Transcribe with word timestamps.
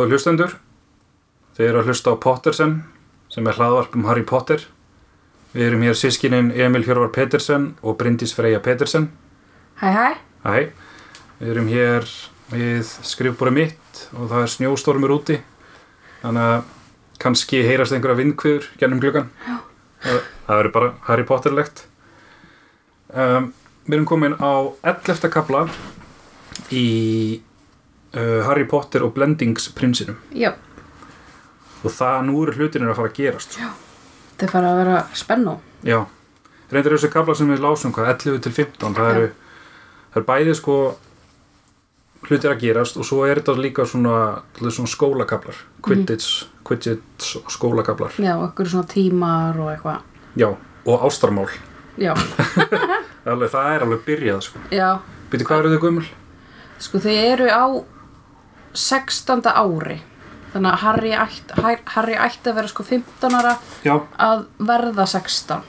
Góða 0.00 0.14
hlustendur, 0.14 0.52
þið 1.58 1.66
eru 1.66 1.80
að 1.82 1.88
hlusta 1.90 2.12
á 2.16 2.22
Pottersen 2.24 2.70
sem 3.28 3.48
er 3.50 3.58
hlaðvarp 3.58 3.96
um 3.98 4.06
Harry 4.08 4.22
Potter. 4.24 4.62
Við 5.52 5.66
erum 5.66 5.82
hér 5.84 5.98
sískinin 6.00 6.48
Emil 6.56 6.86
Hjörvar 6.86 7.10
Petersen 7.12 7.66
og 7.84 7.98
Bryndís 8.00 8.32
Freyja 8.32 8.62
Petersen. 8.64 9.10
Hæ 9.76 9.90
hæ, 9.92 10.06
Hæ, 10.46 10.54
við 11.42 11.50
erum 11.52 11.68
hér 11.68 12.08
við 12.48 12.94
skrifbúra 13.10 13.52
mitt 13.52 14.00
og 14.14 14.32
það 14.32 14.46
er 14.46 14.54
snjóstormur 14.54 15.14
úti. 15.18 15.36
Þannig 16.22 16.48
að 16.54 16.72
kannski 17.20 17.60
heyrast 17.68 17.92
einhverja 17.92 18.22
vindkviður 18.22 18.72
gennum 18.80 19.04
gluggan. 19.04 19.28
Það, 20.00 20.24
það 20.48 20.62
eru 20.64 20.74
bara 20.78 20.90
Harry 21.10 21.28
Potterlegt. 21.28 21.84
Um, 23.12 23.52
við 23.84 24.00
erum 24.00 24.08
komin 24.14 24.40
á 24.40 24.64
11. 24.80 25.28
kapla 25.28 25.66
í 26.72 26.88
uh, 28.14 28.40
Harry 28.48 28.64
Potter 28.68 29.02
og 29.06 29.14
Blendingsprinsinum. 29.14 30.16
já, 30.34 30.52
og 31.84 31.90
það 31.96 32.24
nú 32.28 32.42
eru 32.44 32.52
hlutinir 32.58 32.90
að 32.92 32.96
fara 33.00 33.08
að 33.12 33.18
gerast 33.20 33.52
sko. 33.56 33.68
þau 34.40 34.48
fara 34.54 34.72
að 34.72 34.80
vera 34.84 34.96
spennó 35.16 35.58
já, 35.86 36.00
reyndar 36.70 36.96
þessi 36.96 37.12
kabla 37.12 37.34
sem 37.34 37.48
við 37.52 37.62
lásum 37.64 37.92
hvað, 37.96 38.10
11 38.26 38.42
til 38.46 38.52
15 38.52 38.94
það 38.98 39.10
eru, 39.14 39.30
það 40.10 40.20
eru 40.20 40.28
bæði 40.32 40.54
sko 40.58 40.76
hlutir 42.28 42.52
að 42.52 42.60
gerast 42.60 42.98
og 43.00 43.06
svo 43.08 43.22
er 43.24 43.40
þetta 43.40 43.54
líka 43.56 43.86
svona, 43.88 44.42
svona 44.60 44.90
skólakablar 44.92 45.56
Quidditch, 45.80 46.44
Quidditch 46.68 47.38
skólakablar 47.48 48.12
Já, 48.20 48.34
okkur 48.44 48.68
svona 48.68 48.84
tímar 48.90 49.56
og 49.56 49.70
eitthvað. 49.72 50.02
Já, 50.36 50.50
og 50.84 51.06
ástarmál 51.08 51.48
Já, 52.00 52.12
alveg, 53.30 53.48
það 53.52 53.70
er 53.74 53.82
alveg 53.86 54.04
byrjað 54.06 54.42
sko. 54.46 54.60
já, 54.72 54.90
byrju 55.32 55.48
hvað 55.48 55.62
eru 55.64 55.72
þau 55.72 55.82
gömul? 55.86 56.04
sko 56.80 57.00
þau 57.00 57.16
eru 57.16 57.48
á 57.48 57.64
16. 58.74 59.50
ári 59.50 60.00
Þannig 60.50 60.72
að 60.72 60.80
Harry 60.82 61.10
ætti, 61.14 61.62
Harry 61.94 62.16
ætti 62.18 62.50
að 62.50 62.56
vera 62.58 62.70
sko 62.70 62.82
15 62.86 63.36
ára 63.38 63.52
já, 63.86 63.94
að 64.18 64.44
verða 64.66 65.06
16 65.06 65.62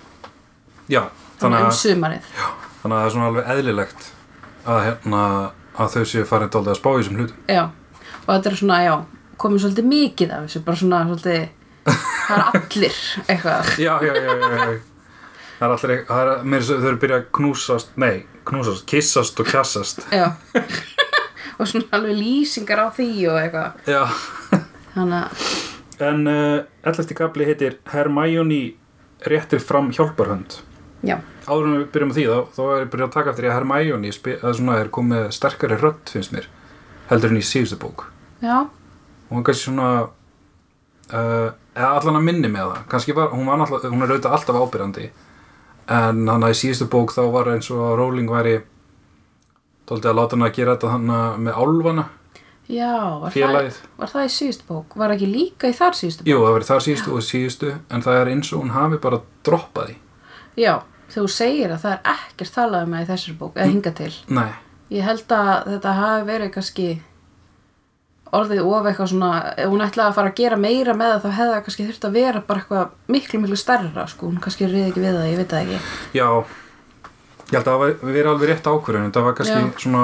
já 0.89 1.03
Þannig 1.05 1.41
þannig 1.41 1.59
um 1.59 1.67
að, 1.67 1.77
sumarið 1.77 2.29
þannig 2.81 2.95
að 2.95 2.97
það 2.97 3.05
er 3.05 3.13
svona 3.16 3.29
alveg 3.29 3.52
eðlilegt 3.55 4.07
að, 4.66 4.79
hérna, 4.88 5.23
að 5.77 5.95
þau 5.95 6.05
séu 6.11 6.27
farin 6.29 6.53
dálítið 6.53 6.73
að 6.73 6.79
spá 6.79 6.89
í 6.91 6.99
þessum 6.99 7.19
hlutum 7.22 7.52
Já, 7.52 7.63
og 8.22 8.31
þetta 8.31 8.52
er 8.52 8.57
svona, 8.61 8.79
já, 8.85 8.95
komið 9.41 9.66
svolítið 9.66 9.89
mikið 9.91 10.33
af 10.38 10.47
þessu, 10.47 10.63
bara 10.66 10.81
svona 10.81 11.03
svolítið 11.09 11.49
Það 11.91 12.38
er 12.38 12.47
allir 12.47 12.97
eitthvað 13.27 13.72
já, 13.85 13.94
já, 14.02 14.13
já, 14.16 14.33
já, 14.33 14.49
já. 14.49 14.79
Það 15.61 15.67
er 15.67 15.75
alltaf, 15.75 15.95
það 16.09 16.22
er, 16.25 16.33
mér 16.53 16.66
þau 16.66 16.75
eru 16.79 16.99
byrjað 17.02 17.19
að 17.19 17.29
knúsast, 17.38 17.94
nei, 18.02 18.23
knúsast, 18.49 18.85
kissast 18.89 19.38
og 19.44 19.49
kjassast. 19.52 20.02
Já 20.09 20.31
Og 21.61 21.69
svona 21.69 21.85
alveg 21.93 22.15
lýsingar 22.17 22.79
á 22.81 22.87
því 22.95 23.07
og 23.29 23.37
eitthvað 23.41 23.91
Já. 23.91 24.03
Þannig 24.95 25.49
En 26.01 26.23
uh, 26.27 26.63
11. 26.89 27.13
kapli 27.13 27.45
heitir 27.45 27.75
Hermione 27.91 28.61
réttir 29.29 29.61
fram 29.61 29.91
hjálparhönd. 29.93 30.55
já, 31.05 31.19
Áður 31.45 31.67
en 31.67 31.75
við 31.77 31.87
byrjum 31.93 32.09
á 32.09 32.15
því 32.17 32.23
þá, 32.25 32.37
þá 32.55 32.61
er 32.65 32.79
ég 32.81 32.89
byrjað 32.93 33.07
að 33.07 33.13
taka 33.13 33.29
eftir 33.31 33.45
því 33.45 33.51
að 33.51 33.55
Hermione 33.59 34.13
að 34.41 34.55
svona 34.57 34.77
er 34.81 34.89
komið 34.97 35.27
sterkari 35.37 35.77
rödd, 35.77 36.01
finnst 36.09 36.33
mér, 36.33 36.47
heldur 37.11 37.29
en 37.33 37.37
í 37.37 37.45
síðustu 37.45 37.77
bók. 37.81 38.07
já, 38.41 38.57
Hún 39.29 39.37
var 39.39 39.45
kannski 39.51 39.67
svona, 39.69 39.89
uh, 41.13 41.49
allan 41.77 42.17
að 42.19 42.25
minni 42.25 42.49
með 42.51 42.71
það. 42.73 42.81
Kannski 42.91 43.13
var, 43.16 43.29
hún 43.31 43.45
var 43.47 43.61
alltaf, 43.63 43.85
hún 43.88 44.01
er 44.03 44.09
auðvitað 44.11 44.35
alltaf 44.38 44.57
ábyrjandi. 44.59 45.05
En 45.91 46.25
hann 46.27 46.44
að 46.45 46.53
í 46.55 46.59
síðustu 46.63 46.89
bók 46.91 47.13
þá 47.16 47.21
var 47.31 47.53
eins 47.53 47.69
og 47.71 47.85
Rowling 48.00 48.29
væri 48.31 48.57
Dóldi 49.90 50.09
að 50.12 50.18
láta 50.19 50.38
hann 50.38 50.47
að 50.47 50.56
gera 50.59 50.75
þetta 50.75 50.92
hann 50.94 51.14
með 51.46 51.62
álfana, 51.62 52.06
já 52.72 52.92
var 53.19 53.34
það, 53.36 53.80
var 54.00 54.12
það 54.14 54.28
í 54.28 54.34
síðustu 54.38 54.68
bók? 54.69 54.96
Var 55.02 55.16
ekki 55.18 55.28
líka 55.31 55.72
í 55.72 55.75
þar 55.75 55.97
síðustu 55.97 56.24
bók? 56.24 56.31
Jú, 56.31 56.40
það 56.46 56.56
verið 56.58 56.72
þar 56.72 56.84
síðustu 56.86 57.16
og 57.18 57.25
síðustu, 57.28 57.74
en 57.92 58.06
það 58.06 58.19
er 58.22 58.34
eins 58.36 58.52
og 58.53 58.62
hún 58.64 58.74
hafi 58.75 59.00
bara 59.03 59.22
droppað 59.47 59.92
því. 59.92 59.96
Já, 60.62 60.74
þú 61.12 61.25
segir 61.34 61.74
að 61.75 61.86
það 61.86 61.96
er 61.97 62.12
ekkert 62.16 62.53
talað 62.56 62.86
um 62.86 62.96
það 62.96 63.03
í 63.03 63.09
þessari 63.12 63.40
bók, 63.42 63.56
eða 63.58 63.72
hinga 63.74 63.96
til. 64.00 64.14
Nei, 64.31 64.52
Ég 64.92 65.06
held 65.08 65.31
að 65.31 65.69
þetta 65.72 65.92
hafi 65.96 66.24
verið 66.28 66.50
kannski 66.52 66.86
orðið 68.36 68.62
of 68.63 68.88
eitthvað 68.90 69.09
svona 69.12 69.30
ef 69.59 69.69
hún 69.72 69.84
ætlaði 69.84 70.08
að 70.09 70.18
fara 70.18 70.31
að 70.31 70.40
gera 70.40 70.58
meira 70.59 70.96
með 70.96 71.13
það 71.13 71.22
þá 71.24 71.38
hefði 71.38 71.53
það 71.53 71.63
kannski 71.68 71.86
þurft 71.88 72.08
að 72.08 72.18
vera 72.18 72.42
bara 72.48 72.62
eitthvað 72.62 73.13
miklu 73.16 73.40
miklu 73.44 73.59
stærra 73.59 74.06
sko, 74.12 74.28
hún 74.28 74.42
kannski 74.44 74.68
reyði 74.68 74.90
ekki 74.90 75.03
við 75.03 75.16
það, 75.18 75.30
ég 75.31 75.40
veit 75.42 75.56
það 75.56 75.63
ekki. 75.63 75.80
Já, 76.19 76.28
ég 77.51 77.57
held 77.59 77.67
að 77.67 77.81
það 77.84 78.03
verið 78.07 78.29
alveg 78.31 78.50
rétt 78.51 78.67
ákvörðun, 78.72 79.12
það 79.16 79.25
var 79.28 79.38
kannski 79.38 79.59
Já. 79.59 79.72
svona 79.84 80.03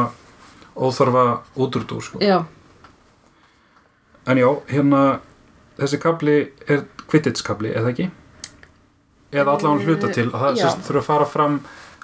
óþarfa 0.78 1.25
útúrdúr, 1.58 2.03
sko. 2.03 2.19
Já, 2.22 2.44
En 4.28 4.35
já, 4.38 4.47
hérna, 4.68 5.02
þessi 5.80 5.97
kabli 6.03 6.34
er 6.68 6.81
Quidditch 7.08 7.46
kabli, 7.47 7.69
eða 7.72 7.94
ekki? 7.94 8.09
Eða 9.31 9.53
allavega 9.53 9.85
hluta 9.88 10.09
til, 10.12 10.25
að 10.34 10.41
það 10.41 10.58
Já. 10.58 10.63
sérst 10.66 10.81
þurfa 10.90 11.00
að 11.00 11.08
fara 11.08 11.28
fram 11.31 11.56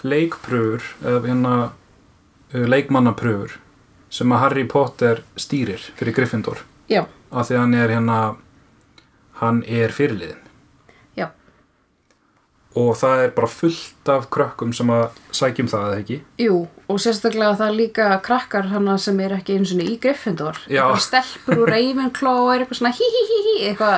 leikpröfur, 0.07 0.85
eða 1.03 1.19
hérna 1.27 1.55
uh, 1.67 2.63
leikmannapröfur 2.71 3.57
sem 4.13 4.31
að 4.31 4.39
Harry 4.45 4.63
Potter 4.69 5.23
stýrir 5.35 5.83
fyrir 5.97 6.15
Gryffindor. 6.15 6.63
já, 6.87 7.03
af 7.31 7.47
því 7.49 7.55
að 7.55 7.61
hann 7.63 7.73
er 7.73 7.89
hérna 7.89 8.17
hann 9.41 9.63
er 9.67 9.89
fyrirliðin 9.95 10.42
og 12.79 12.95
það 12.97 13.25
er 13.25 13.33
bara 13.35 13.49
fullt 13.51 14.09
af 14.09 14.29
krökkum 14.33 14.71
sem 14.73 14.89
að 14.93 15.19
sækjum 15.35 15.69
það 15.69 15.89
eða 15.89 15.99
ekki? 16.03 16.17
Jú 16.41 16.55
og 16.93 16.99
sérstaklega 17.01 17.55
það 17.57 17.69
er 17.69 17.77
líka 17.77 18.07
krakkar 18.25 18.67
hana 18.69 18.97
sem 19.01 19.19
er 19.23 19.33
ekki 19.37 19.55
eins 19.57 19.71
og 19.73 19.81
í 19.81 19.95
Gryffindor. 20.01 20.59
Stelpur 21.01 21.63
úr 21.63 21.71
Ravenclaw 21.73 22.41
og 22.43 22.51
er 22.53 22.63
eitthvað 22.63 22.79
svona 22.81 22.93
hí 22.97 23.07
hí 23.13 23.23
hí 23.29 23.37
hí 23.45 23.55
eitthvað 23.69 23.95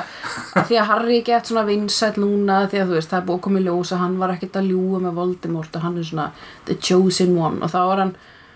af 0.62 0.70
því 0.70 0.80
að 0.80 0.88
Harry 0.92 1.18
gett 1.26 1.50
svona 1.50 1.66
vinsætt 1.68 2.20
núna 2.22 2.62
því 2.70 2.84
að 2.84 2.92
þú 2.92 3.00
veist 3.00 3.12
það 3.12 3.20
er 3.20 3.28
búið 3.28 3.40
að 3.40 3.44
koma 3.48 3.60
í 3.60 3.66
ljós 3.66 3.92
að 3.96 4.02
hann 4.04 4.16
var 4.22 4.36
ekkert 4.36 4.62
að 4.62 4.70
ljúga 4.72 5.02
með 5.04 5.20
Voldemort 5.20 5.76
og 5.76 5.86
hann 5.88 6.00
er 6.00 6.08
svona 6.12 6.30
the 6.70 6.78
chosen 6.80 7.36
one. 7.40 7.60
Og 7.66 7.74
þá 7.74 7.80
var 7.82 8.04
hann 8.06 8.16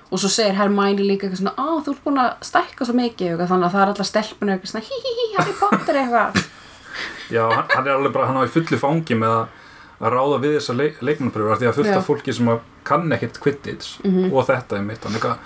og 0.10 0.22
svo 0.22 0.32
segir 0.34 0.58
Hermione 0.58 1.06
líka 1.06 1.28
eitthvað 1.28 1.44
svona 1.44 1.58
á 1.58 1.70
þú 1.86 1.94
ert 1.94 2.06
búin 2.06 2.22
að 2.24 2.32
stækka 2.50 2.88
svo 2.88 2.96
mikið 2.98 3.34
eitthvað 3.34 3.52
þannig 3.52 3.68
að 3.68 3.76
það 3.76 3.84
er 3.84 3.92
alltaf 3.94 4.10
stelpun 4.10 4.54
eitthvað 4.54 4.72
svona 4.74 4.88
hí 4.88 5.02
hí 5.04 5.16
hí 5.18 5.28
Harry 5.36 5.58
Potter 5.60 6.00
eitthvað. 6.04 6.40
Já, 7.30 7.44
hann, 7.46 7.66
hann 7.76 7.88
er 7.88 7.94
alveg 7.94 8.14
bara, 8.16 8.30
hann 8.30 8.40
á 8.42 8.48
í 8.48 8.54
fullu 8.54 8.80
fangi 8.82 9.18
með 9.20 9.36
að, 9.36 9.59
að 10.00 10.14
ráða 10.16 10.42
við 10.44 10.54
þessa 10.58 10.76
leik, 10.80 11.00
leikmannpröfur 11.04 11.60
því 11.60 11.70
að 11.70 11.78
fullt 11.80 11.96
af 11.96 12.06
fólki 12.08 12.36
sem 12.36 12.52
kann 12.88 13.12
ekkert 13.16 13.40
Quidditch 13.44 14.00
og 14.32 14.46
þetta 14.48 14.78
er 14.80 14.86
mitt 14.86 15.04
er 15.04 15.18
eitthvað 15.18 15.38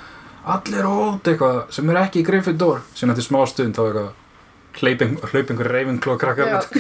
allir 0.54 0.86
ót 0.90 1.28
eitthvað 1.32 1.58
sem 1.74 1.90
er 1.90 2.02
ekki 2.04 2.22
í 2.22 2.28
Gryffindor 2.28 2.84
sem 2.94 3.10
eftir 3.10 3.26
smá 3.26 3.40
stund 3.50 3.74
þá 3.78 3.84
eitthvað 3.88 4.12
hlaupingur 5.34 5.70
reyfingló 5.74 6.18
krakkar 6.22 6.68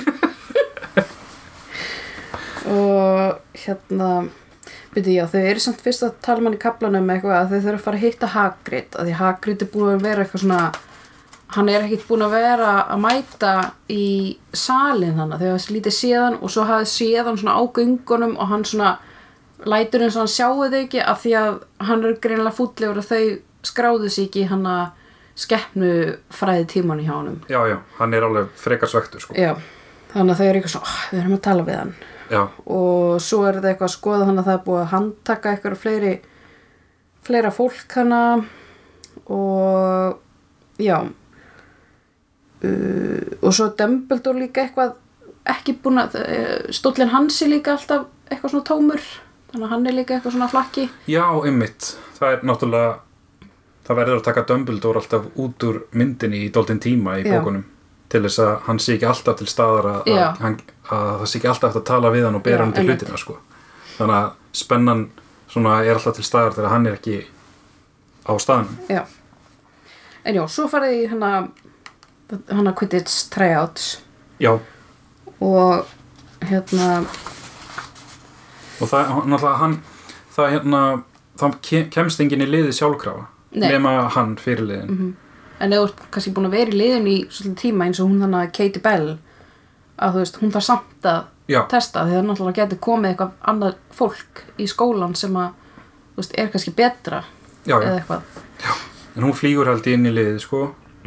og 2.73 3.39
hérna 3.65 4.09
byrju 4.93 5.17
já, 5.17 5.25
þau 5.29 5.41
eru 5.41 5.61
samt 5.63 5.81
fyrst 5.83 6.05
að 6.05 6.17
tala 6.25 6.43
mann 6.45 6.57
í 6.57 6.61
kaplanum 6.61 7.09
eitthvað 7.09 7.37
að 7.39 7.51
þau 7.51 7.59
þurfa 7.59 7.77
að 7.77 7.85
fara 7.87 7.99
að 7.99 8.05
hitta 8.05 8.27
Hagrid 8.33 8.97
að 8.97 9.09
því 9.09 9.13
Hagrid 9.19 9.63
er 9.65 9.71
búin 9.73 9.95
að 9.95 10.05
vera 10.05 10.25
eitthvað 10.25 10.43
svona 10.45 10.61
hann 11.53 11.69
er 11.69 11.85
ekkert 11.85 12.07
búin 12.07 12.25
að 12.25 12.35
vera 12.37 12.71
að 12.93 13.01
mæta 13.03 13.53
í 13.91 14.05
salin 14.53 15.17
hann 15.19 15.33
þau 15.35 15.49
hafa 15.51 15.73
lítið 15.75 15.95
séðan 15.97 16.37
og 16.41 16.51
svo 16.53 16.65
hafði 16.69 16.89
séðan 16.91 17.39
svona 17.39 17.57
á 17.59 17.61
göngunum 17.77 18.35
og 18.37 18.49
hann 18.51 18.65
svona 18.67 18.95
lætur 19.69 20.03
eins 20.05 20.17
og 20.17 20.25
hann 20.25 20.33
sjáu 20.33 20.63
þau 20.63 20.79
ekki 20.81 21.03
af 21.03 21.21
því 21.23 21.35
að 21.39 21.59
hann 21.89 22.03
er 22.03 22.17
greinilega 22.23 22.57
fútlegur 22.57 23.01
að 23.01 23.11
þau 23.11 23.23
skráðu 23.63 24.09
sig 24.11 24.27
ekki 24.29 24.47
hann 24.49 24.65
að 24.67 24.83
skeppnu 25.43 25.91
fræði 26.33 26.65
tíman 26.75 27.01
í 27.01 27.07
hjá 27.07 27.15
honum 27.15 27.39
já, 27.49 27.61
já, 27.69 27.77
hann 27.97 28.13
er 28.13 28.25
alveg 28.27 28.51
frekar 28.59 28.91
svektur 28.91 29.23
sko. 29.23 29.37
Já, 29.37 29.55
þannig 30.13 30.35
að 30.35 30.41
þau 30.41 30.47
eru 30.47 30.59
eitthvað 30.59 30.75
svona, 30.75 30.91
"Ah, 30.91 31.07
við 31.11 31.21
erum 31.21 31.37
að 31.37 31.41
tala 31.47 31.63
við 31.63 31.79
hann. 31.79 31.95
Já, 32.29 32.41
og 32.65 33.21
svo 33.21 33.45
er 33.47 33.57
þetta 33.57 33.71
eitthvað 33.71 33.89
að 33.89 33.97
skoða 33.97 34.27
þannig 34.27 34.43
að 34.43 34.45
það 34.49 34.59
er 34.59 34.65
búið 34.67 34.81
að 34.83 34.93
handtaka 34.93 35.51
eitthvað 35.53 35.81
fleiri 35.81 36.13
fleira 37.23 37.51
fólk 37.51 37.95
hana 37.95 38.45
og 39.31 40.17
já 40.77 40.97
uh, 42.63 43.37
og 43.41 43.53
svo 43.55 43.69
Dumbledore 43.77 44.39
líka 44.39 44.65
eitthvað 44.65 44.95
ekki 45.53 45.75
búin 45.83 46.01
að 46.03 46.17
uh, 46.21 46.71
stóllin 46.73 47.11
hans 47.13 47.41
er 47.43 47.51
líka 47.51 47.75
alltaf 47.77 48.07
eitthvað 48.31 48.53
svona 48.55 48.67
tómur 48.69 49.03
þannig 49.51 49.65
að 49.67 49.73
hann 49.75 49.87
er 49.89 49.97
líka 49.97 50.17
eitthvað 50.17 50.37
svona 50.37 50.51
flakki 50.51 50.87
Já, 51.11 51.25
einmitt. 51.45 51.93
Það 52.19 52.37
er 52.37 52.47
náttúrulega 52.47 52.93
það 53.83 53.99
verður 53.99 54.21
að 54.21 54.25
taka 54.29 54.45
Dumbledore 54.49 55.01
alltaf 55.01 55.25
út 55.43 55.67
úr 55.67 55.81
myndinni 55.91 56.45
í 56.45 56.51
dóltinn 56.53 56.79
tíma 56.83 57.17
í 57.19 57.25
Já. 57.27 57.35
bókunum 57.37 57.65
til 58.13 58.21
þess 58.27 58.39
að 58.43 58.53
hann 58.67 58.79
sé 58.79 58.95
ekki 58.95 59.09
alltaf 59.09 59.39
til 59.39 59.49
staðar 59.49 59.89
að, 59.89 60.07
Já. 60.13 60.27
að, 60.37 60.61
að 60.87 61.11
það 61.23 61.27
sé 61.31 61.39
ekki 61.39 61.51
alltaf 61.51 61.77
að 61.79 61.85
tala 61.89 62.13
við 62.13 62.27
hann 62.27 62.37
og 62.39 62.45
bera 62.45 62.61
Já, 62.61 62.63
hann 62.63 62.73
til 62.77 62.85
hlutina 62.87 63.19
sko. 63.19 63.37
þannig 63.97 64.17
að 64.19 64.29
spennan 64.63 65.03
svona 65.49 65.79
er 65.83 65.97
alltaf 65.97 66.15
til 66.17 66.25
staðar 66.27 66.55
þegar 66.57 66.73
hann 66.75 66.87
er 66.87 66.97
ekki 66.99 67.19
á 68.23 68.33
staðnum 68.39 68.77
já 68.89 69.03
en 70.23 70.37
já, 70.39 70.43
svo 70.47 70.69
farið 70.71 71.01
í 71.01 71.07
hana 72.33 72.57
hana 72.59 72.73
Quidditch 72.73 73.29
tryouts. 73.33 74.01
Já, 74.41 74.59
og 75.39 75.85
hérna 76.43 77.05
og 78.81 78.89
það 78.89 79.11
náttúrulega 79.29 79.57
hann 79.61 79.75
það 80.35 80.51
hérna 80.55 80.81
það 81.39 81.57
ke- 81.61 81.87
kemst 81.93 82.19
enginn 82.23 82.41
í 82.45 82.49
liði 82.49 82.73
sjálfkrafa 82.75 83.27
Nei. 83.53 83.69
nema 83.69 83.93
hann 84.15 84.35
fyrirliðin 84.41 85.13
en 85.63 85.73
ef 85.73 85.79
þú 85.79 85.83
ert 85.87 86.01
kannski 86.11 86.33
búin 86.35 86.49
að 86.49 86.55
vera 86.57 86.73
í 86.73 86.79
liðin 86.79 87.07
í 87.07 87.17
svolítið 87.29 87.59
tíma 87.61 87.85
eins 87.87 88.01
og 88.01 88.09
hún 88.09 88.23
þannig 88.23 88.41
að 88.47 88.51
Katie 88.57 88.81
Bell 88.83 89.17
að 89.97 90.15
þú 90.15 90.23
veist, 90.23 90.39
hún 90.41 90.51
þarf 90.51 90.65
samt 90.67 91.07
að 91.07 91.21
Já. 91.47 91.59
testa 91.69 92.05
því 92.07 92.15
það 92.17 92.25
náttúrulega 92.27 92.59
getur 92.63 92.79
komið 92.87 93.09
eitthvað 93.11 93.31
annað 93.51 93.73
fólk 93.93 94.43
í 94.57 94.67
skólan 94.67 95.15
sem 95.15 95.35
að 95.37 95.51
veist, 96.17 96.35
er 96.39 96.47
kannski 96.53 96.73
betra 96.75 97.23
já, 97.67 97.75
já. 97.75 97.81
eða 97.81 97.97
eitthvað. 97.99 98.21
En 99.15 99.23
hún 99.27 99.35
flýgur 99.37 99.69
held 99.69 99.87
inn 99.91 100.07
í 100.09 100.13
liðið 100.15 100.39
sko. 100.41 100.61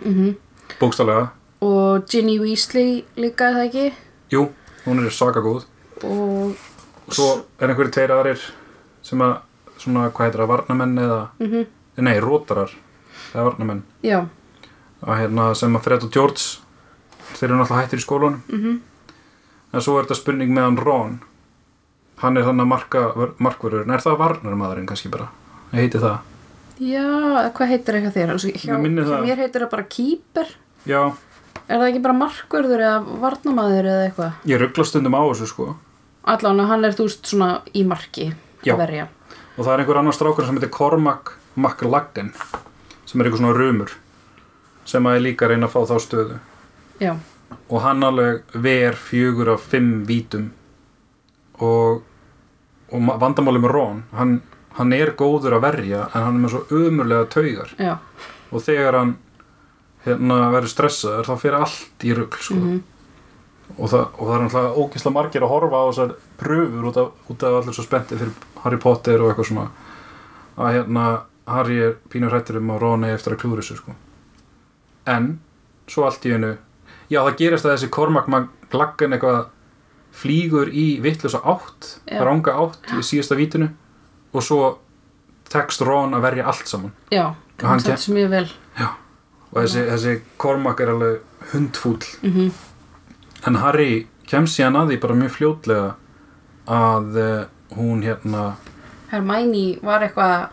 Mm 0.05 0.35
bókstálega, 0.81 1.29
og 1.67 2.07
Ginny 2.11 2.39
Weasley 2.43 3.05
líka 3.17 3.51
er 3.51 3.59
það 3.59 3.69
ekki? 3.69 3.87
Jú, 4.35 4.43
hún 4.87 5.05
er 5.05 5.15
svaka 5.15 5.43
góð. 5.45 5.69
Og 6.05 6.57
og 7.07 7.15
svo 7.15 7.29
er 7.61 7.71
einhverju 7.71 7.95
tveir 7.95 8.13
aðrir 8.17 8.43
sem 9.07 9.21
að, 9.23 9.37
svona, 9.79 10.09
hvað 10.11 10.27
heitir 10.27 10.43
það, 10.43 10.51
varnamenn 10.55 10.99
eða, 10.99 11.21
mm 11.41 11.73
nei, 11.97 12.19
rótarar. 12.21 12.75
Eða 13.33 13.45
varnamenn, 13.47 13.79
já, 14.05 14.19
að 15.01 15.23
hérna 15.23 15.47
sem 15.57 15.77
að 15.79 15.87
Fred 15.87 16.05
og 16.05 16.13
George 16.13 16.43
þeir 17.37 17.49
eru 17.49 17.57
náttúrulega 17.61 17.87
hættir 17.87 18.03
í 18.03 18.05
skólanum. 18.05 18.43
Mm 18.53 18.77
en 19.77 19.83
svo 19.85 19.99
er 19.99 20.07
þetta 20.07 20.17
spurning 20.21 20.53
með 20.55 20.65
hann 20.67 20.79
Ron 20.81 21.17
hann 22.23 22.39
er 22.39 22.47
þannig 22.47 22.65
að 22.65 22.71
marka 22.71 23.03
markvörður, 23.43 23.91
er 23.93 24.05
það 24.05 24.21
varnarmadurinn 24.23 24.87
kannski 24.89 25.11
bara? 25.13 25.29
Ég 25.75 25.85
heiti 25.85 26.01
það, 26.01 26.21
já, 26.81 27.07
hvað 27.57 27.73
heitir 27.73 27.99
eitthvað 27.99 28.17
þér? 28.17 28.33
Hjá, 28.37 28.77
hjá 28.77 29.21
mér 29.25 29.43
heitir 29.45 29.65
það 29.65 29.71
bara 29.73 29.87
Keeper. 29.97 30.53
Já, 30.87 31.01
er 31.67 31.81
það 31.81 31.89
ekki 31.91 32.03
bara 32.05 32.19
markvörður 32.21 32.85
eða 32.87 33.19
varnamaður 33.25 33.91
eða 33.93 34.07
eitthvað? 34.09 34.41
Ég 34.53 34.63
ruggla 34.63 34.87
stundum 34.87 35.19
á 35.19 35.23
þessu 35.27 35.51
sko. 35.51 35.69
Allan 36.27 36.65
hann 36.67 36.85
er 36.89 36.97
þú 36.97 37.07
veist 37.07 37.31
svona 37.31 37.51
í 37.75 37.85
marki 37.87 38.33
Já. 38.67 38.75
að 38.75 38.83
verja. 38.83 39.07
Og 39.57 39.63
það 39.65 39.73
er 39.73 39.83
einhver 39.85 40.01
annar 40.03 40.17
strákur 40.17 40.47
sem 40.47 40.59
heitir 40.59 40.73
Cormac 40.75 41.33
McLaggen 41.55 42.33
sem 43.07 43.21
er 43.21 43.29
einhver 43.29 43.41
svona 43.41 43.55
rumur 43.57 43.95
sem 44.87 45.07
að 45.07 45.17
er 45.19 45.25
líka 45.25 45.49
reyna 45.51 45.67
að 45.71 45.75
fá 45.75 45.81
þá 45.91 45.97
stöðu. 46.03 46.39
Já, 47.03 47.15
og 47.71 47.83
hann 47.83 48.05
alveg 48.07 48.43
ver 48.55 48.97
fjögur 48.99 49.53
af 49.55 49.65
fimm 49.71 50.05
vítum. 50.09 50.51
Og, 51.63 52.03
og 52.93 53.07
vandamálið 53.23 53.63
með 53.65 53.73
Ron 53.73 54.03
hann, 54.19 54.35
hann 54.77 54.93
er 54.93 55.15
góður 55.17 55.57
að 55.57 55.65
verja 55.67 56.03
en 56.13 56.27
hann 56.27 56.35
er 56.37 56.43
með 56.45 56.55
svo 56.55 56.83
umurlega 56.83 57.29
taugar. 57.33 57.73
Já, 57.81 57.95
og 58.53 58.63
þegar 58.65 59.01
hann 59.01 59.15
hérna 60.07 60.43
verður 60.55 60.73
stressaður 60.73 61.31
þá 61.31 61.35
fyrir 61.43 61.59
allt 61.61 62.07
í 62.07 62.13
rugl 62.15 62.39
sko. 62.39 62.59
mhm, 62.61 62.83
og, 63.77 63.89
það, 63.91 64.05
og 64.05 64.21
það 64.21 64.35
er 64.37 64.45
náttúrulega 64.45 64.83
ógeðslega 64.83 65.15
margir 65.17 65.47
að 65.47 65.53
horfa 65.55 65.81
á 65.83 65.85
þessar 65.91 66.13
pröfur 66.41 66.91
út 66.91 67.01
af, 67.03 67.25
út 67.33 67.47
af 67.47 67.57
allir 67.61 67.77
svo 67.77 67.87
spenntið 67.87 68.23
fyrir 68.23 68.37
Harry 68.63 68.79
Potter 68.83 69.23
og 69.23 69.33
eitthvað 69.33 69.51
svona 69.51 69.67
að 70.57 70.79
hérna 70.79 71.07
Harry 71.47 71.81
er 71.89 71.97
pínur 72.11 72.33
hrættur 72.33 72.61
um 72.61 72.71
að 72.75 72.81
Ron 72.83 73.07
eigi 73.07 73.19
eftir 73.19 73.35
að 73.35 73.43
klúður 73.43 73.63
þessu 73.63 73.81
sko. 73.81 73.97
en 75.07 75.27
svo 75.91 76.07
allt 76.07 76.25
í 76.27 76.35
einu 76.35 76.55
já 77.11 77.21
það 77.23 77.37
gerist 77.43 77.67
að 77.67 77.75
þessi 77.75 77.91
Cormac 77.95 78.31
McLaggen 78.31 79.17
eitthvað 79.17 79.43
flýgur 80.17 80.71
í 80.73 80.87
vittlusa 81.03 81.43
átt 81.45 81.99
ranga 82.07 82.55
átt 82.63 82.95
í 82.97 83.03
síðasta 83.05 83.37
vítinu 83.39 83.69
og 84.33 84.43
svo 84.43 84.79
tekst 85.51 85.83
Ron 85.87 86.15
að 86.17 86.25
verja 86.27 86.47
allt 86.51 86.69
saman. 86.69 86.95
Já 87.13 87.35
Og 87.57 87.69
hann 87.71 87.81
sem 87.81 88.17
ég 88.21 88.29
vel. 88.29 88.49
Og 89.55 89.63
þessi, 89.63 89.85
þessi 89.89 90.15
Cormac 90.37 90.81
er 90.85 90.91
alveg 90.93 91.21
hundfúll. 91.53 92.03
Mm 92.23 92.51
en 93.47 93.57
Harry 93.63 94.07
kemst 94.27 94.59
síðan 94.59 94.79
að 94.81 94.93
því 94.93 94.99
bara 95.03 95.17
mjög 95.21 95.35
fljótlega 95.37 95.91
að 96.67 97.19
uh, 97.23 97.43
hún 97.77 98.03
hérna 98.03 98.47
Hermæni 99.13 99.79
var 99.87 100.03
eitthvað 100.03 100.49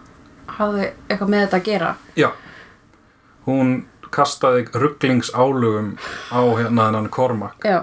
hafði 0.53 0.89
eitthvað 1.07 1.31
með 1.33 1.43
þetta 1.45 1.57
að 1.57 1.65
gera. 1.65 1.89
Já, 2.19 2.27
hún 3.47 3.71
kastaði 4.13 4.67
rugglingsálugum 4.77 5.95
á 6.29 6.41
hérna 6.59 6.85
þennan 6.85 7.09
Cormac. 7.09 7.65
Já, 7.65 7.79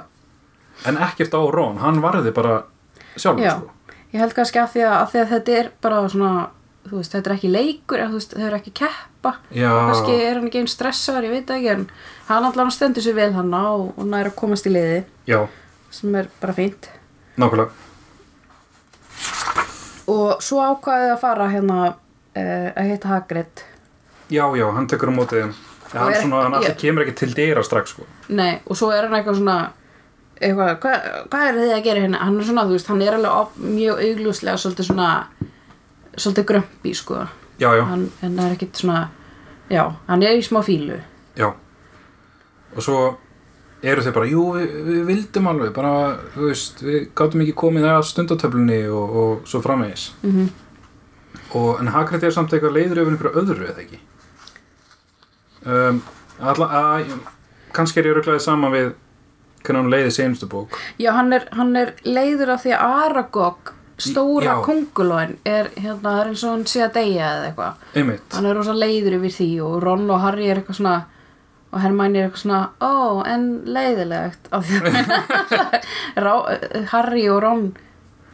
en 0.86 1.00
ekkert 1.08 1.34
á 1.34 1.42
Ron, 1.42 1.80
hann 1.82 1.98
varði 2.04 2.30
bara 2.36 2.60
sjálfur 3.16 3.42
Já. 3.42 3.56
sko 3.56 3.74
ég 4.12 4.20
held 4.22 4.34
kannski 4.36 4.58
að 4.62 4.72
því 4.74 4.82
að, 4.86 4.94
að 5.00 5.10
því 5.12 5.20
að 5.24 5.30
þetta 5.34 5.56
er 5.60 5.70
bara 5.84 6.00
svona 6.08 6.32
veist, 6.90 7.12
þetta 7.14 7.30
er 7.30 7.36
ekki 7.36 7.50
leikur 7.52 8.02
veist, 8.14 8.32
þau 8.34 8.46
eru 8.48 8.56
ekki 8.60 8.72
keppa. 8.80 9.34
Kannski 9.52 10.14
er 10.16 10.38
hann 10.38 10.48
ekki 10.48 10.62
einn 10.62 10.70
stressaður, 10.72 11.28
ég 11.28 11.34
veit 11.36 11.52
ekki 11.56 11.70
en 11.74 11.84
hann 12.30 12.48
allan 12.48 12.72
stendur 12.74 13.04
sér 13.04 13.14
vel 13.18 13.30
hann 13.36 13.52
og, 13.54 13.90
og 13.96 14.08
næri 14.10 14.32
að 14.32 14.38
komast 14.40 14.66
í 14.66 14.72
liði 14.74 15.02
já, 15.28 15.42
sem 15.94 16.14
er 16.18 16.30
bara 16.40 16.56
fínt. 16.56 16.88
Nákvæmlega. 17.40 17.70
Og 20.10 20.40
svo 20.42 20.62
ákvaðið 20.64 21.12
að 21.14 21.20
fara 21.22 21.48
hérna 21.52 21.80
uh, 21.90 22.70
að 22.74 22.88
hitta 22.90 23.10
Hagrid. 23.12 23.62
Já, 24.30 24.44
já, 24.58 24.64
hann 24.74 24.88
tekur 24.90 25.12
á 25.12 25.14
móti 25.14 25.38
þeim. 25.38 25.52
Og 25.90 25.94
hann, 25.98 26.14
er- 26.14 26.22
svona, 26.24 26.40
hann 26.46 26.56
alltaf 26.58 26.76
kemur 26.80 27.04
ekki 27.04 27.16
til 27.20 27.34
dyra 27.36 27.62
strax 27.66 27.94
sko. 27.94 28.06
Nei, 28.34 28.56
og 28.66 28.78
svo 28.78 28.90
er 28.94 29.06
hann 29.06 29.16
eitthvað 29.18 29.38
svona 29.40 29.58
eitthvað, 30.40 30.74
hvað, 30.82 31.08
hvað 31.32 31.46
er 31.46 31.60
þið 31.60 31.72
að 31.76 31.86
gera 31.86 32.04
hérna? 32.04 32.24
Hann 32.24 32.40
er 32.40 32.48
svona, 32.48 32.66
þú 32.66 32.76
veist, 32.76 32.90
hann 32.90 33.02
er 33.04 33.16
alveg 33.16 33.38
op, 33.44 33.56
mjög 33.62 34.04
augljóslega 34.06 34.60
svolítið 34.64 34.90
svona 34.90 35.08
svolítið 36.16 36.46
grömpi, 36.50 36.94
sko. 36.96 37.24
Já, 37.60 37.70
já, 37.76 37.82
hann, 37.88 38.06
hann 38.22 38.38
er 38.40 38.54
ekkit 38.56 38.80
svona 38.80 39.00
já, 39.70 39.82
hann 40.06 40.22
er 40.24 40.38
í 40.38 40.44
smá 40.44 40.62
fílu 40.64 40.96
já. 41.36 41.50
Og 42.70 42.82
svo 42.84 43.02
eru 43.80 44.02
þau 44.04 44.14
bara, 44.16 44.28
jú, 44.28 44.46
við, 44.56 44.72
við 44.86 45.04
vildum 45.08 45.52
alveg 45.52 45.76
bara, 45.76 45.92
þú 46.34 46.48
veist, 46.48 46.82
við 46.84 47.06
gátum 47.16 47.44
ekki 47.44 47.56
komið 47.60 47.86
að 47.92 48.02
stundatöflunni 48.10 48.82
og, 48.88 49.14
og 49.22 49.48
svo 49.48 49.62
framvegis. 49.64 50.10
Mm 50.24 50.50
og, 51.54 51.80
en 51.80 51.90
Hagrid 51.90 52.24
er 52.24 52.34
samt 52.34 52.52
eitthvað 52.54 52.76
leiður 52.76 53.02
yfir 53.02 53.14
einhverju 53.14 53.42
öðru 53.42 53.68
eða 53.70 53.84
ekki? 53.84 54.00
Um, 55.66 56.00
alla, 56.38 56.68
að, 56.80 57.14
kannski 57.76 58.00
er 58.00 58.10
ég 58.10 58.18
röglaðið 58.18 58.44
saman 58.44 58.74
við 58.74 58.92
hvernig 59.64 59.82
hann 59.82 59.92
leiði 59.92 60.10
senustu 60.16 60.48
bók? 60.50 60.78
Já, 61.00 61.12
hann 61.16 61.32
er, 61.36 61.46
hann 61.56 61.76
er 61.76 61.92
leiður 62.06 62.54
af 62.56 62.64
því 62.64 62.74
að 62.76 62.96
Aragog 63.04 63.72
stóra 64.00 64.46
Já. 64.46 64.62
kongulóin 64.64 65.36
er 65.44 65.68
hérna, 65.76 66.00
það 66.06 66.20
er 66.22 66.28
eins 66.30 66.44
og 66.46 66.54
hann 66.54 66.66
sé 66.72 66.80
að 66.86 66.94
deyja 66.96 67.30
eða 67.36 67.48
eitthvað. 67.50 67.82
Einmitt, 68.00 68.36
hann 68.36 68.48
er 68.48 68.56
rosa 68.56 68.72
leiður 68.76 69.18
yfir 69.18 69.34
því 69.36 69.48
og 69.66 69.74
Ron 69.84 70.06
og 70.10 70.22
Harry 70.24 70.48
er 70.48 70.62
eitthvað 70.62 70.78
svona 70.80 70.94
og 71.70 71.78
Hermæni 71.84 72.18
er 72.18 72.26
eitthvað 72.26 72.42
svona 72.42 72.62
ó, 72.82 73.20
en 73.30 73.44
leiðilegt 73.70 74.48
af 74.56 74.64
því 74.66 74.80
að 76.16 76.88
Harry 76.94 77.28
og 77.30 77.42
Ron 77.44 77.66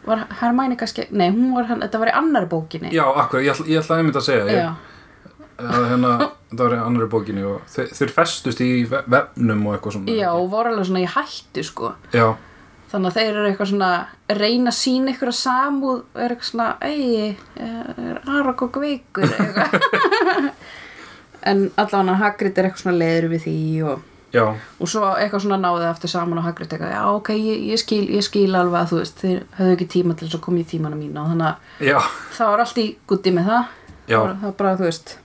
var 0.07 0.23
Hermæni 0.41 0.77
kannski, 0.79 1.09
nei, 1.11 1.29
hún 1.35 1.51
var 1.57 1.67
hann, 1.71 1.83
þetta 1.83 2.01
var 2.01 2.13
í 2.13 2.15
annari 2.17 2.49
bókinni. 2.51 2.93
Já, 2.95 3.03
akkur, 3.25 3.43
ég, 3.43 3.59
ég 3.67 3.83
ætlaði 3.83 4.05
einmitt 4.05 4.21
að 4.21 4.27
segja 4.29 4.45
ég, 4.47 4.85
já, 5.59 5.69
að 5.73 5.87
hérna, 5.91 6.11
var 6.61 6.75
í 6.77 6.81
annari 6.87 7.09
bókinni 7.13 7.45
og 7.49 7.63
þeir, 7.73 7.89
þeir 7.99 8.13
festust 8.19 8.61
í 8.65 8.71
ve- 8.91 9.05
vefnum 9.11 9.67
og 9.67 9.77
eitthvað 9.79 9.97
svona 9.99 10.17
já, 10.21 10.29
og 10.37 10.51
voru 10.53 10.73
alveg 10.75 10.87
svona 10.91 11.05
í 11.05 11.09
hættu 11.17 11.65
sko. 11.67 11.93
Já, 12.15 12.27
þannig 12.93 13.11
að 13.11 13.17
þeir 13.19 13.31
eru 13.35 13.47
eitthvað 13.51 13.71
svona 13.73 13.93
reyna 14.41 14.71
að 14.71 14.79
sína 14.81 15.11
eitthvað 15.13 15.39
samúð 15.41 16.03
og 16.03 16.21
er 16.27 16.35
eitthvað 16.37 16.51
svona 16.53 16.69
ei, 16.87 17.37
er 17.57 18.21
Aragog 18.37 18.77
veikur 18.83 19.27
eitthvað 19.27 20.51
en 21.51 21.65
allan 21.79 22.13
að 22.13 22.21
Hagrid 22.25 22.59
er 22.59 22.69
eitthvað 22.69 22.85
svona 22.85 22.99
leiður 23.01 23.29
við 23.35 23.43
því 23.47 23.57
og, 23.91 24.05
já, 24.35 24.45
og 24.83 24.91
svo 24.91 25.03
eitthvað 25.15 25.45
svona 25.47 25.59
náði 25.63 25.89
aftur 25.91 26.11
saman 26.11 26.41
og 26.41 26.47
Hagrid 26.47 26.73
eitthvað, 26.75 26.95
já 26.97 27.03
ok, 27.17 27.31
ég, 27.39 27.67
ég, 27.73 27.83
skil, 27.83 28.03
ég 28.17 28.25
skil 28.27 28.49
alveg 28.59 28.81
að 28.81 28.91
þú 28.93 28.99
veist, 29.03 29.21
þeir 29.23 29.45
höfðu 29.59 29.77
ekki 29.77 29.89
tíma 29.97 30.17
til 30.19 30.27
þess 30.29 30.39
að 30.41 30.45
koma 30.47 30.63
í 30.63 30.67
tímana 30.73 30.99
mína. 30.99 31.23
Og 31.23 31.31
þannig 31.35 31.51
að 31.51 31.87
já, 31.91 31.99
það 32.39 32.51
var 32.55 32.65
allt 32.65 32.81
í 32.83 32.87
gutti 33.11 33.35
með 33.37 33.51
það. 33.53 33.71
Já. 34.07 34.19
það 34.19 34.27
það 34.33 34.43
var 34.49 34.57
bara, 34.63 34.75
þú 34.81 34.87
veist 34.87 35.17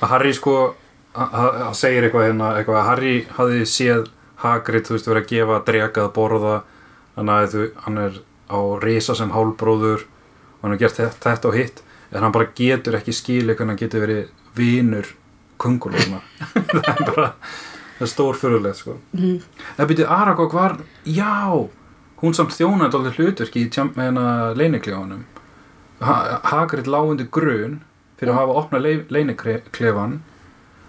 að 0.00 0.10
Harry 0.12 0.34
sko 0.36 0.56
hann 1.16 1.74
segir 1.74 2.04
eitthvað 2.06 2.26
hérna 2.28 2.52
eitthvað 2.58 2.80
að 2.82 2.88
Harry 2.90 3.16
hafði 3.38 3.64
séð 3.70 4.06
Hagrid, 4.36 4.84
þú 4.84 4.92
veist, 4.92 5.06
verið 5.08 5.22
að 5.22 5.30
gefa 5.30 5.58
drega 5.64 6.02
að 6.04 6.10
borða. 6.12 6.56
Þannig 7.16 7.54
að 7.56 7.70
hann 7.86 8.00
er 8.02 8.18
á 8.52 8.58
risa 8.82 9.14
sem 9.16 9.30
hálbróður 9.32 10.02
og 10.04 10.60
hann 10.66 10.74
har 10.74 10.82
gert 10.82 10.98
þetta, 11.00 11.48
og 11.48 11.56
hitt 11.56 11.80
en 12.12 12.22
hann 12.22 12.34
bara 12.34 12.50
getur 12.56 12.96
ekki 12.98 13.14
skilið 13.14 13.56
hvernig 13.56 13.74
hann 13.74 13.80
getur 13.80 14.04
verið 14.04 14.28
vinur 14.56 15.08
kunguluna 15.60 16.20
það 16.52 16.90
er 16.92 17.08
bara 17.08 17.26
það 17.96 18.04
er 18.06 18.12
stór 18.12 18.38
fyrirlega 18.38 18.78
sko. 18.78 18.98
Mhm. 19.16 19.40
það 19.78 19.90
byrjuð 19.92 20.12
Aragog 20.18 20.54
var, 20.56 20.76
já 21.04 21.32
hún 22.22 22.36
samt 22.36 22.54
þjónaði 22.56 22.98
alveg 23.00 23.18
hlutverki 23.20 23.64
í 23.66 23.70
tjám, 23.72 23.92
hérna, 23.96 24.54
leinikljóðanum 24.56 25.24
ha 26.04 26.40
Hagrid 26.52 26.88
lá 26.92 27.00
undir 27.02 27.28
grun 27.32 27.80
fyrir 28.16 28.32
að 28.32 28.40
hafa 28.40 28.58
opnað 28.62 28.84
le 28.86 28.92
leiniklefan 29.12 30.18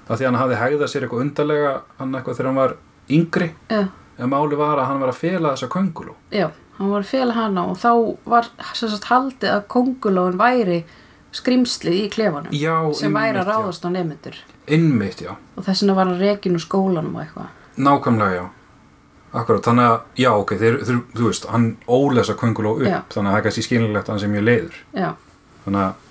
af 0.07 0.19
því 0.19 0.27
hann 0.29 0.39
hafði 0.39 0.59
hegðað 0.61 0.91
sér 0.91 1.05
eitthvað 1.05 1.23
undarlega 1.25 1.73
hann 1.97 2.15
eitthvað 2.15 2.37
þegar 2.37 2.49
hann 2.51 2.61
var 2.61 2.75
yngri. 3.17 3.49
Já, 3.71 3.81
en 4.17 4.31
máli 4.31 4.59
var 4.59 4.79
að 4.81 4.89
hann 4.91 5.01
var 5.03 5.11
að 5.13 5.19
fela 5.21 5.53
þessa 5.55 5.69
köngulú 5.71 6.15
já, 6.33 6.49
hann 6.77 6.93
var 6.93 7.03
að 7.03 7.11
fela 7.11 7.37
hana 7.37 7.65
og 7.71 7.77
þá 7.81 7.91
var 8.25 8.51
sagt 8.73 9.09
haldið 9.11 9.53
að 9.53 9.67
kongulóin 9.73 10.39
væri 10.39 10.83
skrimslið 11.35 11.97
í 12.01 12.05
klefanum 12.13 12.55
já, 12.55 12.75
sem 12.97 13.13
væri 13.13 13.41
að 13.43 13.51
ráðast 13.51 13.85
á 13.85 13.89
nefndur 13.93 14.37
já. 14.39 14.45
innmitt, 14.73 15.21
já, 15.21 15.35
og 15.55 15.67
þess 15.67 15.83
vegna 15.83 15.97
var 15.99 16.09
hann 16.09 16.21
rekin 16.21 16.57
úr 16.57 16.63
skólanum 16.63 17.15
og 17.15 17.25
eitthvað. 17.25 17.51
Nákvæmlega, 17.77 18.39
já. 18.39 18.45
Akkurat, 19.37 19.61
þannig 19.61 19.85
að, 19.85 19.97
já, 20.17 20.29
ok, 20.33 20.51
þeir, 20.57 20.75
þeir, 20.87 20.99
þú 21.13 21.25
veist, 21.27 21.45
hann 21.51 21.65
ólesa 21.91 22.33
könguló 22.39 22.71
upp, 22.77 22.87
Já. 22.87 23.01
þannig 23.11 23.27
að 23.27 23.33
það 23.35 23.37
er 23.37 23.43
kannski 23.45 23.63
skynilegt 23.65 24.07
að 24.07 24.13
hann 24.13 24.21
sem 24.23 24.37
ég 24.37 24.45
leiður. 24.47 24.77
Þannig 25.65 25.81
að, 25.83 26.06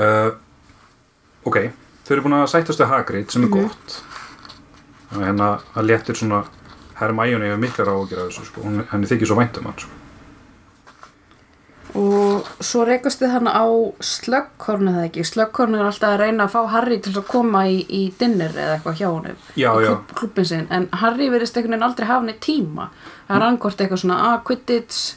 uh, 0.00 0.30
ok, 1.48 1.58
þau 2.04 2.12
eru 2.16 2.22
búin 2.26 2.38
að 2.40 2.46
sættast 2.54 2.80
við 2.80 2.90
Hagrid 2.92 3.30
sem 3.30 3.44
er 3.44 3.48
Mhm. 3.48 3.62
gott 3.62 4.02
og 5.16 5.22
hérna 5.24 5.60
að 5.74 5.86
léttir 5.88 6.16
svona 6.16 6.44
Hermione 6.98 7.46
hefur 7.46 7.62
miklar 7.62 7.86
áhugjur 7.88 8.18
af 8.24 8.28
þessu 8.32 8.44
sko. 8.44 8.60
Henni 8.92 9.06
þykir 9.06 9.26
svo 9.30 9.36
vænt 9.38 9.56
um 9.58 9.64
hann 9.70 9.78
sko. 9.78 9.90
og 11.98 12.44
svo 12.60 12.84
reykast 12.84 13.22
þið 13.22 13.30
hann 13.32 13.48
á 13.48 13.64
slöggkornu 14.04 14.92
það 14.92 15.04
ekki 15.08 15.22
slöggkornu 15.24 15.78
er 15.80 15.86
alltaf 15.88 16.10
að 16.12 16.20
reyna 16.20 16.44
að 16.44 16.52
fá 16.52 16.66
Harry 16.74 16.98
til 17.02 17.14
að 17.16 17.24
koma 17.30 17.62
í, 17.66 17.78
í 17.88 18.02
dinner 18.20 18.52
eða 18.52 18.74
eitthvað 18.76 18.98
hjá 19.00 19.06
honum 19.08 19.38
Já, 19.56 19.70
já. 19.82 20.44
sinn 20.44 20.66
en 20.70 20.88
Harry 20.92 21.30
verðist 21.32 21.56
einhvern 21.56 21.72
veginn 21.78 21.86
aldrei 21.88 22.06
hafa 22.10 22.26
neitt 22.28 22.40
tíma 22.44 22.90
það 23.28 23.36
er 23.38 23.46
angort 23.48 23.80
eitthvað 23.80 24.02
svona 24.04 24.18
ah, 24.34 24.36
Quidditch 24.44 25.14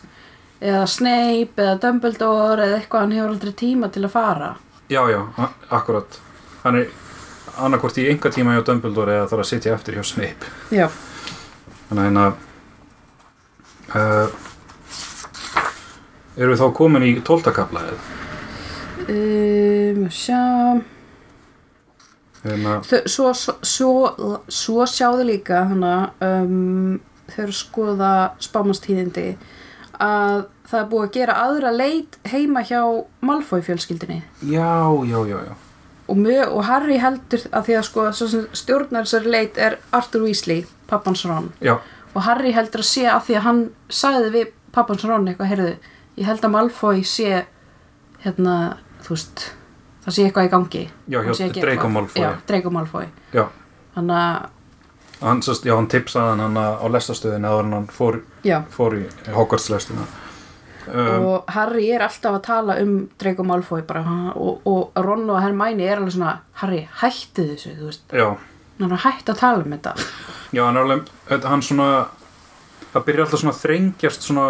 eða 0.61 0.87
Snape 0.87 1.59
eða 1.61 1.75
Dumbledore 1.83 2.63
eða 2.69 2.79
eitthvað 2.79 2.99
hann 3.05 3.11
hefur 3.17 3.35
aldrei 3.35 3.51
tíma 3.65 3.91
til 3.91 4.05
að 4.07 4.15
fara 4.15 4.53
já, 4.91 5.01
já, 5.09 5.21
akkurat. 5.69 6.19
Hann 6.63 6.77
er 6.81 6.91
annarkvort 7.57 7.97
í 8.01 8.07
enga 8.11 8.31
tíma 8.33 8.55
hjá 8.55 8.63
Dumbledore 8.67 9.17
eða 9.19 9.27
þarf 9.31 9.45
að 9.45 9.49
sitja 9.49 9.75
eftir 9.75 9.97
hjá 9.97 10.05
Snape. 10.07 10.51
Já, 10.73 10.87
þannig 11.89 12.21
að 12.21 12.33
uh, 13.95 14.39
erum 16.37 16.53
við 16.53 16.63
þá 16.63 16.67
komin 16.77 17.07
í 17.07 17.13
tóltakabla 17.27 17.85
eða? 17.91 18.01
Um, 19.11 20.03
sjá. 20.13 20.41
Hérna, 22.41 22.79
Þau, 22.87 22.99
svo, 23.05 23.31
svo, 23.37 23.55
svo, 23.61 23.89
svo 24.49 24.85
sjáðu 24.89 25.27
líka 25.29 25.65
hana, 25.69 25.95
um, 26.25 26.95
þau 27.29 27.41
eru 27.43 27.53
að 27.53 27.59
skoða 27.59 28.13
spámanstíðindi 28.41 29.27
að 30.01 30.45
það 30.69 30.79
er 30.79 30.87
búið 30.91 31.07
að 31.07 31.15
gera 31.17 31.39
aðra 31.45 31.71
leit 31.75 32.17
heima 32.31 32.63
hjá 32.65 32.81
Malfoy 33.25 33.61
fjölskyldinni 33.65 34.21
já, 34.41 34.71
já, 35.05 35.19
já, 35.29 35.37
já. 35.49 35.53
Og, 36.11 36.17
mjög, 36.17 36.49
og 36.57 36.65
Harry 36.67 36.97
heldur 36.99 37.43
að 37.55 37.67
því 37.69 37.75
að 37.79 37.85
sko, 37.87 38.05
stjórnar 38.57 39.05
þessari 39.07 39.31
leit 39.31 39.59
er 39.61 39.77
Arthur 39.95 40.25
Weasley, 40.25 40.65
pappans 40.89 41.23
Ron. 41.29 41.47
Já, 41.63 41.77
og 42.11 42.25
Harry 42.25 42.51
heldur 42.51 42.83
að 42.83 42.89
sé 42.89 43.05
að 43.07 43.29
því 43.29 43.37
að 43.39 43.45
hann 43.45 43.61
sagði 44.01 44.31
við 44.33 44.49
pappans 44.75 45.05
Ron 45.07 45.29
eitthvað, 45.31 45.51
heyrðu, 45.53 45.69
ég 46.19 46.27
held 46.27 46.43
að 46.47 46.53
Malfoy 46.57 47.03
sé 47.07 47.45
hérna, 48.25 48.55
þú 49.05 49.15
veist 49.15 49.45
það 50.03 50.17
sé 50.17 50.25
eitthvað 50.27 50.49
í 50.49 50.51
gangi. 50.55 50.83
Já, 51.13 51.19
hjá 51.29 51.61
Draco 51.61 51.91
Malfoy. 51.93 52.23
Já, 52.25 52.29
Draco 52.49 52.73
Malfoy. 52.75 53.07
Þannig 53.95 54.17
að 54.17 54.49
hann, 55.21 55.43
hann 55.69 55.89
tipsaði 55.91 56.43
hann, 56.43 56.59
á 56.59 56.85
lestastöðin 56.91 57.47
eða 57.47 57.63
hann 57.71 57.89
fór, 57.93 58.21
Já, 58.43 58.61
fór 58.73 58.95
í 58.97 59.03
Hogwarts-lestina 59.35 60.05
um, 60.87 61.25
og 61.27 61.51
Harry 61.53 61.89
er 61.93 62.01
alltaf 62.01 62.39
að 62.39 62.43
tala 62.47 62.77
um 62.81 62.95
Draco 63.21 63.43
Malfoy 63.45 63.83
bara, 63.87 64.01
og, 64.35 64.61
og 64.65 64.97
Ron 65.05 65.27
og 65.29 65.41
Hermione 65.43 65.85
er 65.85 65.99
alveg 66.01 66.15
svona 66.15 66.39
Harry, 66.63 66.87
hætti 67.01 67.45
þessu, 67.51 67.75
hann 68.81 68.91
er 68.91 69.03
hætti 69.03 69.29
að 69.31 69.37
tala 69.43 69.61
um 69.61 69.75
þetta. 69.75 69.93
Já, 70.51 70.63
hann 70.65 70.77
er 70.77 70.87
alveg 70.87 71.45
hann 71.45 71.61
svona 71.61 71.89
það 72.91 73.05
byrjar 73.05 73.25
alltaf 73.27 73.39
svona 73.43 73.55
þrengjast 73.59 74.25
svona 74.25 74.47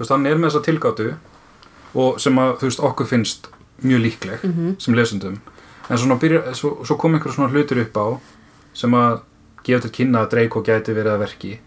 veist, 0.00 0.10
hann 0.10 0.26
er 0.26 0.36
með 0.40 0.50
þessa 0.50 0.64
tilgátu 0.66 1.08
og 1.94 2.18
sem 2.22 2.36
að, 2.42 2.52
þú 2.60 2.68
veist, 2.68 2.82
okkur 2.90 3.06
finnst 3.10 3.48
mjög 3.86 4.02
líkleg 4.04 4.42
Mhm. 4.44 4.74
sem 4.82 4.94
lesendum. 4.94 5.38
En 5.90 5.98
svona 5.98 6.18
byrjar, 6.20 6.52
svo, 6.54 6.84
svo 6.84 6.96
kom 6.98 7.14
einhver 7.14 7.32
svona 7.32 7.48
hlutur 7.50 7.80
upp 7.82 7.96
á 7.96 8.06
sem 8.74 8.90
að 8.94 9.20
gefa 9.64 9.82
til 9.86 9.90
kynna 9.90 10.24
að 10.26 10.30
Draco 10.34 10.60
gæti 10.62 10.94
verið 10.94 11.14
að 11.14 11.22
verki 11.24 11.58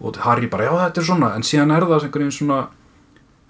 og 0.00 0.16
Harry 0.26 0.46
bara, 0.52 0.64
já 0.64 0.72
þetta 0.86 1.00
er 1.00 1.06
svona. 1.10 1.34
En 1.36 1.42
síðan 1.42 1.72
er 1.76 1.86
það 1.86 2.02
einhvern 2.04 2.26
veginn 2.26 2.38
svona 2.38 2.58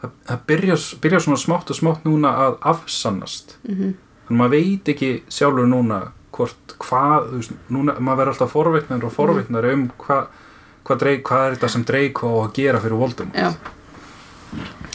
það, 0.03 0.11
það 0.29 0.41
byrjar, 0.47 0.83
byrjar 1.03 1.21
svona 1.27 1.41
smátt 1.43 1.71
og 1.71 1.77
smátt 1.81 2.05
núna 2.05 2.35
að 2.47 2.59
afsannast. 2.73 3.57
Mhm. 3.69 3.95
þannig 4.27 4.35
að 4.35 4.41
maður 4.43 4.51
veit 4.57 4.89
ekki 4.95 5.11
sjálfur 5.31 5.67
núna 5.71 6.01
hvort 6.33 6.75
hvað, 6.83 7.31
veist, 7.33 7.53
núna 7.71 7.95
maður 8.01 8.17
verður 8.19 8.33
alltaf 8.35 8.51
forvitnar 8.53 9.05
og 9.05 9.13
forvitnar 9.15 9.69
um 9.73 9.85
hvað 9.99 10.27
hva 10.87 10.97
hvað 11.23 11.47
er 11.47 11.55
þetta 11.57 11.69
sem 11.71 11.85
Drake 11.85 12.27
á 12.27 12.31
að 12.43 12.53
gera 12.55 12.81
fyrir 12.83 12.99
Voldemort? 12.99 13.35
Já, 13.35 13.53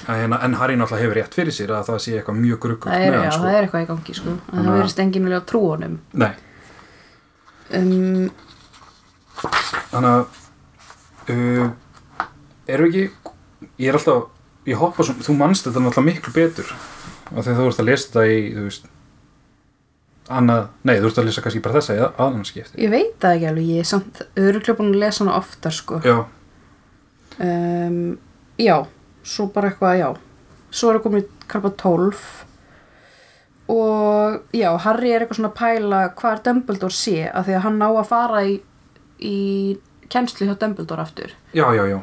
en, 0.08 0.34
en 0.34 0.54
Harry 0.60 0.76
náttúrulega 0.76 1.02
hefur 1.04 1.16
rétt 1.20 1.34
fyrir 1.36 1.52
sér 1.56 1.72
að 1.76 1.88
það 1.90 2.00
sé 2.04 2.14
eitthvað 2.20 2.38
mjög 2.44 2.60
er, 3.06 3.12
með 3.12 3.24
hann 3.24 3.32
sko. 3.32 3.44
það 3.44 3.56
er 3.58 3.64
eitthvað 3.68 3.84
í 3.84 3.90
gangi 3.90 4.14
sko. 4.20 4.30
en 4.30 4.60
það 4.60 4.70
að- 4.72 4.78
verðist 4.80 5.00
enginn 5.04 5.24
vilja 5.28 5.40
að 5.42 5.48
trú 5.52 5.62
honum. 5.72 5.98
Nei, 6.14 6.32
um, 7.74 8.32
þannig 9.92 10.12
að 10.12 10.26
uh, 11.30 11.68
erum 12.72 12.90
við 12.92 13.04
ekki 13.04 13.76
ég 13.82 13.92
er 13.92 14.00
alltaf, 14.00 14.32
ég 14.66 14.80
hoppa 14.82 15.06
svo 15.06 15.18
þú 15.22 15.38
manst 15.38 15.68
þetta 15.68 15.84
náttúrulega 15.84 16.08
miklu 16.08 16.34
betur 16.36 16.74
af 17.32 17.46
því 17.46 17.56
þú 17.58 17.68
ert 17.68 17.84
að 17.84 17.90
lesa 17.92 18.10
þetta 18.10 18.26
í 18.32 18.42
þú 18.56 18.66
veist 18.68 18.90
annað, 20.32 20.68
nei 20.88 20.96
þú 20.98 21.10
ert 21.10 21.22
að 21.22 21.28
lesa 21.28 21.44
kannski 21.44 21.64
bara 21.64 21.80
þessa 21.80 21.96
í 21.98 22.04
aðanskipti 22.08 22.82
Ég 22.82 22.94
veit 22.94 23.16
það 23.20 23.38
ekki 23.38 23.50
alveg, 23.52 23.72
ég 23.76 23.84
er 23.84 23.90
samt 23.90 24.22
öruglega 24.40 24.78
búin 24.80 24.94
að 24.94 25.02
lesa 25.04 25.24
hana 25.24 25.38
oftar 25.40 25.76
sko. 25.76 26.00
Já, 26.06 26.18
um, 27.42 28.04
Já, 28.62 28.76
svo 29.26 29.48
bara 29.54 29.72
eitthvað, 29.72 29.98
já. 29.98 30.10
Svo 30.72 30.92
er 30.92 31.00
það 31.00 31.04
komin 31.06 31.24
í 31.24 31.48
karpa 31.52 31.72
12 31.82 32.24
og 33.72 34.42
já, 34.56 34.70
Harry 34.84 35.12
er 35.12 35.24
eitthvað 35.24 35.40
svona 35.40 35.52
að 35.52 35.60
pæla 35.62 36.02
hvað 36.20 36.34
er 36.36 36.42
Dumbledore 36.48 36.96
sé 36.96 37.16
af 37.30 37.48
því 37.48 37.56
að 37.56 37.64
hann 37.66 37.80
ná 37.80 37.88
að 37.88 38.10
fara 38.10 38.42
í, 38.48 38.58
í 39.24 39.38
kennslu 40.12 40.48
hjá 40.50 40.56
Dumbledore 40.62 41.02
aftur. 41.06 41.34
Já, 41.56 41.66
já, 41.76 41.86
já. 41.90 42.00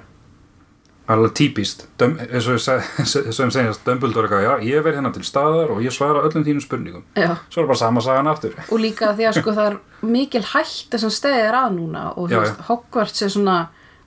Er 1.09 1.15
alveg 1.17 1.33
típist. 1.39 1.87
Eins 2.05 2.47
og 2.51 2.59
ég 2.59 2.61
segjast 3.55 3.87
Dumbledore 3.87 4.29
eitthvað, 4.29 4.45
já, 4.45 4.53
ég 4.69 4.83
verð 4.85 4.99
hérna 5.01 5.13
til 5.15 5.25
staðar 5.25 5.71
og 5.73 5.81
ég 5.85 5.95
svara 5.95 6.21
öllum 6.29 6.45
þínum 6.45 6.61
spurningum. 6.65 7.05
Já, 7.17 7.31
Svo 7.49 7.63
er 7.65 7.71
bara 7.71 7.81
sama 7.81 8.03
sagan 8.05 8.29
aftur. 8.29 8.59
Og 8.69 8.83
líka 8.83 9.15
því 9.17 9.29
að 9.31 9.39
sko 9.41 9.55
það 9.57 9.71
er 9.73 9.79
mikil 10.05 10.43
hætta 10.53 11.01
sem 11.01 11.13
stæðir 11.15 11.57
að 11.63 11.73
núna 11.79 12.03
og 12.21 12.29
Já, 12.35 12.43
veist, 12.45 12.61
Hogwarts 12.69 13.25
er 13.25 13.33
svona 13.33 13.57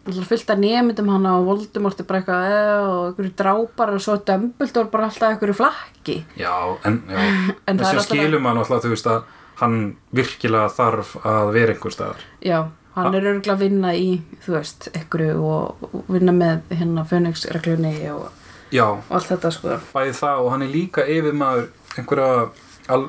fullt 0.01 0.49
af 0.49 0.57
nemyndum 0.61 1.09
hana 1.13 1.35
og 1.39 1.45
Voldemort 1.49 1.99
er 2.01 2.05
bara 2.09 2.21
eitthvað 2.21 2.45
eh, 2.49 2.85
og 2.85 3.01
einhverju 3.11 3.33
drápar 3.37 3.91
og 3.93 4.01
svo 4.01 4.15
er 4.17 4.23
Dumbledore 4.29 4.89
bara 4.93 5.09
alltaf 5.09 5.27
einhverju 5.33 5.57
flakki. 5.57 6.15
Já, 6.41 6.53
en, 6.89 7.01
já. 7.09 7.17
En 7.21 7.51
En 7.69 7.81
það 7.81 7.85
er 7.85 8.05
sem 8.05 8.45
alltaf- 8.45 8.85
þú 8.85 8.93
veist 8.93 9.09
að 9.09 9.23
hann 9.61 9.75
virkilega 10.17 10.69
þarf 10.73 11.15
að 11.25 11.51
vera 11.57 11.73
einhver 11.75 11.93
staðar. 11.93 12.21
Já, 12.41 12.59
hann 12.95 13.15
er 13.15 13.23
örgulega 13.31 13.53
að 13.55 13.61
vinna 13.65 13.93
í, 13.95 14.21
þú 14.45 14.53
veist, 14.57 14.89
einhverju 14.97 15.35
og, 15.47 15.83
og 15.91 16.09
vinna 16.11 16.33
með 16.35 16.61
hérna 16.75 17.05
Phoenix-reglunni 17.07 17.93
og, 18.11 18.29
Já, 18.71 18.85
og 18.87 19.11
allt 19.17 19.27
þetta 19.31 19.51
sko. 19.51 19.77
bæði 19.93 20.13
það 20.19 20.41
og 20.45 20.51
hann 20.53 20.61
er 20.67 20.71
líka 20.71 21.03
yfir 21.07 21.33
maður 21.35 21.67
einhverja 21.97 22.49
al, 22.95 23.01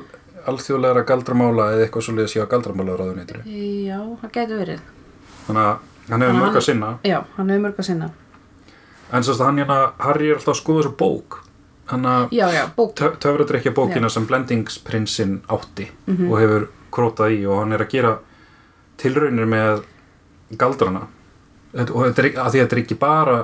alþjóðlegra 0.51 1.05
galdramála 1.07 1.69
eða 1.75 1.85
eitthvað 1.87 2.03
svo 2.07 2.15
liðið 2.17 2.31
séu 2.33 2.43
að 2.43 2.49
galdramála 2.55 2.97
ráðuneytri 2.99 3.43
Já, 3.87 3.99
það 4.23 4.33
getur 4.39 4.59
verið. 4.63 4.81
þannig 5.47 5.63
að 5.69 5.77
hann 6.11 6.21
hefur 6.25 6.35
mörg 6.41 6.57
að 6.59 6.65
sinna. 6.67 6.89
Já, 7.07 7.19
hann 7.37 7.49
hefur 7.53 7.63
mörg 7.63 7.77
að 7.79 7.85
sinna. 7.87 8.09
en 9.13 9.23
sérst 9.23 9.39
að 9.39 9.45
hann 9.47 9.61
hérna, 9.61 9.77
Harry 10.03 10.27
er 10.29 10.35
alltaf 10.39 10.51
að 10.55 10.59
skoða 10.59 10.81
þessu 10.83 10.95
bók. 10.99 11.39
Hann 11.91 12.05
að 12.07 12.31
Já, 12.35 12.45
já, 12.51 12.63
töfradrykja 13.19 13.71
bókina 13.75 14.09
sem 14.09 14.25
blendingsprinsinn 14.27 15.41
átti 15.51 15.87
og 16.29 16.37
hefur 16.39 16.67
krótað 16.91 17.35
í 17.37 17.41
og 17.47 17.59
hann 17.61 17.71
er 17.75 17.83
að 17.85 17.91
gera 17.95 18.13
tilraunir 19.01 19.49
með 19.49 19.83
galdrana 20.59 21.07
og 21.73 21.99
þetta 22.05 22.21
er, 22.21 22.27
að 22.37 22.53
því 22.53 22.59
að 22.59 22.63
þetta 22.63 22.75
er 22.75 22.81
ekki 22.83 22.97
bara 23.01 23.37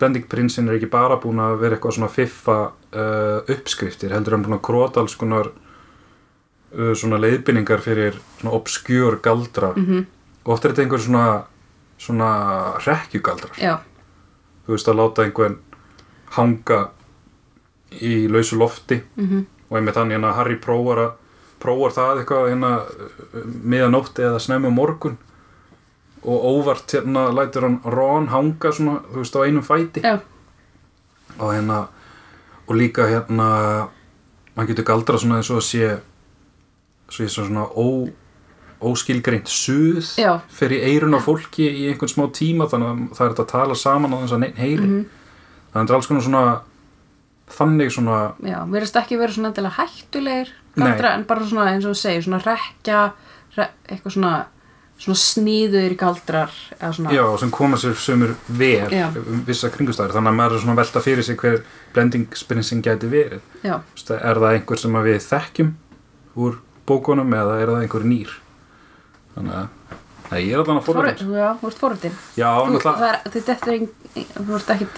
blendingprinsinn 0.00 0.70
er 0.70 0.78
ekki 0.78 0.90
bara 0.92 1.18
búin 1.20 1.40
að 1.42 1.58
vera 1.60 1.76
eitthvað 1.76 1.96
svona 1.98 2.12
fiffa 2.12 2.58
uh, 2.70 3.40
uppskriftir 3.50 4.14
heldur 4.14 4.36
hann 4.36 4.46
búin 4.46 4.56
að 4.56 4.64
króta 4.70 5.02
alls 5.02 5.16
konar 5.20 5.50
uh, 5.50 6.92
svona 6.96 7.20
leiðbynningar 7.20 7.82
fyrir 7.84 8.16
svona 8.38 8.56
obskjör 8.56 9.20
galdra. 9.24 9.74
Mm 9.76 10.08
og 10.40 10.54
oft 10.54 10.64
er 10.64 10.72
þetta 10.72 10.82
einhver 10.86 11.02
svona 11.04 11.24
svona 12.00 12.28
rekkjugaldrar 12.80 13.58
Já, 13.60 13.74
þú 14.64 14.72
veist 14.72 14.86
að 14.88 14.96
láta 14.96 15.26
einhvern 15.26 15.58
hanga 16.32 16.78
í 18.00 18.24
lausu 18.32 18.56
lofti. 18.56 19.02
Mm 19.20 19.44
og 19.70 19.76
einmitt 19.78 19.98
hann 20.00 20.10
hérna 20.10 20.32
Harry 20.34 20.56
prófar 20.58 20.98
að 20.98 21.10
prófar 21.60 21.94
það 21.96 22.22
eitthvað 22.22 22.48
hérna 22.50 22.72
miðanótti 23.44 24.26
eða 24.26 24.40
snemmi 24.42 24.72
morgun. 24.74 25.18
Og 26.20 26.44
óvart 26.50 26.92
hérna 26.92 27.28
lætur 27.32 27.64
hann 27.68 27.78
Ron 27.84 28.28
hanga 28.32 28.72
svona 28.76 29.00
þú 29.08 29.22
veist 29.22 29.36
á 29.36 29.40
einum 29.46 29.64
fæti. 29.64 30.02
Já, 30.04 30.18
og 31.38 31.54
hérna 31.54 31.86
og 32.68 32.76
líka 32.76 33.08
hérna 33.08 33.48
hann 34.56 34.68
getur 34.68 34.84
galdra 34.86 35.18
svona 35.18 35.40
eins 35.40 35.50
og 35.50 35.60
að 35.60 35.68
sé 35.70 35.86
svo 37.10 37.24
ég 37.26 37.32
svona 37.34 37.64
ó, 37.66 37.86
óskilgreint 38.80 39.48
suð 39.50 40.04
Já. 40.20 40.38
fyrir 40.52 40.84
eirun 40.86 41.16
á 41.16 41.20
fólki 41.20 41.66
í 41.66 41.88
einhvern 41.90 42.12
smá 42.12 42.26
tíma 42.32 42.68
þannig 42.70 42.90
að 42.90 43.00
það 43.16 43.24
er 43.24 43.32
þetta 43.34 43.44
að 43.46 43.52
tala 43.54 43.78
saman 43.78 44.14
á 44.14 44.18
þess 44.22 44.36
að 44.36 44.42
neinn 44.44 44.60
heyri. 44.60 44.86
Mhm. 44.86 45.04
þannig 45.72 45.74
að 45.74 45.80
þetta 45.80 45.90
er 45.90 45.96
alls 45.98 46.10
konar 46.10 46.26
svona 46.26 46.44
þannig 47.50 47.90
svona 47.94 48.18
já, 48.46 48.58
verðist 48.70 48.96
ekki 49.00 49.18
verið 49.18 49.38
svona 49.38 49.74
hættulegir 49.80 50.52
galdra, 50.76 51.14
en 51.16 51.26
bara 51.28 51.46
svona 51.46 51.68
eins 51.72 51.86
og 51.86 51.94
þú 51.94 52.00
segir, 52.00 52.24
svona 52.26 52.40
rekja, 52.44 53.02
re, 53.56 53.68
eitthvað 53.88 54.16
svona, 54.16 54.32
svona 55.00 55.20
sníður 55.22 55.96
galdrar, 56.00 56.54
svona, 56.78 57.14
Já, 57.16 57.24
sem 57.42 57.52
koma 57.54 57.80
sér 57.80 57.96
sömur 57.98 58.36
vel 58.60 58.88
um 59.20 59.42
vissa 59.48 59.72
kringustæður, 59.74 60.16
þannig 60.18 60.34
að 60.34 60.38
maður 60.42 60.58
er 60.58 60.64
svona 60.64 60.78
velta 60.82 61.04
fyrir 61.04 61.26
sig 61.26 61.40
hver 61.40 61.62
blendingsprinsin 61.94 62.84
gæti 62.86 63.10
verið. 63.10 63.42
Veist, 63.64 64.14
er 64.16 64.42
það 64.44 64.54
einhver 64.54 64.84
sem 64.84 65.02
við 65.08 65.20
þekkjum 65.26 65.74
úr 66.40 66.60
bókunum 66.86 67.34
eða 67.34 67.58
er 67.60 67.74
það 67.74 67.84
einhver 67.84 68.08
nýr? 68.14 68.38
Þannig 69.34 69.60
að 69.62 69.68
Nei, 70.30 70.44
ég 70.46 70.52
er 70.54 70.60
allan 70.62 70.78
að 70.78 70.84
já, 71.34 71.48
þú 71.58 71.66
ert 71.66 71.80
náttúrulega 72.70 73.00
það 73.00 73.08
er, 73.08 73.16
ein, 73.74 74.90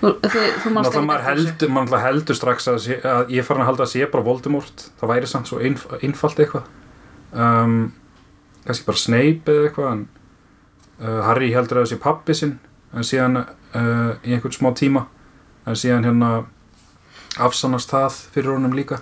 þú 0.00 0.10
þú, 0.22 0.40
þú 0.62 0.70
maður 0.76 1.24
heldur, 1.26 1.70
náttúrulega 1.72 2.02
heldur 2.06 2.36
strax 2.38 2.68
að, 2.72 2.78
sé, 2.84 2.98
að 3.02 3.30
ég 3.34 3.42
er 3.42 3.46
farin 3.48 3.62
að 3.64 3.70
halda 3.70 3.84
að 3.86 3.92
sé 3.94 4.08
bara 4.12 4.26
Voldemort. 4.26 4.84
Það 5.00 5.12
væri 5.12 5.30
samt 5.30 5.50
svo 5.50 5.60
einf 5.64 5.86
einfalt 6.02 6.40
eitthvað. 6.42 6.68
Um, 7.32 7.76
kannski 8.66 8.86
bara 8.88 9.02
Snape 9.02 9.52
eða 9.54 9.68
eitthvað 9.68 9.90
en 9.92 10.02
uh, 11.00 11.20
Harry 11.28 11.50
heldur 11.54 11.80
að 11.82 11.86
það 11.86 11.92
sé 11.94 12.00
pappi 12.06 12.36
sinn 12.38 12.54
en 12.96 13.04
síðan 13.06 13.40
uh, 13.42 14.12
í 14.24 14.32
einhvern 14.36 14.54
smá 14.56 14.70
tíma 14.78 15.06
en 15.66 15.76
síðan 15.78 16.06
hérna 16.06 16.30
afsannast 17.42 17.90
það 17.92 18.18
fyrir 18.34 18.54
honum 18.54 18.74
líka. 18.76 19.00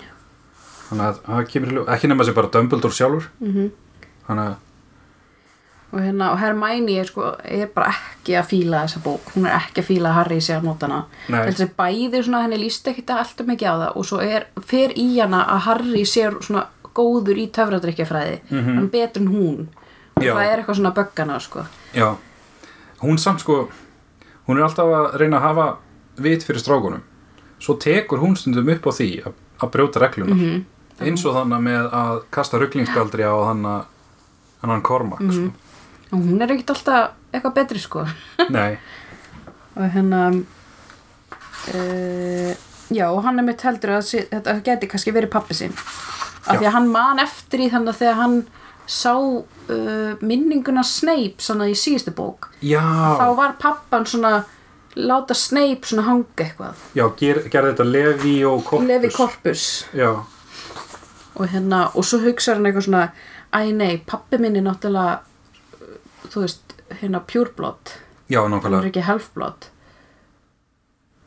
Þannig 0.89 1.07
að 1.11 1.19
það 1.27 1.49
kemur 1.53 1.71
í 1.73 1.77
ljós- 1.79 1.91
ekki 1.95 2.11
nema 2.11 2.25
að 2.25 2.31
sé 2.31 2.37
bara 2.37 2.53
Dumbledore 2.55 2.97
sjálfur. 2.99 3.31
Mm 3.41 3.73
þannig 4.25 4.47
að 4.49 4.55
og 5.95 6.01
hérna, 6.03 6.31
og 6.33 6.39
Hermæni 6.41 6.97
er 6.99 7.05
sko 7.09 7.29
er 7.45 7.67
bara 7.75 7.93
ekki 7.95 8.35
að 8.41 8.49
fíla 8.51 8.83
þessa 8.85 9.01
bók 9.05 9.33
hún 9.37 9.47
er 9.47 9.55
ekki 9.61 9.81
að 9.83 9.87
fíla 9.91 10.11
að 10.11 10.17
Harry 10.19 10.39
sé 10.41 10.57
að 10.57 10.65
nota 10.67 10.87
hana 10.89 11.05
Nei. 11.29 11.41
þessi 11.51 11.69
bæði 11.79 12.23
svona, 12.27 12.43
henni 12.43 12.59
líst 12.59 12.89
ekki 12.91 13.05
alltaf 13.15 13.47
mikið 13.47 13.69
á 13.71 13.75
það 13.85 13.97
og 14.01 14.05
svo 14.09 14.21
er, 14.25 14.47
fer 14.67 14.91
í 14.99 15.07
hana 15.21 15.45
að 15.55 15.63
Harry 15.69 16.05
sé 16.05 16.27
svona 16.43 16.67
góður 16.95 17.39
í 17.39 17.47
töfradrykkjafræði 17.51 18.41
Mhm. 18.51 18.75
hann 18.75 18.85
er 18.85 18.91
betur 18.91 19.23
en 19.23 19.29
hún 19.29 19.67
og 20.17 20.23
Já. 20.23 20.35
það 20.35 20.45
er 20.53 20.59
eitthvað 20.63 20.77
svona 20.81 20.95
böggana 20.95 21.41
sko 21.41 21.65
Já, 21.95 22.17
hún 23.03 23.19
samt 23.19 23.41
sko 23.41 23.69
hún 24.49 24.59
er 24.59 24.63
alltaf 24.65 24.87
að 24.87 25.17
reyna 25.21 25.39
að 25.39 25.43
hafa 25.49 25.77
vit 26.19 26.43
fyrir 26.45 26.61
strákunum 26.61 27.01
svo 27.61 27.75
tekur 27.79 28.19
hún 28.21 28.37
stundum 28.37 28.69
upp 28.69 28.87
á 28.87 28.93
því 28.93 29.23
að, 29.27 29.33
að 29.61 29.71
brjóta 29.71 30.01
reglunar 30.01 30.37
Mhm. 30.37 30.65
eins 31.01 31.25
og 31.27 31.35
þannig 31.35 31.61
með 31.63 31.91
að 31.91 32.23
kasta 32.31 32.59
rugglingsgaldri 32.59 33.23
á 33.27 33.35
hann 33.47 33.65
hann 34.65 34.83
Kormak 34.83 35.21
Mhm. 35.21 35.31
sko. 35.33 35.53
Hún 36.17 36.43
er 36.43 36.53
ekkert 36.55 36.75
alltaf 36.77 37.11
eitthvað 37.35 37.57
betri 37.59 37.81
sko. 37.83 38.05
Nei, 38.57 38.77
og 39.75 39.89
hérna 39.95 40.21
uh, 41.75 42.51
já 42.95 43.07
og 43.11 43.23
hann 43.25 43.41
er 43.41 43.47
mitt 43.47 43.65
heldur 43.67 43.97
að 43.99 44.11
þetta 44.31 44.59
geti 44.67 44.91
kannski 44.91 45.15
verið 45.15 45.33
pappi 45.35 45.57
sinn. 45.59 45.75
Af 46.45 46.59
Já. 46.59 46.59
því 46.59 46.67
að 46.69 46.77
hann 46.77 46.91
man 46.93 47.23
eftir 47.23 47.65
í 47.65 47.71
þannig 47.73 47.95
að 47.95 48.01
þegar 48.03 48.19
hann 48.21 48.37
sá 48.85 49.15
uh, 49.17 50.13
minninguna 50.21 50.83
Snape 50.85 51.41
svona 51.41 51.71
í 51.73 51.77
síðustu 51.79 52.13
bók. 52.13 52.51
Já. 52.61 52.83
Þá 53.17 53.27
var 53.39 53.57
pappan 53.63 54.05
svona 54.09 54.35
láta 54.95 55.35
Snape 55.35 55.89
svona 55.89 56.05
hanga 56.07 56.45
eitthvað. 56.45 56.83
Já, 56.95 57.07
ger, 57.19 57.41
gerði 57.49 57.73
þetta 57.73 57.87
Levi 57.89 58.35
og 58.47 58.61
Korpus 58.69 58.89
Levi 58.93 59.11
Corpus. 59.15 59.65
Já, 59.97 60.11
og 61.35 61.49
hérna 61.51 61.89
og 61.95 62.05
svo 62.07 62.21
hugsaði 62.23 62.61
hann 62.61 62.69
eitthvað 62.69 62.87
svona 62.89 63.05
æ 63.55 63.73
nei, 63.75 63.97
pappi 64.07 64.39
minn 64.43 64.59
er 64.59 64.67
náttúrulega 64.67 65.23
þú 66.35 66.43
veist, 66.47 66.75
hérna 67.01 67.21
pure 67.31 67.53
blood. 67.57 67.95
Já, 68.33 68.41
hann 68.43 68.53
er 68.53 68.59
nákvæmlega 68.59 68.91
ekki 68.93 69.07
half 69.09 69.31
blood. 69.37 69.71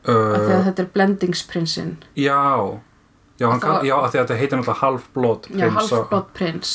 Af 0.08 0.14
því 0.14 0.52
að 0.54 0.60
uh, 0.62 0.66
þetta 0.70 0.84
er 0.86 0.92
blendingsprinsinn. 0.96 1.96
Já. 2.16 2.38
Já, 3.38 3.46
Það- 3.52 3.60
kann, 3.62 3.86
já, 3.86 3.94
af 4.02 4.12
því 4.14 4.18
að 4.18 4.24
þetta 4.24 4.38
heitir 4.40 4.58
náttúrulega 4.58 4.82
half-blood 4.82 5.48
já, 5.52 5.68
prins 5.68 5.92
half 5.94 6.08
blood 6.10 6.30
prins 6.34 6.70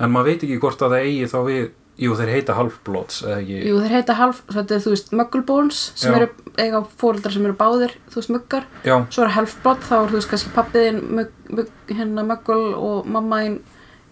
En 0.00 0.10
maður 0.14 0.30
veit 0.30 0.44
ekki 0.46 0.56
hvort 0.62 0.80
að 0.86 0.94
það 0.94 1.02
eigi 1.04 1.26
þá 1.28 1.38
við 1.44 1.64
Jú, 2.00 2.14
þeir 2.16 2.30
heita 2.32 2.54
half-bloods 2.56 3.18
eða 3.26 3.34
ekki? 3.42 3.58
Jú, 3.68 3.74
þeir 3.82 3.92
heita 3.98 4.14
half, 4.16 4.38
þetta 4.48 4.74
er 4.78 4.80
þú 4.86 4.92
veist 4.94 5.10
Muggleborns 5.20 5.80
sem 6.00 6.14
Já. 6.14 6.16
eru, 6.22 6.28
eiga 6.56 6.80
fóreldrar 7.02 7.34
sem 7.34 7.44
eru 7.50 7.56
báðir 7.58 7.92
þú 8.08 8.16
veist 8.22 8.32
muggar, 8.32 8.64
Já, 8.88 8.94
svo 9.12 9.26
er 9.26 9.34
half-blood 9.36 9.84
þá 9.84 9.92
er 9.98 10.08
þú 10.08 10.16
veist 10.16 10.30
kannski 10.32 10.54
pappiðin 10.56 11.02
mugg, 11.18 11.34
mugg, 11.52 11.74
hérna 11.92 12.24
Muggle 12.30 12.70
og 12.80 13.10
mammaðin 13.18 13.58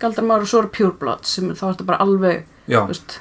galdramár 0.03 0.44
og 0.44 0.51
svo 0.53 0.61
eru 0.66 0.73
pure 0.77 0.92
blood 1.01 1.25
sem 1.25 1.49
þá 1.55 1.64
er 1.71 1.73
þetta 1.79 1.88
bara 1.88 2.05
alveg, 2.05 2.44
já, 2.68 2.83
þú 2.83 2.92
veist 2.92 3.16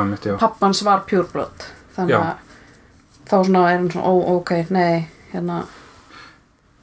einmitt, 0.00 0.26
já. 0.26 0.36
Pappans 0.40 0.82
var 0.86 1.04
blood 1.32 1.66
þannig 1.96 2.14
Já. 2.14 2.20
að 2.20 3.28
þá 3.28 3.36
svona 3.48 3.62
er 3.70 3.76
hann 3.78 3.90
svona, 3.90 4.08
ó, 4.10 4.12
ok, 4.38 4.52
nei 4.74 5.08
hérna 5.32 5.60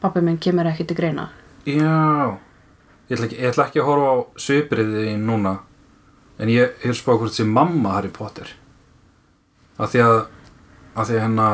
pappi 0.02 0.24
minn 0.26 0.40
kemur 0.42 0.70
ekki 0.72 0.88
til 0.90 0.98
greina. 0.98 1.30
Já. 1.66 2.38
Ég 3.12 3.18
ætla 3.18 3.28
ekki, 3.28 3.38
ég 3.42 3.52
ætla 3.52 3.68
ekki 3.68 3.82
að 3.82 3.90
horfa 3.90 4.12
á 4.12 4.18
svipriði 4.40 5.18
núna 5.20 5.58
En 6.42 6.50
ég 6.50 6.80
er 6.82 6.96
spáð 6.98 7.20
hvort 7.20 7.34
þessi 7.36 7.44
mamma 7.46 7.98
Harry 7.98 8.10
Potter. 8.10 8.48
Af 9.78 9.92
því 9.92 10.04
að 10.06 10.16
Af 10.96 11.08
því 11.08 11.18
að 11.18 11.22
hérna 11.26 11.48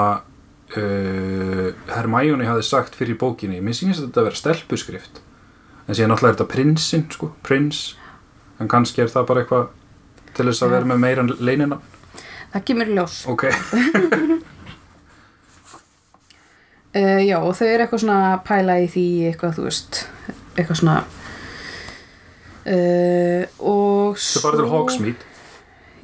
uh, 0.78 1.66
Hermione 1.92 2.48
hafði 2.48 2.68
sagt 2.68 2.96
fyrir 2.98 3.18
bókinni 3.20 3.60
Mér 3.62 3.76
þetta 4.08 4.22
að 4.22 4.30
vera 4.30 4.40
stelpuskrift 4.40 5.20
En 5.88 5.96
síðan 5.98 6.14
náttúrulega 6.14 6.34
er 6.34 6.38
þetta 6.38 6.54
prinsinn 6.54 7.06
sko, 7.14 7.32
Prins 7.46 7.82
En 8.62 8.70
kannski 8.72 9.04
er 9.04 9.12
það 9.14 9.28
bara 9.30 9.44
eitthvað 9.44 9.68
Til 10.38 10.46
þess 10.52 10.66
að 10.66 10.74
vera 10.78 10.90
með 10.94 11.00
meira 11.02 11.28
leinina 11.42 11.82
það 12.54 12.66
kemur 12.70 12.92
ljós. 12.96 13.16
Ok. 13.30 13.44
Uh, 16.96 17.22
já, 17.30 17.38
og 17.40 17.54
þau 17.58 17.68
eru 17.68 17.86
eitthvað 17.86 18.04
svona 18.04 18.20
pæla 18.48 18.78
í 18.84 18.90
því 18.92 19.06
eitthvað, 19.32 19.56
þú 19.58 19.66
veist, 19.68 20.02
eitthvað 20.56 20.80
svona 20.82 20.98
uh, 22.68 23.44
og 23.60 24.22
Þau 24.22 24.44
farið 24.46 24.62
til 24.64 24.70
Hogsmeade 24.74 25.34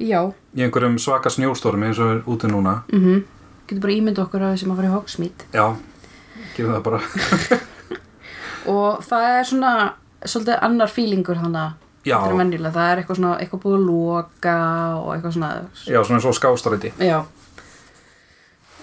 Já, 0.04 0.20
Í 0.54 0.64
einhverjum 0.66 0.96
svaka 0.98 1.30
snjóstormi 1.30 1.86
eins 1.88 2.00
og 2.02 2.08
er 2.16 2.20
úti 2.30 2.48
núna. 2.50 2.80
Mhm. 2.92 3.22
Getur 3.64 3.80
bara 3.86 3.94
ímynda 3.94 4.24
okkur 4.26 4.42
að 4.44 4.58
sem 4.60 4.72
að 4.74 4.80
fara 4.80 4.90
í 4.90 4.94
Hogsmeade 4.94 5.46
Já, 5.54 5.66
gerum 6.56 6.74
það 6.74 6.82
bara. 6.90 7.00
Og 8.74 9.00
það 9.04 9.24
er 9.28 9.46
svona 9.48 9.72
svolítið 10.24 10.62
annar 10.64 10.90
fílingur 10.92 11.36
þannig 11.40 11.83
það 12.04 12.90
er 12.92 13.00
eitthvað 13.02 13.16
svona 13.18 13.38
eitthvað 13.40 13.62
búið 13.64 13.76
að 13.78 13.86
loka 13.88 14.56
og 15.00 15.08
eitthvað 15.14 15.32
svona. 15.38 15.50
Já, 15.88 16.00
svona 16.04 16.18
eins 16.20 16.28
og 16.30 16.36
skástræti. 16.38 16.92
Já. 17.00 17.24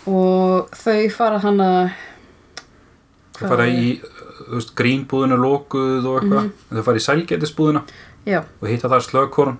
Og 0.09 0.69
þau 0.73 1.09
fara 1.13 1.39
hann 1.43 1.61
að 1.61 1.91
Þau 3.41 3.47
fara 3.49 3.65
í, 3.69 3.95
veist, 4.51 4.73
grínbúðinu 4.77 5.37
lokuð 5.41 6.05
og 6.05 6.21
eitthvað, 6.21 6.43
Mhm. 6.43 6.51
en 6.71 6.77
þau 6.77 6.83
fara 6.83 6.97
í 6.97 7.05
sælgætisbúðina 7.07 7.81
Já, 8.25 8.43
og 8.61 8.67
hitta 8.69 8.87
þar 8.89 9.01
slögkorn 9.01 9.57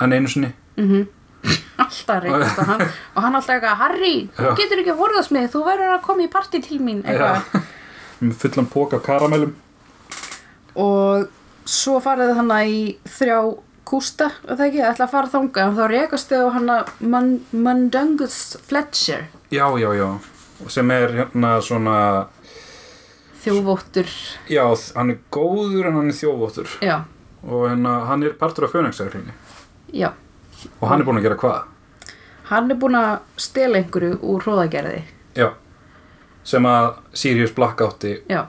en 0.00 0.12
einu 0.12 0.28
sinni. 0.28 0.52
mhm. 0.76 1.08
Alltaf 1.80 2.22
reykast 2.22 2.58
á 2.60 2.64
hann 2.64 2.80
og 3.16 3.22
hann 3.22 3.34
alltaf 3.34 3.54
eitthvað, 3.56 3.76
Harry, 3.76 4.28
þú 4.36 4.56
getur 4.56 4.78
ekki 4.82 4.92
að 4.92 4.98
forðast 5.00 5.30
mig 5.32 5.50
þú 5.50 5.62
verður 5.64 5.94
að 5.96 6.02
koma 6.02 6.22
í 6.22 6.28
partí 6.28 6.62
til 6.62 6.78
mín. 6.80 7.02
Með 8.20 8.34
fullan 8.36 8.66
póka 8.68 8.96
af 8.96 9.02
karamellum. 9.02 9.54
og 10.76 11.28
svo 11.64 12.00
farið 12.00 12.34
hann 12.38 12.50
í 12.64 12.96
þrjá 13.08 13.38
kústa, 13.90 14.30
það 14.46 14.60
ekki, 14.68 14.82
ætla 14.86 15.06
að 15.08 15.10
fara 15.14 15.30
þanga 15.32 15.62
en 15.66 15.76
þá 15.78 15.84
reykast 15.90 16.28
þau 16.30 16.50
hann 16.54 16.68
að 16.70 16.90
Mun- 17.00 17.40
Mundungus 17.52 18.56
Fletcher. 18.68 19.24
Já, 19.50 19.66
já, 19.80 19.88
já, 19.98 20.08
sem 20.70 20.90
er 20.94 21.08
hérna 21.16 21.56
svona, 21.64 21.96
þjóvóttur, 23.42 24.08
já, 24.52 24.64
hann 24.96 25.10
er 25.14 25.18
góður 25.32 25.88
en 25.88 25.96
hann 25.96 26.10
er 26.12 26.16
þjófóttur 26.18 26.68
já, 26.84 26.98
og 27.42 27.66
hérna, 27.70 27.94
hann 28.10 28.22
er 28.28 28.34
partur 28.38 28.66
af 28.68 28.74
fönæksarfrinni 28.76 29.32
já. 29.96 30.12
Og 30.80 30.88
hann 30.90 31.00
er 31.00 31.06
búinn 31.08 31.18
að 31.22 31.24
gera 31.30 31.38
hvað? 31.40 31.62
hann 32.50 32.70
er 32.70 32.76
búinn 32.76 32.98
að 32.98 33.20
stela 33.40 33.78
einhverju 33.80 34.18
úr 34.26 34.42
hróðagerði. 34.44 35.02
Já, 35.38 35.52
sem 36.44 36.66
að 36.68 36.88
Sirius 37.16 37.52
Black 37.56 37.80
átti 37.86 38.16
já, 38.28 38.44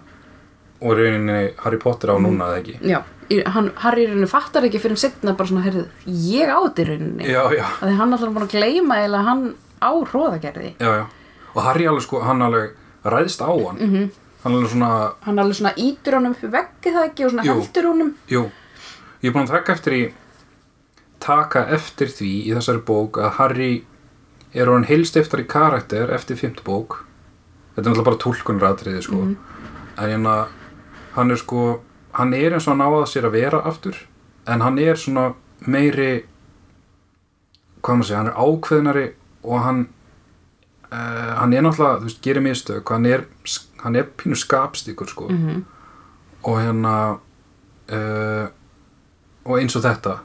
og 0.82 0.92
í 0.98 1.02
rauninni 1.02 1.54
Harry 1.64 1.78
Potter 1.78 2.10
á 2.10 2.16
núna 2.20 2.48
eða 2.52 2.62
ekki. 2.64 2.78
já 2.82 3.02
Í- 3.32 3.44
hann, 3.48 3.72
Harry 3.78 4.04
í 4.06 4.08
rauninni 4.10 4.28
fattar 4.28 4.64
ekki 4.68 4.80
fyrir 4.82 4.98
setna 5.00 5.34
bara 5.38 5.48
svona, 5.48 5.62
heyrðu, 5.64 5.86
ég 6.08 6.50
á 6.52 6.58
þetta 6.68 6.82
í 6.84 6.88
rauninni 6.90 7.24
Já, 7.32 7.44
já, 7.56 7.66
að 7.82 7.88
því 7.92 7.98
hann 7.98 8.14
alltaf 8.14 8.34
búinn 8.34 8.48
að 8.48 8.56
gleyma 8.58 8.98
eða 9.06 9.22
hann 9.28 9.44
á 9.82 9.92
hróðagerði 10.12 10.74
já, 10.80 10.90
já. 11.00 11.06
Og 11.56 11.62
Harry 11.64 11.86
alveg 11.88 12.04
sko, 12.04 12.22
hann 12.24 12.42
alveg 12.42 12.72
ræðist 13.06 13.42
á 13.42 13.50
hann. 13.52 13.78
Mhm. 13.78 13.96
-hmm. 13.96 14.10
Hann 14.44 14.54
alveg 14.56 14.70
svona, 14.72 15.14
hann 15.22 15.40
alveg 15.40 15.56
svona 15.56 15.74
ítur 15.78 16.14
honum 16.18 16.32
upp 16.32 16.44
í 16.44 16.48
veggi 16.52 16.92
það 16.96 17.06
ekki 17.10 17.26
og 17.26 17.32
svona 17.32 17.44
Jú. 17.46 17.54
heldur 17.54 17.84
honum 17.92 18.14
Jú, 18.30 18.44
ég 19.22 19.30
er 19.30 19.34
búin 19.34 19.48
að 19.48 19.52
taka 19.52 19.74
eftir 19.74 19.94
í 19.94 20.12
taka 21.20 21.66
eftir 21.70 22.08
því 22.08 22.32
í 22.50 22.54
þessari 22.56 22.82
bók 22.88 23.18
að 23.22 23.32
Harry 23.38 23.84
er 24.54 24.66
orðin 24.68 24.88
heilstiftari 24.90 25.46
karakter 25.48 26.10
eftir 26.12 26.36
fymtu 26.40 26.64
bók 26.66 27.06
þetta 27.76 27.86
er 27.86 27.94
náttúrulega 27.94 28.04
bara 28.10 28.18
túlkunratriði 28.24 29.02
sko 29.06 29.22
en 29.22 29.38
hérna 29.98 30.48
hann 31.16 31.32
er 31.32 31.40
sko, 31.42 31.82
hann 32.18 32.34
er 32.34 32.54
eins 32.58 32.68
og 32.68 32.74
hann 32.76 32.86
á 32.86 32.90
að 33.02 33.08
sér 33.12 33.28
að 33.30 33.36
vera 33.40 33.62
aftur 33.68 33.98
en 34.48 34.62
hann 34.62 34.80
er 34.80 34.96
svona 35.00 35.34
meiri 35.68 36.24
hvað 37.82 37.98
maður 37.98 38.08
segja, 38.10 38.22
hann 38.22 38.32
er 38.32 38.40
ákveðnari 38.46 39.06
og 39.44 39.60
hann 39.66 39.82
uh, 40.92 41.32
hann 41.42 41.54
er 41.58 41.64
náttúrulega, 41.66 42.00
þú 42.02 42.10
veist, 42.10 42.22
gerir 42.26 42.46
mistök 42.46 42.92
hann 42.94 43.06
er, 43.10 43.24
hann 43.84 43.96
er 43.98 44.10
pínu 44.18 44.38
skapstíkur 44.38 45.10
sko 45.10 45.30
Mhm. 45.32 45.64
og 46.44 46.58
hérna 46.62 46.96
uh, 47.92 48.48
og 49.46 49.58
eins 49.60 49.76
og 49.76 49.84
þetta 49.86 50.16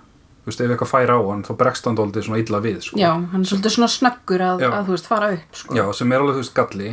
þú 0.44 0.50
veist, 0.50 0.60
ef 0.60 0.70
eitthvað 0.70 0.92
fær 0.92 1.10
á 1.16 1.18
hann 1.30 1.42
þá 1.44 1.52
bregst 1.58 1.84
hann 1.88 1.96
dóldi 1.98 2.22
svona 2.22 2.38
illa 2.42 2.60
við 2.60 2.80
sko. 2.84 2.98
já, 3.00 3.10
hann 3.32 3.40
er 3.42 3.48
svolítið 3.48 3.74
svona 3.76 3.88
snöggur 3.90 4.44
að, 4.44 4.62
að 4.68 4.84
þú 4.86 4.94
veist, 4.96 5.06
fara 5.10 5.32
upp 5.32 5.56
sko. 5.62 5.74
Já, 5.74 5.84
sem 5.96 6.12
er 6.12 6.20
alveg 6.20 6.36
þú 6.36 6.44
veist 6.44 6.54
galli 6.54 6.92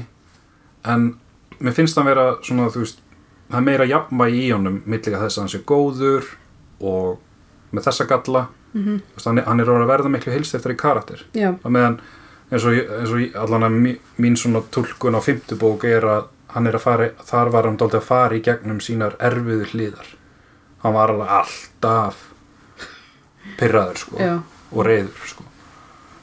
en 0.84 1.06
mér 1.60 1.76
finnst 1.78 1.96
hann 2.00 2.08
vera 2.08 2.26
svona 2.44 2.70
þú 2.74 2.84
veist 2.86 3.03
það 3.54 3.60
er 3.62 3.68
meira 3.70 3.86
jafnvægi 3.86 4.42
í 4.48 4.52
honum 4.56 4.82
millega 4.90 5.22
þess 5.22 5.38
að 5.38 5.44
hann 5.46 5.54
sé 5.54 5.62
góður 5.70 6.28
og 6.82 7.20
með 7.74 7.88
þessa 7.88 8.08
galla. 8.10 8.48
Þú 8.74 8.84
veist, 9.14 9.26
hann, 9.30 9.38
er- 9.38 9.46
hann 9.46 9.60
er 9.62 9.70
að 9.70 9.88
verða 9.92 10.10
miklu 10.10 10.34
hilstæftari 10.34 10.76
karakter. 10.82 11.22
Já, 11.38 11.52
að 11.62 11.70
meðan 11.76 12.00
eins 12.52 12.66
og, 12.66 12.74
eins 12.74 13.12
og 13.14 13.38
allan 13.44 13.68
að 13.68 13.76
mín, 14.18 14.36
svona 14.38 14.64
tólkun 14.74 15.14
á 15.18 15.22
fimmtubók 15.22 15.86
er 15.86 16.02
að 16.10 16.28
hann 16.54 16.68
er 16.70 16.76
að 16.78 16.84
fara 16.86 17.08
þar 17.26 17.50
var 17.54 17.64
hann 17.70 17.78
dálítið 17.78 18.00
að 18.02 18.08
fara 18.10 18.36
í 18.38 18.42
gegnum 18.46 18.80
sínar 18.82 19.16
erfiðu 19.22 19.70
hliðar. 19.72 20.10
Hann 20.84 20.94
var 20.98 21.14
alveg 21.14 21.30
alltaf 21.38 22.20
pyrraður 23.60 23.98
sko 24.02 24.20
já, 24.22 24.34
og 24.74 24.86
reyður 24.88 25.28
sko. 25.30 25.46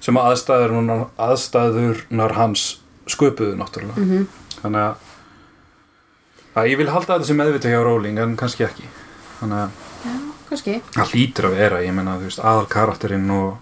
Sem 0.00 0.16
að 0.16 0.30
aðstæður, 0.32 0.74
aðstæðurnar 1.20 2.32
hans 2.38 2.62
sköpuðu 3.10 3.56
náttúrulega. 3.60 4.00
Mhm, 4.00 4.26
þannig 4.62 4.84
að, 4.86 4.94
að 6.56 6.68
ég 6.70 6.76
vil 6.80 6.88
halda 6.90 7.14
þetta 7.18 7.26
sem 7.30 7.36
meðvitað 7.40 7.70
hjá 7.74 7.82
Rowling 7.84 8.18
en 8.18 8.36
kannski 8.36 8.64
ekki. 8.66 8.86
Þannig 9.40 9.56
að 9.56 9.70
já, 10.04 10.14
kannski. 10.48 10.74
það 10.96 11.10
hlýtur 11.14 11.44
að 11.50 11.56
vera, 11.56 11.80
ég 11.86 11.94
meina 11.94 12.16
þú 12.18 12.26
veist 12.28 12.40
aðal 12.44 12.66
karakterinn 12.66 13.30
og, 13.30 13.56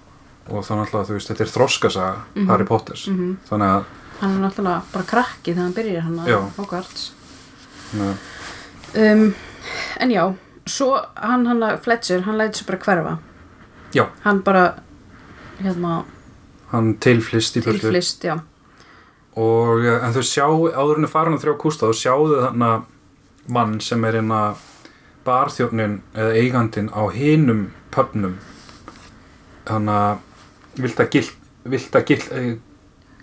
og 0.48 0.64
þannig 0.64 0.94
að 0.94 1.06
þú 1.10 1.18
veist 1.18 1.28
þetta 1.32 1.44
er 1.46 1.52
þroskasaga 1.54 2.16
Mhm. 2.34 2.48
Harry 2.48 2.64
Potters. 2.64 3.06
Mhm. 3.08 3.36
þannig 3.50 3.68
að 3.76 3.84
hann 4.20 4.34
er 4.34 4.48
náttúrulega 4.48 4.82
bara 4.92 5.04
krakki 5.04 5.52
þegar 5.54 5.62
hann 5.62 5.72
byrjar 5.74 6.02
hann 6.02 6.18
að 6.18 6.50
Hogwarts. 6.56 7.10
Um, 8.96 9.34
en 10.00 10.10
já 10.10 10.34
svo 10.66 10.94
hann 11.16 11.46
hann 11.46 11.60
að 11.62 11.80
Fletcher 11.84 12.22
hann 12.26 12.36
læti 12.38 12.58
sér 12.62 12.66
bara 12.66 12.78
hverfa. 12.78 13.18
Já. 13.94 14.06
hann 14.24 14.40
bara 14.42 14.74
hérna 15.62 16.04
hann 16.72 16.94
tilflist 17.00 17.56
í 17.56 17.62
burtu. 17.64 17.80
tilflist, 17.80 18.22
já 18.24 18.40
og 19.38 19.86
en 19.86 20.14
þau 20.16 20.24
sjá, 20.26 20.46
áður 20.48 21.00
en 21.00 21.08
þau 21.08 21.14
farin 21.14 21.36
að 21.38 21.44
þrjá 21.44 21.56
kústa 21.62 21.90
þá 21.90 22.00
sjáðu 22.02 22.38
þarna 22.42 22.70
mann 23.48 23.78
sem 23.84 24.04
er 24.04 24.18
hérna 24.18 24.42
barþjófnin 25.26 26.00
eða 26.16 26.38
eigandin 26.40 26.88
á 26.92 27.02
hinum 27.12 27.68
pöfnum. 27.94 28.38
Þannig 29.68 29.94
að 29.94 30.82
vilt 30.82 31.02
að 31.02 31.12
gilt 31.16 31.38
vilt 31.68 31.96
að 31.96 32.06
gilt 32.12 32.28
eh, 32.32 32.56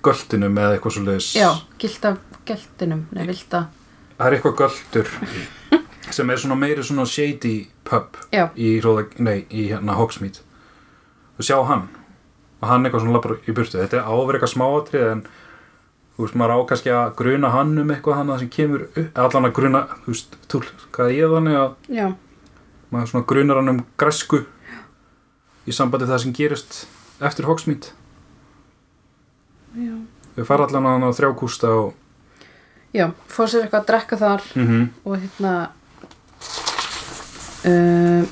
göldinum 0.06 0.58
eða 0.60 0.76
eitthvað 0.76 0.96
svo 0.96 1.04
leiðis 1.06 1.30
já, 1.38 1.50
gilt 1.82 2.08
af 2.08 2.20
geltinum 2.46 3.06
nei, 3.16 3.24
vilt 3.30 3.54
að, 3.58 3.70
það 4.18 4.28
er 4.28 4.36
eitthvað 4.38 4.58
göldur 4.62 5.14
sem 6.16 6.32
er 6.32 6.42
svona 6.42 6.58
meiri 6.60 6.86
svona 6.86 7.08
shady 7.10 7.56
pub 7.88 8.20
já, 8.34 8.48
í, 8.54 8.76
Hróða, 8.82 9.08
nei, 9.24 9.46
í 9.50 9.70
hérna 9.72 9.98
Hogsmeade. 9.98 10.44
Og 11.36 11.48
sjá 11.48 11.58
hann 11.68 11.88
og 12.62 12.70
hann 12.70 12.86
eitthvað 12.86 13.04
svona 13.04 13.18
labbar 13.18 13.36
í 13.42 13.56
burtu. 13.56 13.80
Þetta 13.82 14.00
er 14.00 14.08
áver 14.08 14.38
eitthvað 14.38 14.54
smáatrið 14.54 15.08
en 15.10 15.26
þú 16.16 16.24
veist, 16.24 16.36
maður 16.40 16.56
á 16.56 16.68
kannski 16.70 16.92
að 16.96 17.14
gruna 17.20 17.52
hann 17.52 17.74
um 17.82 17.92
eitthvað 17.92 18.20
hann 18.22 18.32
sem 18.44 18.52
kemur 18.52 18.86
upp, 18.88 19.18
allan 19.20 19.50
að 19.50 19.56
gruna 19.58 19.82
þú 20.06 20.14
veist, 20.14 20.38
er 21.10 21.16
ég 21.18 21.34
þannig 21.36 21.58
að 21.60 21.74
já, 21.92 22.08
maður 22.94 23.12
svona 23.12 23.28
grunar 23.32 23.60
hann 23.60 23.74
um 23.74 23.82
græsku 24.00 24.46
í 25.66 25.76
sambandi 25.76 26.06
við 26.06 26.14
það 26.14 26.24
sem 26.24 26.36
gerist 26.38 26.80
eftir 27.20 27.50
já. 29.76 29.96
Þau 30.36 30.46
fara 30.48 30.68
allan 30.68 30.88
að 30.88 30.96
hann 30.96 31.08
á 31.12 31.18
þrjá 31.20 31.30
kústa 31.42 31.74
og 31.82 31.94
já, 32.96 33.10
fór 33.28 33.52
sér 33.52 33.66
eitthvað 33.66 33.82
að 33.82 33.90
drekka 33.92 34.20
þar 34.22 34.48
mm 34.56 34.68
-hmm. 34.68 34.88
og 35.04 35.18
hérna 35.20 35.54
um, 37.66 38.28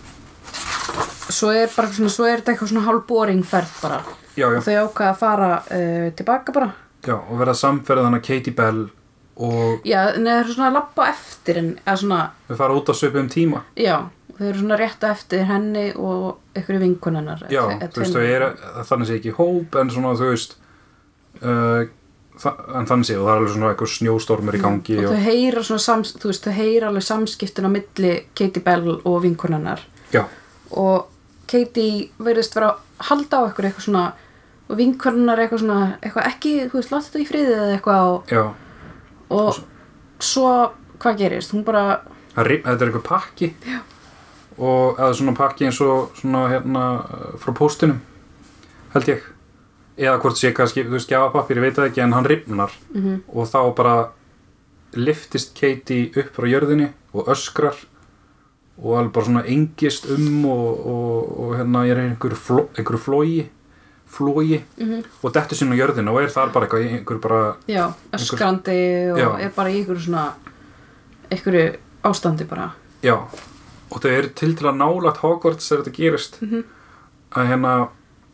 svo 1.30 1.52
er 1.52 1.70
bara 1.76 1.92
svona, 1.92 2.10
svo 2.10 2.26
er 2.30 2.40
þetta 2.40 2.52
eitthvað 2.54 2.72
svona 2.72 2.86
hálf 2.86 3.08
boring 3.08 3.44
ferð 3.44 3.82
bara. 3.82 4.04
Já, 4.36 4.48
já, 4.50 4.58
og 4.58 4.64
þau 4.64 4.74
ákvaða 4.88 5.10
að 5.10 5.20
fara 5.20 5.52
uh, 5.58 6.12
tilbaka 6.16 6.52
bara 6.52 6.72
já, 7.04 7.16
og 7.20 7.40
verða 7.40 7.56
samferð 7.60 8.08
hann 8.08 8.20
að 8.20 8.28
Katie 8.28 8.56
Bell 8.58 8.84
og 9.44 9.88
já, 9.88 10.00
en 10.14 10.28
þau 10.28 10.36
eru 10.40 10.56
svona 10.56 10.70
að 10.70 10.78
lappa 10.80 11.08
eftir 11.10 11.62
en, 11.62 11.72
eða 11.86 11.96
svona, 12.04 12.20
þau 12.50 12.60
fara 12.60 12.78
út 12.78 12.92
á 12.92 12.94
svipum 12.98 13.32
tíma. 13.34 13.64
Já 13.80 13.98
þau 14.38 14.46
eru 14.50 14.62
svona 14.62 14.78
rétt 14.80 15.04
á 15.06 15.08
eftir 15.14 15.46
henni 15.50 15.90
og 15.94 16.56
einhverju 16.58 16.82
vinkunennar 16.82 17.44
Já, 17.54 17.64
þú 17.94 18.02
veist, 18.02 18.16
þau 18.16 18.24
eru, 18.26 18.48
þannig 18.90 19.10
sé 19.10 19.18
ekki 19.20 19.36
hóp 19.38 19.78
en 19.80 19.92
svona, 19.94 20.14
þú 20.18 20.30
veist 20.32 20.56
uh, 21.44 21.84
þa 22.42 22.54
en 22.80 22.90
þannig 22.90 23.10
sé 23.10 23.18
og 23.20 23.28
það 23.28 23.34
er 23.34 23.42
alveg 23.42 23.54
svona 23.54 23.72
eitthvað 23.72 23.92
snjóstormur 23.94 24.58
í 24.58 24.64
gangi 24.64 24.98
og 24.98 25.06
og, 25.06 25.14
þau 25.14 25.28
heyra 25.28 25.66
svona 25.68 25.86
sams, 25.86 26.16
þú 26.18 26.32
veist, 26.32 26.48
þau 26.48 26.58
heyra 26.58 26.90
alveg 26.90 27.08
samskiptin 27.08 27.70
á 27.70 27.72
milli 27.76 28.14
Katie 28.34 28.66
Bell 28.66 28.96
og 28.96 29.20
vinkunennar 29.26 29.86
já, 30.14 30.24
og 30.72 31.12
Katie 31.50 32.10
verðist 32.24 32.58
vera 32.58 32.74
að 32.74 33.10
halda 33.12 33.44
á 33.44 33.46
eitthvað 33.46 33.70
eitthvað 33.70 33.88
svona 33.90 34.06
og 34.74 34.80
vinkunennar 34.80 35.44
eitthvað 35.44 35.64
svona, 35.64 35.80
eitthvað 36.02 36.30
ekki, 36.32 36.54
þú 36.72 36.80
veist, 36.80 36.94
láta 36.94 37.08
þetta 37.08 37.22
í 37.22 37.28
friðið 37.30 37.58
eða 37.58 37.76
eitthvað 37.78 38.08
og, 38.10 38.34
já. 38.34 38.44
og 39.38 39.60
svo, 40.24 40.54
hvað 41.04 41.20
gerist? 41.22 41.54
Hún 41.54 41.66
bara, 41.68 41.84
er, 42.36 42.50
þetta 42.56 42.74
er 42.74 42.90
eitthvað 42.90 43.06
pakki. 43.10 43.52
Já. 43.68 43.80
og 44.54 45.00
eða 45.02 45.14
svona 45.18 45.36
pakki 45.38 45.66
eins 45.70 45.80
og 45.82 46.18
svona 46.20 46.48
hérna 46.52 46.82
frá 47.42 47.54
póstinum 47.58 48.02
held 48.94 49.08
ég. 49.10 49.24
Eða 49.98 50.20
hvort 50.22 50.38
sé 50.38 50.50
kannski, 50.54 50.84
þú 50.86 50.98
veist, 50.98 51.10
gjafapapir, 51.10 51.58
ég 51.58 51.68
veit 51.68 51.78
það 51.78 51.90
ekki 51.92 52.04
en 52.06 52.14
hann 52.18 52.30
ripnar 52.30 52.76
mm 52.94 53.24
og 53.34 53.50
þá 53.50 53.60
bara 53.78 53.96
liftist 54.94 55.56
Katie 55.58 56.12
upp 56.14 56.36
frá 56.36 56.46
jörðinni 56.50 56.92
og 57.14 57.30
öskrar 57.34 57.78
og 58.78 58.98
alveg 58.98 59.14
bara 59.14 59.26
svona 59.26 59.44
engist 59.50 60.06
um 60.10 60.46
og, 60.50 60.86
og, 60.94 61.34
og 61.40 61.56
hérna 61.58 61.86
ég 61.88 61.94
er 61.96 62.02
einhverju 62.04 62.38
fló, 62.38 62.64
flói 64.14 64.60
flói 64.60 64.62
Mhm. 64.78 65.04
og 65.24 65.34
dettur 65.34 65.58
sín 65.58 65.74
á 65.74 65.76
jörðina 65.82 66.12
og 66.14 66.22
er 66.22 66.28
þar 66.30 66.52
bara 66.54 66.66
eitthvað 66.68 66.86
í 66.86 66.92
einhverju 67.00 67.22
bara, 67.22 67.56
já, 67.68 67.94
öskrandi 68.14 69.12
og 69.14 69.18
Já. 69.20 69.40
er 69.46 69.50
bara 69.56 69.70
í 69.70 69.80
einhverju 69.82 70.06
svona 70.06 70.34
einhverju 71.32 71.76
ástandi 72.04 72.46
bara 72.50 72.72
já 73.04 73.16
og 73.94 74.02
þau 74.02 74.10
eru 74.12 74.30
til 74.30 74.56
til 74.56 74.68
að 74.68 74.78
nálat 74.80 75.18
Hogwarts 75.22 75.70
þegar 75.70 75.84
þetta 75.84 75.98
gerist 75.98 76.42
Mhm. 76.42 76.64
að 77.36 77.48
hérna 77.48 77.90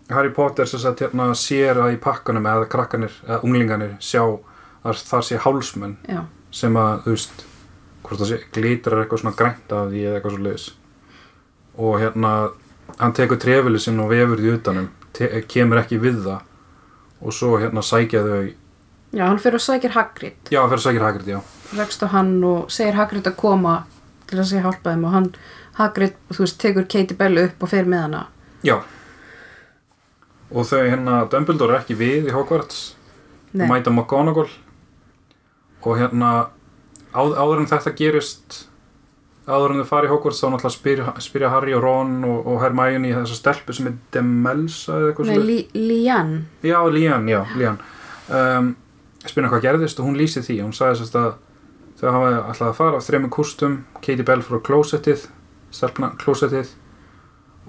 Harry 0.09 0.29
Potter 0.29 0.65
sagt 0.65 0.99
hérna 0.99 1.31
sér 1.35 1.75
að 1.77 1.93
í 1.93 1.99
pakkanum 1.99 2.43
eða 2.45 2.67
krakkanir 2.69 3.11
eða 3.27 3.43
unglinganir 3.43 3.97
sjá 3.99 4.23
að 4.85 4.95
þar 5.05 5.21
sé 5.23 5.37
hálsmenn 5.37 5.97
já, 6.07 6.25
sem 6.51 6.73
að, 6.73 7.03
þú 7.03 7.09
veist 7.11 7.45
hvort 8.03 8.19
það 8.19 8.27
sé, 8.31 8.39
glitrar 8.53 9.03
eitthvað 9.05 9.19
svona 9.21 9.35
grænt 9.35 9.71
af 9.71 9.89
því 9.91 9.99
eða 10.07 10.15
eitthvað 10.21 10.31
svo 10.35 10.43
liðis 10.43 10.71
og 11.77 11.99
hérna, 11.99 12.51
hann 12.99 13.13
tekur 13.13 13.37
trefili 13.37 13.79
sinn 13.79 13.99
og 13.99 14.09
vefur 14.09 14.37
því 14.37 14.53
utanum 14.57 14.89
kemur 15.49 15.81
ekki 15.81 15.99
við 16.01 16.23
það. 16.25 16.41
Og 17.19 17.35
svo 17.35 17.57
hérna 17.59 17.83
sækja 17.83 18.23
þau 18.23 18.43
já, 19.11 19.23
hann 19.25 19.39
fyrir 19.41 19.57
og 19.57 19.63
sækir 19.63 19.95
Hagrid. 19.95 20.37
Já, 20.51 20.61
hann 20.61 20.69
fyrir 20.69 20.79
að 20.79 20.85
sækja 20.85 21.05
Hagrid, 21.05 21.31
já. 21.33 21.39
Rekst 21.77 22.03
á 22.05 22.07
hann 22.13 22.43
og 22.45 22.69
segir 22.73 22.97
Hagrid 22.97 23.27
að 23.27 23.35
koma 23.39 23.73
til 24.29 24.39
að 24.39 24.51
segja 24.51 24.63
hjálpa 24.67 24.93
þeim 24.93 25.07
og 25.09 25.15
hann 25.15 25.27
Hagrid, 25.79 26.15
þú 26.29 26.45
veist, 26.45 26.59
tekur 26.61 26.87
Katie 26.89 27.17
Bell 27.17 27.41
upp 27.41 27.63
og 27.63 27.71
fer 27.71 27.89
með 27.89 28.05
hana. 28.05 28.23
Já. 28.65 28.77
Og 30.49 30.65
þau 30.65 30.81
hérna, 30.81 31.19
Dumbledore 31.29 31.75
er 31.77 31.83
ekki 31.83 31.97
við 31.97 32.29
í 32.29 32.33
Hogwarts. 32.35 32.95
Nei. 33.53 33.65
mæta 33.69 33.89
McGonagall. 33.89 34.49
Og 35.81 35.97
hérna 35.97 36.49
áð, 37.13 37.33
áður 37.37 37.63
en 37.63 37.69
þetta 37.69 37.95
gerist 37.97 38.68
áður 39.49 39.73
en 39.73 39.81
þau 39.81 39.89
fara 39.89 40.07
í 40.07 40.11
Hogwarts 40.11 40.41
þá 40.41 40.45
náttúrulega 40.53 40.75
spyrja, 40.75 41.13
spyrja 41.25 41.51
Harry 41.53 41.73
og 41.77 41.83
Ron 41.83 42.19
og, 42.27 42.39
og 42.47 42.59
Hermione 42.63 43.09
í 43.09 43.15
þessa 43.15 43.37
stelpu 43.37 43.75
sem 43.75 43.89
er 43.89 43.95
Demelsa 44.13 44.97
eða 44.99 45.11
eitthvað 45.11 45.31
Nei, 45.33 45.63
Lian. 45.75 46.35
Já, 46.65 46.77
Lían, 46.93 47.29
já, 47.31 47.41
Lían 47.57 47.79
um, 48.29 48.73
spyrna 49.25 49.51
hvað 49.51 49.65
gerðist 49.67 49.99
og 49.99 50.09
hún 50.09 50.19
lýsi 50.19 50.43
því. 50.45 50.59
Hún 50.63 50.75
sagði 50.75 51.01
sérst 51.01 51.17
að 51.19 51.31
þau 51.99 52.11
hafa 52.15 52.29
alltaf 52.37 52.67
að 52.69 52.77
fara 52.77 53.01
á 53.01 53.05
þremur 53.07 53.33
kústum 53.35 53.79
Katie 53.99 54.27
Bell 54.27 54.43
fór 54.45 54.61
á 54.61 54.67
klósettið 54.69 55.25
stelpna 55.75 56.13
klósettið 56.21 56.71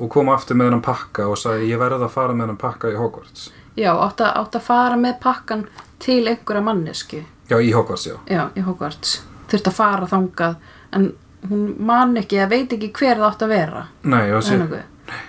og 0.00 0.12
kom 0.12 0.30
aftur 0.32 0.56
með 0.56 0.70
hennan 0.70 0.84
pakka 0.84 1.26
og 1.28 1.38
sagði 1.40 1.72
ég 1.72 1.80
verði 1.80 2.06
að 2.06 2.14
fara 2.14 2.36
með 2.36 2.46
hennan 2.46 2.60
pakka 2.60 2.92
í 2.92 2.96
Hogwarts. 3.00 3.50
Já, 3.78 3.92
átt 3.94 4.22
að, 4.22 4.30
átt 4.40 4.56
að 4.58 4.64
fara 4.66 4.96
með 5.00 5.18
pakkan 5.22 5.66
til 6.02 6.22
einhverja 6.28 6.62
mannesku 6.64 7.20
Já, 7.50 7.58
í 7.58 7.72
Hogwarts, 7.74 8.06
já. 8.06 8.14
Já, 8.30 8.44
í 8.54 8.62
Hogwarts. 8.62 9.18
Þurft 9.50 9.68
að 9.72 9.74
fara 9.74 10.06
þangað 10.06 10.68
en 10.94 11.08
hún 11.48 11.76
man 11.78 12.16
ekki 12.20 12.36
eða 12.40 12.50
veit 12.52 12.72
ekki 12.76 12.92
hver 12.98 13.16
það 13.16 13.28
átt 13.30 13.44
að 13.46 13.52
vera 13.54 13.84
Nei, 14.02 14.24
sí, 14.44 14.56
nokkuð. 14.60 14.82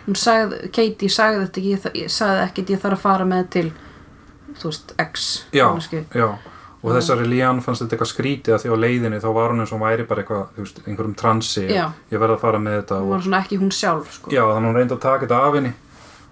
hún 0.07 0.17
sagði, 0.19 0.61
Katie 0.75 1.09
sagði 1.09 1.45
þetta 1.45 1.61
ekki 1.61 2.01
ég 2.03 2.11
sagði 2.11 2.41
ekki 2.47 2.65
ég 2.73 2.81
þarf 2.83 2.97
að 2.99 3.05
fara 3.05 3.27
með 3.31 3.49
til 3.55 3.67
þú 4.59 4.71
veist, 4.71 4.95
X 4.99 5.29
já, 5.55 5.67
já 6.13 6.27
og 6.81 6.95
þessari 6.97 7.27
Lían 7.29 7.59
fannst 7.61 7.83
þetta 7.83 7.93
eitthvað 7.95 8.09
skrítið 8.09 8.55
að 8.55 8.63
því 8.63 8.69
á 8.73 8.77
leiðinni 8.83 9.19
þá 9.21 9.27
var 9.37 9.51
hún 9.53 9.61
eins 9.63 9.71
og 9.75 9.81
væri 9.83 10.05
bara 10.09 10.23
eitthvað 10.23 10.47
þú 10.55 10.63
veist, 10.65 10.79
einhverjum 10.87 11.15
transi 11.19 11.65
Já. 11.69 11.83
ég 12.09 12.17
verði 12.21 12.37
að 12.37 12.41
fara 12.41 12.59
með 12.59 12.77
þetta 12.79 12.95
hún 12.97 13.05
og, 13.05 13.11
var 13.13 13.25
svona 13.27 13.41
ekki 13.45 13.59
hún 13.61 13.73
sjálf 13.77 14.15
sko. 14.17 14.31
já, 14.33 14.41
þannig 14.41 14.65
að 14.65 14.69
hún 14.71 14.79
reyndi 14.79 14.95
að 14.97 15.03
taka 15.05 15.27
þetta 15.27 15.41
af 15.45 15.57
henni 15.59 15.73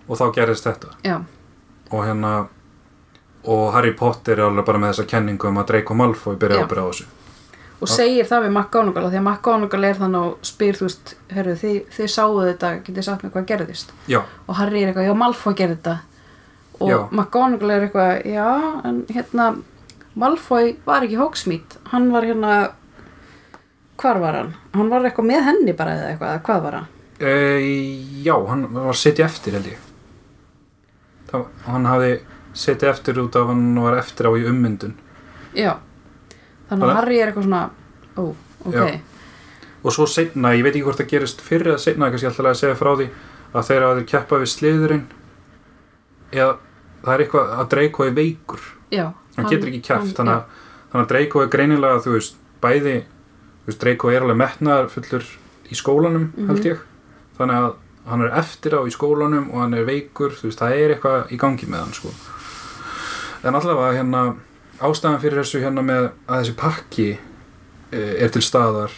og 0.10 0.18
þá 0.20 0.26
gerðist 0.40 0.66
þetta 0.66 0.94
já, 1.06 1.18
og 1.94 2.06
hérna 2.08 2.32
og 3.50 3.64
Harry 3.74 3.94
Potter 3.96 4.40
er 4.42 4.50
alveg 4.50 4.66
bara 4.68 4.82
með 4.82 4.94
þessa 4.96 5.08
kenningu 5.14 5.48
um 5.52 5.62
að 5.62 5.70
Draco 5.70 5.96
Malfoy 6.02 6.36
byrja 6.42 6.60
Já. 6.60 6.66
ábyrða 6.66 6.82
á 6.82 6.90
þessu 6.90 7.06
og 7.80 7.88
segir 7.92 8.28
það 8.28 8.46
við 8.46 8.52
McGonagall 8.54 9.10
því 9.10 9.20
að 9.20 9.26
McGonagall 9.26 9.88
er 9.90 10.00
þannig 10.02 10.28
og 10.28 10.50
spyr 10.50 10.80
þú 10.80 10.88
veist, 10.88 11.16
herru, 11.32 11.56
þið, 11.62 11.78
þið 11.96 12.12
sáuðu 12.16 12.46
þetta 12.50 12.72
getið 12.88 13.08
sagt 13.08 13.24
mér 13.24 13.34
hvað 13.36 13.48
gerðist? 13.54 13.94
Já, 14.12 14.20
og 14.48 14.60
Harry 14.60 14.84
er 14.84 14.92
eitthvað, 14.92 15.10
já, 15.10 15.16
Malfoy 15.24 15.56
gerði 15.56 15.78
þetta. 15.80 15.98
Og 16.80 16.90
Já. 16.90 16.98
McGonagall 17.12 17.72
er 17.76 17.88
eitthvað, 17.88 18.14
já, 18.32 18.50
en 18.88 19.02
hérna 19.12 19.48
Malfoy 20.20 20.76
var 20.86 21.04
ekki 21.08 21.20
Hogsmeade. 21.20 21.80
Hann 21.92 22.08
var 22.12 22.28
hérna 22.28 22.54
hvar 24.00 24.20
var 24.24 24.38
hann? 24.40 24.54
Hann 24.76 24.90
var 24.92 25.04
eitthvað 25.08 25.28
með 25.28 25.44
henni 25.50 25.76
bara 25.76 25.98
eða 25.98 26.14
eitthvað, 26.14 26.42
hvað 26.48 26.64
var 26.68 26.80
hann? 26.80 26.90
e, 27.20 27.32
já, 28.24 28.36
hann 28.48 28.68
var 28.74 28.96
setja 28.96 29.26
eftir 29.28 29.58
held 29.58 29.68
ég. 29.74 29.88
Það, 31.30 31.46
hann 31.68 31.88
hafði 31.90 32.14
setja 32.58 32.94
eftir 32.94 33.20
út 33.22 33.36
af 33.38 33.52
hann 33.52 33.76
var 33.84 34.00
eftir 34.00 34.30
á 34.30 34.32
í 34.40 34.46
ummyndun. 34.50 34.96
Já, 35.58 35.76
þannig 36.70 36.90
að 36.90 36.96
Harry 36.96 37.20
er 37.20 37.28
eitthvað 37.32 37.44
svona, 37.48 37.70
ó, 38.18 38.24
ok, 38.66 38.74
Já. 38.76 39.00
og 39.84 39.92
svo 39.96 40.06
setna, 40.08 40.54
ég 40.56 40.64
veit 40.64 40.76
ekki 40.76 40.84
hvort 40.88 41.00
það 41.02 41.10
gerist 41.14 41.42
fyrir 41.42 41.72
eða 41.74 41.80
setna, 41.80 42.10
kannski 42.12 42.28
alltaf 42.30 42.46
að 42.46 42.60
segja 42.62 42.76
frá 42.76 42.92
því 43.00 43.10
að 43.54 43.68
þeir 43.70 43.84
að 43.88 43.96
þeir 44.00 44.08
keppa 44.12 44.40
við 44.44 44.52
sliðurinn 44.54 45.06
eða 46.32 46.58
það 47.04 47.14
er 47.16 47.24
eitthvað 47.26 47.54
að 47.60 47.70
Draco 47.74 48.04
er 48.06 48.12
veikur 48.18 48.60
já. 48.94 49.06
hann 49.38 49.50
getur 49.50 49.70
ekki 49.72 49.82
kæft 49.88 50.16
þannig, 50.20 50.36
að- 50.36 50.66
þannig 50.92 51.06
að 51.06 51.12
Draco 51.14 51.42
er 51.46 51.48
greinilega 51.54 52.02
þú 52.04 52.14
veist, 52.18 52.36
bæði 52.62 52.96
þú 53.00 53.66
veist, 53.72 53.80
Draco 53.84 54.10
er 54.14 54.22
alveg 54.26 54.38
metnaðar 54.38 54.90
fullur 54.90 55.24
í 55.70 55.76
skólanum 55.76 56.32
Mhm. 56.36 56.48
held 56.48 56.66
ég 56.66 56.80
þannig 57.40 57.56
að 57.56 57.74
hann 58.10 58.22
er 58.26 58.32
eftir 58.40 58.72
á 58.74 58.82
í 58.86 58.92
skólanum 58.92 59.50
og 59.54 59.60
hann 59.62 59.74
er 59.74 59.86
veikur, 59.86 60.32
þú 60.34 60.44
veist, 60.50 60.60
það 60.60 60.72
er 60.76 60.96
eitthvað 60.96 61.32
í 61.32 61.38
gangi 61.38 61.66
með 61.70 61.80
hann 61.80 61.94
sko 61.94 62.10
en 63.44 63.54
allavega 63.56 63.98
hérna 63.98 64.36
ástæðan 64.82 65.20
fyrir 65.22 65.42
þessu 65.44 65.62
hérna 65.64 65.84
með 65.86 66.10
að 66.28 66.40
þessi 66.44 66.56
pakki 66.60 67.08
eh, 67.92 68.24
er 68.24 68.30
til 68.34 68.42
staðar 68.46 68.92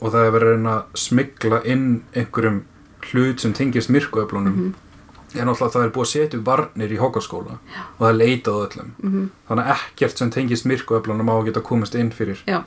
og 0.00 0.12
það 0.14 0.26
er 0.26 0.30
verið 0.34 0.48
að 0.48 0.54
reyna 0.56 0.74
að 0.76 1.00
smigla 1.02 1.62
inn 1.68 1.86
einhverjum 2.16 2.62
hlut 3.10 3.40
sem 3.40 3.52
tengist 3.56 3.90
myrkuöflunum 3.92 4.54
Mhm. 4.56 4.74
en 5.38 5.46
náttúrulega 5.46 5.72
það 5.76 5.84
er 5.84 5.90
búið 5.94 6.06
að 6.06 6.10
setja 6.12 6.40
varnir 6.44 6.90
í 6.90 6.98
hókaskóla 6.98 7.58
og 7.60 8.00
það 8.00 8.08
er 8.10 8.18
leitað 8.18 8.62
öllum 8.66 8.90
Mhm. 9.02 9.30
þannig 9.48 9.66
að 9.66 9.76
ekkert 9.76 10.18
sem 10.18 10.30
tengist 10.30 10.66
myrkuöflunum 10.66 11.28
á 11.30 11.34
að 11.38 11.44
geta 11.46 11.60
komast 11.60 11.94
inn 11.94 12.10
fyrir 12.10 12.38
Já. 12.48 12.64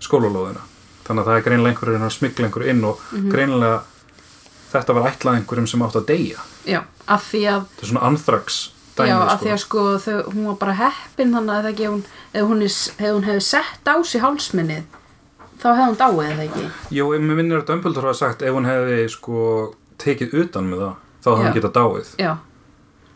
skólalóðina 0.00 0.60
þannig 1.06 1.22
að 1.22 1.26
það 1.26 1.36
er 1.38 1.42
greinilega 1.46 1.72
einhverjum 1.74 2.02
að 2.06 2.12
smigla 2.18 2.46
einhverju 2.46 2.68
inn 2.70 2.84
og 2.84 2.98
Mhm. 3.12 3.30
greinilega 3.32 3.80
þetta 4.72 4.94
var 4.94 5.10
ætlað 5.12 5.36
einhverjum 5.40 5.68
sem 5.68 5.80
átt 5.82 5.96
að 5.96 6.06
deyja 6.06 6.38
Já, 6.66 6.82
af 7.08 7.22
því 7.32 7.40
að 7.46 7.60
þetta 7.64 7.82
er 7.82 7.86
svona 7.88 8.02
anthrax 8.02 8.72
dæmi 8.96 9.08
Já, 9.10 9.16
af 9.22 9.32
sko. 9.32 9.44
því 9.44 9.52
að 9.54 9.60
sko 9.62 9.84
þau, 10.04 10.18
hún 10.34 10.46
var 10.50 10.58
bara 10.60 10.76
heppin 10.80 11.34
þannig 11.36 11.54
að 11.54 11.62
það 11.66 11.70
ekki 11.72 11.86
ef 11.86 11.92
hún, 11.94 12.04
hún, 12.50 12.66
hún 13.00 13.26
hefði 13.28 13.44
sett 13.46 13.90
á 13.90 13.94
sig 14.04 14.24
hálsminnið 14.24 14.84
þá 15.60 15.66
hefði 15.70 15.86
hún 15.86 15.98
dáið 16.00 16.30
eða 16.30 16.46
ekki? 16.46 16.66
Jú, 16.96 17.08
ég 17.14 17.24
mér 17.24 17.40
minnir 17.40 17.60
að 17.62 17.66
Dumbledore 17.70 18.10
hafa 18.10 18.20
sagt 18.20 18.44
ef 18.44 18.56
hún 18.56 18.68
hefði 18.68 18.98
sko 19.12 19.40
tekið 20.02 20.36
utan 20.44 20.70
með 20.70 20.84
það 20.84 20.94
þá 21.24 21.30
hefði 21.30 21.46
hann 21.46 21.56
getað 21.56 21.74
dáið. 21.76 22.12
Já, 22.20 22.32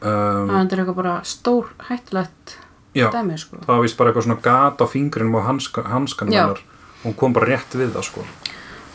um, 0.00 0.50
það 0.50 0.74
er 0.74 0.82
eitthvað 0.82 0.98
bara 1.00 1.14
stór 1.28 1.70
hættulegt 1.90 2.56
Já, 2.96 3.06
dæmi 3.14 3.36
sko. 3.38 3.60
það 3.62 3.74
var 3.76 3.84
vist 3.84 3.98
bara 4.00 4.10
eitthvað 4.10 4.26
svona 4.26 4.42
gat 4.42 4.82
á 4.82 4.86
fingrinum 4.90 5.38
á 5.38 5.42
hanska, 5.46 5.84
hanskanum 5.86 6.34
Já. 6.34 6.40
hennar. 6.42 6.62
Og 7.00 7.06
hún 7.06 7.16
kom 7.16 7.32
bara 7.36 7.48
rétt 7.52 7.76
við 7.78 7.94
það 7.94 8.08
sko. 8.08 8.24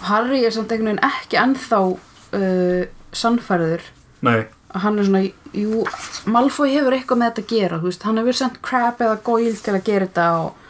Harry 0.05 0.43
er 0.45 0.53
samt 0.53 0.73
einhvern 0.73 0.91
veginn 0.91 1.05
ekki 1.07 1.39
ennþá 1.41 1.79
uh, 1.85 2.81
sannfæriður 3.15 3.85
Nei, 4.25 4.45
hann 4.83 4.99
er 4.99 5.07
svona, 5.07 5.21
jú, 5.55 5.83
Malfoy 6.31 6.73
hefur 6.73 6.95
eitthvað 6.97 7.19
með 7.21 7.29
þetta 7.31 7.43
að 7.45 7.51
gera, 7.55 7.79
þú 7.81 7.89
veist, 7.91 8.03
hann 8.07 8.17
hefur 8.21 8.37
sendt 8.39 8.61
Crab 8.65 9.01
eða 9.05 9.17
Goyle 9.23 9.55
til 9.63 9.73
að 9.77 9.83
gera 9.87 10.07
þetta 10.09 10.25
og, 10.41 10.61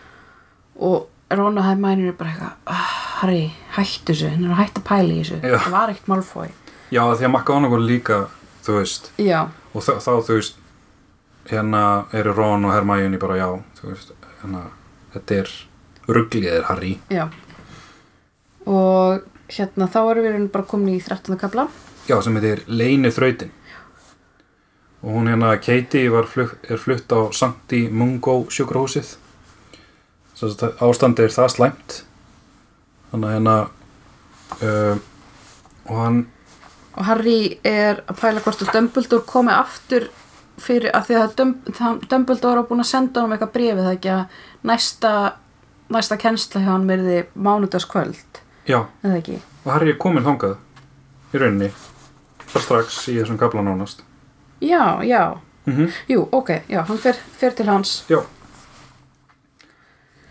og 0.89 1.35
Ron 1.35 1.57
og 1.57 1.65
Hermione 1.65 2.11
er 2.11 2.17
bara 2.19 2.33
eitthvað, 2.33 2.51
ah, 2.69 2.91
Harry, 3.21 3.45
hættu 3.77 4.11
þessu, 4.13 4.29
hann 4.35 4.45
er 4.45 4.53
að 4.53 4.59
hætta 4.61 4.81
að 4.83 4.87
pæla 4.91 5.13
í 5.15 5.21
þessu, 5.23 5.39
Já. 5.41 5.57
það 5.65 5.75
var 5.77 5.93
ekkert 5.95 6.11
Malfoy. 6.13 6.49
já 6.93 7.01
því 7.15 7.25
að 7.25 7.31
McGonagall 7.31 7.85
líka 7.89 8.19
þú 8.65 8.75
veist, 8.79 9.09
Já, 9.17 9.39
og 9.73 9.81
þá, 9.87 10.11
þú 10.27 10.37
veist 10.37 10.61
hérna 11.49 11.81
eru 12.13 12.33
Ron 12.37 12.65
og 12.69 12.73
Hermione 12.75 13.17
bara 13.21 13.39
já, 13.41 13.47
þú 13.79 13.89
veist 13.93 14.13
hérna, 14.41 14.61
þetta 15.15 15.39
er 15.41 15.55
ruggliðir 16.07 16.63
Harry 16.69 16.93
já. 17.09 17.25
Og 18.65 19.21
hérna, 19.53 19.87
þá 19.89 19.99
erum 20.11 20.25
við 20.25 20.47
bara 20.53 20.65
komin 20.69 20.95
í 20.97 21.01
13. 21.03 21.37
kapla. 21.41 21.67
já, 22.09 22.19
sem 22.21 22.35
heitir 22.37 22.61
Leini 22.67 23.09
þrautin 23.13 23.51
og 25.05 25.13
hún 25.13 25.29
hérna 25.29 25.53
Katie 25.61 26.09
flutt, 26.25 26.57
er 26.65 26.81
flutt 26.81 27.11
á 27.13 27.29
Sankti 27.31 27.85
Mungo 27.93 28.47
sjúkrahúsið. 28.49 29.15
Svo 30.33 30.49
að 30.49 30.81
ástandi 30.81 31.23
er 31.23 31.33
það 31.33 31.51
slæmt. 31.53 31.97
Þannig 33.11 33.29
að 33.29 33.35
hérna 33.35 33.57
uh, 34.65 34.95
og 35.85 35.99
hann 36.01 36.23
Og 36.95 37.03
Harry 37.03 37.57
er 37.67 37.99
að 38.07 38.21
pæla 38.21 38.41
hvort 38.41 38.61
að 38.63 38.71
Dumbledore 38.71 39.27
komi 39.27 39.51
aftur 39.51 40.07
fyrir 40.63 40.93
að 40.95 41.09
því 41.09 41.17
að 41.19 41.33
Dumbledore 42.07 42.61
var 42.61 42.67
búin 42.69 42.83
að 42.85 42.91
senda 42.93 43.21
honum 43.21 43.35
eitthvað 43.35 43.51
brefið 43.57 43.83
það 43.83 43.97
ekki 43.97 44.11
að 44.13 44.37
næsta, 44.71 45.11
næsta 45.91 46.17
kennsla 46.21 46.61
hjá 46.63 46.69
hann 46.71 46.87
verði 46.87 47.17
mánudagskvöld, 47.35 48.39
já, 48.63 48.79
og 49.03 49.67
Harry 49.73 49.91
er 49.91 49.99
komin 49.99 50.23
þangað 50.23 50.55
í 51.35 51.41
rauninni 51.41 51.71
bara 52.53 52.63
strax 52.63 53.01
í 53.11 53.17
þessum 53.19 53.41
kapla 53.41 53.65
nánast 53.65 54.05
Já, 54.61 55.03
já, 55.03 55.35
mm 55.65 55.87
jú, 56.09 56.27
ok, 56.31 56.49
já, 56.69 56.81
hann 56.87 56.97
fer, 56.97 57.15
fer 57.37 57.51
til 57.51 57.69
hans. 57.69 58.03
já. 58.09 58.21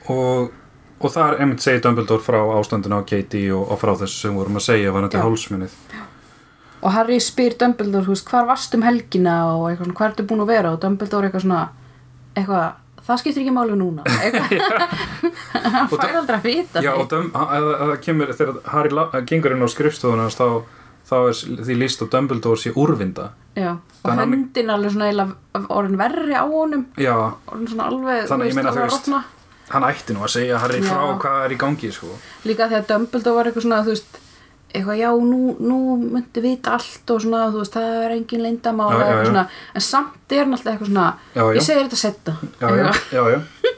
Og 0.09 0.53
og 1.05 1.13
þar 1.13 1.41
einmitt 1.43 1.65
segir 1.65 1.83
Dumbledore 1.85 2.23
frá 2.23 2.39
ástandinu 2.57 3.01
á 3.01 3.03
Katie 3.05 3.53
og, 3.55 3.67
og 3.73 3.81
frá 3.81 3.93
þessu 3.99 4.25
sem 4.25 4.37
vorum 4.39 4.61
að 4.61 4.67
segja 4.69 4.93
var 4.95 5.07
þetta 5.09 5.25
hálsminnið 5.25 5.75
Og 6.85 6.93
Harry 6.93 7.17
spyr 7.23 7.57
Dumbledore, 7.61 8.05
veist, 8.13 8.29
hvar 8.29 8.45
varst 8.49 8.75
um 8.77 8.83
helgina 8.85 9.39
og 9.55 9.71
eitthvað, 9.71 9.93
hvar 9.97 10.11
ertu 10.11 10.27
búin 10.29 10.43
að 10.45 10.51
vera? 10.53 10.73
Og 10.75 10.81
Dumbledore 10.83 11.31
eitthvað 11.31 11.47
svona, 11.47 11.61
eitthvað, 12.37 12.75
það 13.07 13.21
skiptir 13.23 13.45
ekki 13.45 13.55
máli 13.57 13.79
núna, 13.81 14.05
hann 15.77 15.89
fær 15.93 16.19
aldrei 16.21 16.37
að 16.37 16.49
vita 16.49 16.85
Já, 16.85 16.93
og 16.93 17.09
það 17.09 17.95
kemur 18.05 18.35
þegar 18.37 18.61
Harry 18.75 19.25
gengur 19.31 19.57
inn 19.57 19.65
á 19.65 19.69
skrifstofuna 19.73 20.29
þá, 20.33 20.47
þá 21.09 21.17
er 21.23 21.41
því 21.65 21.79
líst 21.81 22.05
að 22.05 22.13
Dumbledore 22.17 22.61
sé 22.61 22.75
úrvinda 22.77 23.31
Já, 23.55 23.71
og 24.03 24.19
höndin 24.19 24.73
alveg 24.75 24.95
svona 24.95 25.09
eiginlega 25.11 25.63
orðin 25.77 26.01
verri 26.01 26.35
á 26.35 26.45
honum, 26.45 26.85
Já, 26.99 27.15
orðin 27.51 27.71
svona 27.71 27.89
alveg, 27.91 28.27
Þannig, 28.31 28.51
ég 28.51 28.59
meina, 28.59 28.75
þú 28.75 28.85
veist, 28.89 29.11
hann 29.71 29.87
ætti 29.89 30.17
nú 30.17 30.25
að 30.27 30.35
segja 30.35 30.61
Harry 30.63 30.83
Já. 30.83 30.89
frá 30.91 31.15
hvað 31.23 31.45
er 31.45 31.55
í 31.55 31.59
gangi 31.63 31.91
sko. 31.95 32.11
Líka 32.45 32.69
að 32.69 32.89
Dumbledore 32.91 33.37
var 33.39 33.51
eitthvað 33.51 33.67
svona, 33.69 33.83
þú 33.87 33.95
veist, 33.95 34.19
eitthvað, 34.75 34.99
já, 34.99 35.11
nú, 35.31 35.55
nú 35.63 35.79
myndi 36.03 36.43
vita 36.45 36.75
allt 36.75 37.15
og 37.15 37.23
svona, 37.23 37.45
þú 37.55 37.63
veist, 37.63 37.79
það 37.79 38.01
er 38.03 38.17
engin 38.19 38.45
leyndamál 38.45 38.91
Já, 38.91 38.97
eða 38.97 39.07
eitthvað 39.13 39.31
svona, 39.31 39.47
en 39.75 39.87
samt 39.91 40.35
er 40.35 40.43
hann 40.43 40.59
alltaf 40.59 40.73
eitthvað 40.75 40.91
svona, 40.91 41.07
ég 41.55 41.69
segir 41.69 41.87
þetta 41.87 42.03
setna. 42.03 42.37
Já, 42.59 42.69
já, 43.15 43.23
já, 43.37 43.73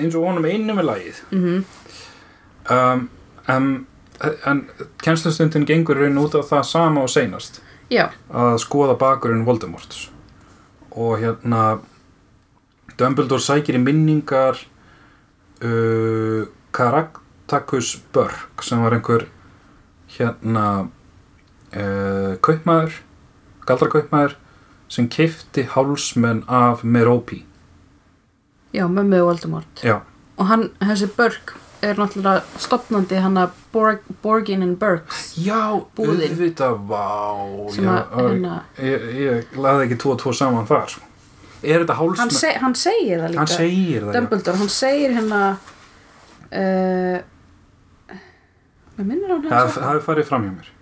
eins 0.00 0.16
og 0.16 0.24
honum 0.24 0.48
einu 0.48 0.78
með 0.78 0.90
lagið. 0.92 1.22
Mm 1.36 1.60
um, 2.70 3.08
en, 3.48 3.86
en 4.46 4.70
kennslustundin 5.02 5.66
gengur 5.66 5.98
raun 5.98 6.18
út 6.22 6.36
á 6.36 6.42
það 6.44 6.64
sama 6.68 7.04
og 7.04 7.12
seinast 7.12 7.60
Já, 7.90 8.10
að 8.30 8.56
skoða 8.62 8.94
bakurinn 8.98 9.46
Voldemorts. 9.46 10.08
Og 10.90 11.18
hérna 11.22 11.80
Dumbledore 12.98 13.42
sækir 13.42 13.78
í 13.78 13.82
minningar 13.82 14.58
uh, 15.64 16.46
Caractacus 16.74 17.96
Burke 18.14 18.66
sem 18.66 18.82
var 18.82 18.94
einhver 18.94 19.26
hérna 20.16 20.66
uh, 21.74 22.34
kaupmaður 22.42 23.00
galdrakaupmaður 23.66 24.36
sem 24.90 25.06
keifti 25.10 25.64
hálsmenn 25.70 26.42
af 26.48 26.82
Meropi 26.82 27.44
já, 28.74 28.86
mömmu 28.88 29.24
Voldemort. 29.24 29.82
já, 29.82 30.00
Og 30.38 30.46
hann, 30.46 30.70
þessi 30.80 31.08
Burke, 31.16 31.58
er 31.82 31.98
náttúrulega 31.98 32.42
stopnandi 32.58 33.18
hann 33.20 33.38
að 33.38 33.56
Borg, 33.72 34.00
Borgin 34.22 34.62
and 34.66 34.78
Burks 34.80 35.34
já 35.38 35.78
Búðin. 35.96 36.32
auðvitað, 36.32 36.80
vá 36.90 37.04
já, 37.76 37.92
að, 37.92 38.16
hérna, 38.18 38.54
ég, 38.82 39.04
ég 39.20 39.54
laði 39.62 39.86
ekki 39.86 39.98
tvo 40.02 40.14
og 40.16 40.20
tvo 40.24 40.32
saman 40.34 40.66
þar 40.66 40.88
sko. 40.90 41.04
er 41.62 41.84
þetta 41.84 41.96
hann, 42.00 42.08
hálsmenn 42.16 42.34
seg, 42.34 42.58
hann 42.64 42.74
segir 42.74 43.22
það 43.22 43.30
líka. 43.34 43.44
hann 43.44 43.52
segir 43.54 44.00
það 44.02 44.10
já. 44.10 44.16
Dumbledore, 44.18 44.58
hann 44.62 44.72
segir 44.74 45.14
hérna 45.18 45.42
uh, 46.50 47.20
Mér 48.98 49.06
minnir 49.06 49.30
hann 49.36 49.46
það 49.46 49.72
það 49.76 49.88
hefur 49.92 50.06
farið 50.10 50.30
fram 50.32 50.48
hjá 50.48 50.52
mér 50.58 50.76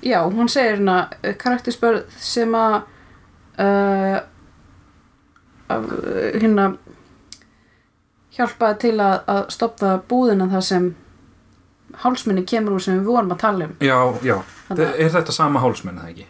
Já, 0.00 0.18
hún 0.24 0.48
segir 0.48 0.78
hérna 0.78 1.00
uh, 1.10 1.34
karakterspörð 1.42 2.06
sem 2.22 2.54
að 2.56 2.78
uh, 3.60 4.20
uh, 5.74 5.92
hérna 6.38 6.70
hjálpaði 8.38 8.78
til 8.86 8.96
að, 9.02 9.16
að 9.26 9.46
stoppa 9.58 9.96
búðina 10.08 10.46
þar 10.54 10.64
sem 10.70 10.92
hálsminni 12.04 12.44
kemur 12.46 12.72
úr 12.78 12.80
sem 12.84 12.98
við 13.00 13.04
vorum 13.10 13.30
að 13.34 13.38
tala 13.38 13.64
um. 13.64 13.76
Já, 13.80 13.98
já, 14.22 14.36
Þannig 14.68 14.86
að- 14.86 15.00
er 15.00 15.10
þetta 15.10 15.32
sama 15.32 15.60
hálsmenn 15.60 15.98
eða 15.98 16.10
ekki? 16.14 16.26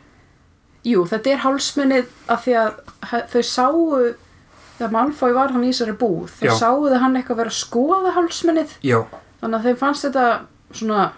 Jú, 0.84 1.04
þetta 1.04 1.30
er 1.34 1.38
hálsminnið 1.44 2.06
af 2.28 2.44
því 2.46 2.54
að 2.56 2.72
þau 3.32 3.42
sáu 3.44 4.14
þegar 4.78 4.92
Malfoy 4.92 5.32
var 5.36 5.52
hann 5.52 5.64
í 5.64 5.68
þessari 5.74 5.96
búð 6.00 6.30
þau 6.40 6.46
Já. 6.48 6.54
sáu 6.56 6.88
þau 6.88 6.98
hann 7.02 7.16
eitthvað 7.16 7.36
vera 7.36 7.50
að 7.50 7.58
skoða 7.60 8.12
hálsminnið 8.16 8.70
já, 8.82 9.04
þannig 9.42 9.58
að 9.60 9.66
þeim 9.68 9.76
fannst 9.76 10.04
þetta 10.08 10.40
svona 10.72 11.12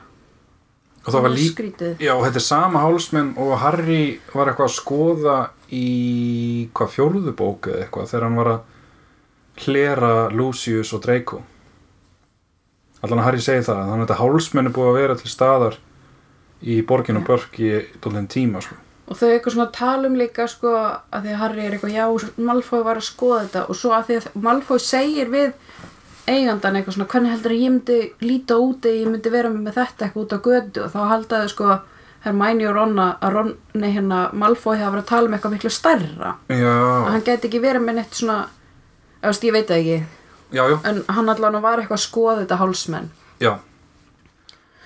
og 1.06 1.12
það 1.12 1.22
var 1.22 1.30
líka 1.36 1.54
skrítið 1.54 2.02
Já, 2.02 2.12
þetta 2.24 2.40
er 2.42 2.46
sama 2.48 2.82
hálsmenn 2.82 3.30
og 3.38 3.54
Harry 3.62 4.20
var 4.34 4.46
eitthvað 4.50 4.66
að 4.66 4.76
skoða 4.80 5.36
í 5.70 6.68
hvað 6.74 6.90
fjórðu 6.96 7.32
bók 7.38 7.70
eða 7.70 7.84
eitthvað 7.86 8.10
þegar 8.10 8.22
hann 8.26 8.36
var 8.42 8.50
að 8.56 8.60
hlera 9.62 10.12
Lucius 10.34 10.92
og 10.96 11.02
Draco 11.06 11.42
allan 13.02 13.22
að 13.22 13.26
Harry 13.28 13.42
segi 13.42 13.66
það 13.66 13.82
þannig 13.82 13.96
að 13.96 14.04
þetta 14.04 14.20
hálsmenn 14.20 14.70
er 14.70 14.74
búið 14.76 14.90
að 14.92 14.98
vera 15.00 15.18
til 15.18 15.30
staðar 15.32 15.78
í 16.62 16.78
borginu 16.86 17.22
Já. 17.22 17.26
Börk 17.26 17.58
í 17.58 17.70
dólinn 18.02 18.28
tíma 18.30 18.62
sko. 18.62 18.78
og 19.10 19.18
þau 19.18 19.28
eitthvað 19.28 19.54
svona 19.56 19.72
talum 19.74 20.14
líka 20.16 20.46
sko 20.48 20.72
að 20.78 21.24
því 21.24 21.32
að 21.34 21.40
Harry 21.42 21.64
er 21.66 21.76
eitthvað 21.76 21.96
já, 21.96 22.04
Malfoy 22.38 22.84
var 22.86 23.00
að 23.00 23.08
skoða 23.08 23.40
þetta 23.46 23.64
og 23.68 23.76
svo 23.76 23.94
að 23.96 24.06
því 24.08 24.18
að 24.20 24.28
Malfoy 24.46 24.78
segir 24.78 25.32
við 25.32 25.50
eigandan 26.30 26.78
eitthvað 26.78 26.96
svona 26.96 27.08
hvernig 27.10 27.34
heldur 27.34 27.54
að 27.56 27.64
ég 27.64 27.72
myndi 27.74 27.98
líta 28.22 28.58
úti 28.62 28.94
ég 29.00 29.10
myndi 29.10 29.32
vera 29.34 29.50
með 29.50 29.80
þetta 29.80 30.06
eitthvað 30.06 30.22
út 30.22 30.36
á 30.38 30.44
götu 30.46 30.84
og 30.86 30.94
þá 30.94 31.00
haldaði 31.10 31.50
sko 31.50 31.78
Hermione 32.22 32.68
og 32.70 32.76
Ron 32.76 32.98
að 33.02 33.32
Ron, 33.34 33.54
nei 33.74 33.90
hérna 33.90 34.28
Malfoy 34.30 34.78
hafa 34.78 34.94
verið 34.94 35.02
að 35.02 35.10
tala 35.10 35.26
um 35.28 35.34
eitthvað 35.34 35.54
miklu 35.56 35.72
stærra 35.74 36.34
að 36.46 36.62
já, 36.62 36.74
hann 37.10 37.24
gæti 37.26 37.48
ekki 37.50 37.62
verið 37.64 37.82
með 37.82 37.98
neitt 37.98 38.14
svona 38.14 38.36
ég 39.26 39.56
veit 39.56 39.66
það 39.66 39.80
ekki 39.80 40.21
já, 40.52 40.62
já, 40.70 40.78
en 40.84 41.02
hann 41.08 41.28
allan 41.28 41.62
var 41.62 41.82
eitthvað 41.82 41.98
að 41.98 42.06
skoða 42.06 42.40
þetta 42.42 42.60
hálsmenn 42.62 43.10
já. 43.40 43.58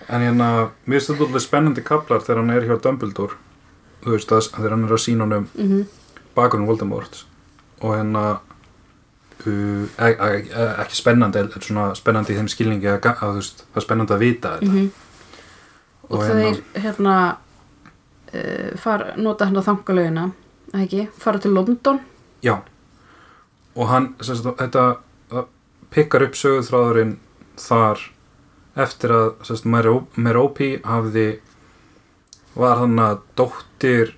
En 0.06 0.22
hérna, 0.22 0.70
mér 0.86 1.00
finnst 1.00 1.10
þetta 1.10 1.24
alveg 1.26 1.42
spennandi 1.42 1.82
kaplar 1.82 2.20
þegar 2.22 2.42
hann 2.42 2.50
er 2.54 2.66
hjá 2.68 2.76
Dumbledore 2.82 3.38
þú 4.04 4.12
veist 4.14 4.32
að 4.32 4.50
þegar 4.54 4.76
hann 4.76 4.84
er 4.86 4.92
að 4.94 5.02
sína 5.02 5.24
honum 5.24 5.48
mm 5.54 5.70
-hmm. 5.70 5.86
bakunum 6.34 6.66
Voldemort 6.66 7.24
og 7.80 7.96
hérna 7.96 8.38
uh, 9.46 9.84
e 9.98 10.10
e 10.10 10.30
e 10.50 10.66
ekki 10.82 10.96
spennandi 10.96 11.38
en 11.38 11.50
svona 11.60 11.94
spennandi 11.94 12.32
í 12.32 12.36
þeim 12.36 12.48
skilningi 12.48 12.88
að, 12.88 13.06
að 13.06 13.32
þú 13.32 13.34
veist, 13.40 13.64
það 13.72 13.80
er 13.80 13.86
spennandi 13.86 14.14
að 14.14 14.18
vita 14.24 14.54
þetta. 14.58 14.72
Mhm. 14.72 14.90
og, 16.02 16.18
Og 16.18 16.22
þeir 16.22 16.62
hérna 16.74 17.36
uh, 18.34 18.78
far, 18.78 19.12
nota 19.16 19.44
hann 19.44 19.56
að 19.56 19.68
þangalögina 19.70 20.30
ekki, 20.74 21.08
fara 21.18 21.38
til 21.38 21.54
London? 21.54 22.00
Já. 22.42 22.60
Og 23.76 23.88
hann, 23.88 24.14
þetta 24.20 24.96
pikkar 25.96 26.26
upp 26.26 26.36
söguþráðurinn 26.36 27.16
þar 27.56 28.02
eftir 28.76 29.14
að 29.16 29.64
Meró- 29.64 30.06
Merope 30.16 30.76
hafði 30.84 31.40
var 32.56 32.82
hann 32.82 32.98
að 33.00 33.22
dóttir 33.36 34.14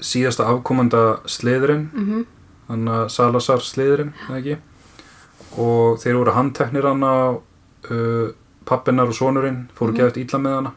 síðasta 0.00 0.48
afkomanda 0.48 1.20
sliðurinn 1.28 1.90
mm 1.92 2.06
-hmm. 2.06 2.24
hann 2.68 2.88
að 2.88 3.08
Salazar 3.08 3.60
sliðurinn 3.60 4.14
og 5.58 6.00
þeir 6.00 6.16
voru 6.16 6.32
handteknir 6.32 6.88
hann 6.88 7.04
á 7.04 7.36
uh, 7.90 8.30
pappinar 8.64 9.08
og 9.08 9.14
sonurinn 9.14 9.68
fóru 9.74 9.92
mm 9.92 9.98
-hmm. 9.98 10.18
illa 10.18 10.38
með 10.38 10.54
hana. 10.54 10.72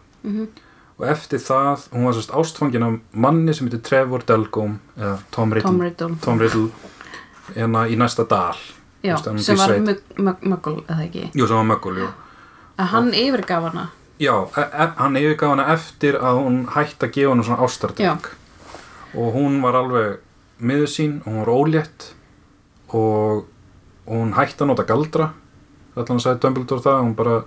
Og 0.97 1.07
eftir 1.07 1.39
það, 1.39 1.89
hún 1.91 2.05
var 2.05 2.13
sérst 2.13 2.31
ástfangin 2.31 2.83
af 2.83 2.99
manni 3.11 3.53
sem 3.53 3.67
heitir 3.67 3.81
Trevor 3.81 4.21
Delgum 4.27 4.79
eða 4.97 5.17
Tom 5.31 5.53
Riddle, 5.53 5.71
Tom 5.71 5.81
Riddle. 5.81 6.15
Tom 6.21 6.39
Riddle 6.39 6.69
hérna 7.55 7.87
í 7.87 7.95
næsta 7.97 8.23
dal 8.29 8.55
Já, 9.03 9.17
veist, 9.17 9.25
hann 9.27 9.39
sem 9.43 9.59
var 9.59 10.37
Muggle 10.41 10.79
eða 10.87 11.03
ekki? 11.03 11.25
Jú, 11.35 11.47
sem 11.47 11.57
var 11.59 11.67
möggul, 11.67 11.97
jú. 11.99 12.09
Að 12.79 12.91
hann 12.93 13.09
yfirgaf 13.19 13.65
hana? 13.67 13.89
Já, 14.23 14.35
e 14.55 14.63
e 14.63 14.85
hann 14.95 15.17
yfirgaf 15.19 15.51
hana 15.51 15.65
eftir 15.73 16.15
að 16.15 16.39
hún 16.39 16.59
hætti 16.71 17.09
að 17.09 17.15
gefa 17.17 17.33
hana 17.33 17.43
svona 17.43 17.65
ástardrykk 17.67 18.29
og 19.19 19.35
hún 19.35 19.59
var 19.61 19.75
alveg 19.81 20.21
miður 20.63 20.89
sín 20.93 21.17
og 21.25 21.27
hún 21.27 21.41
var 21.41 21.51
ólétt 21.51 22.07
og, 22.95 23.43
og 24.07 24.15
hún 24.15 24.33
hætti 24.37 24.63
að 24.63 24.71
nota 24.71 24.87
galdra. 24.87 25.33
Allan 25.99 26.23
sagði 26.23 26.45
Dumbledore 26.45 26.85
það 26.87 27.03
hún 27.03 27.15
bara 27.19 27.37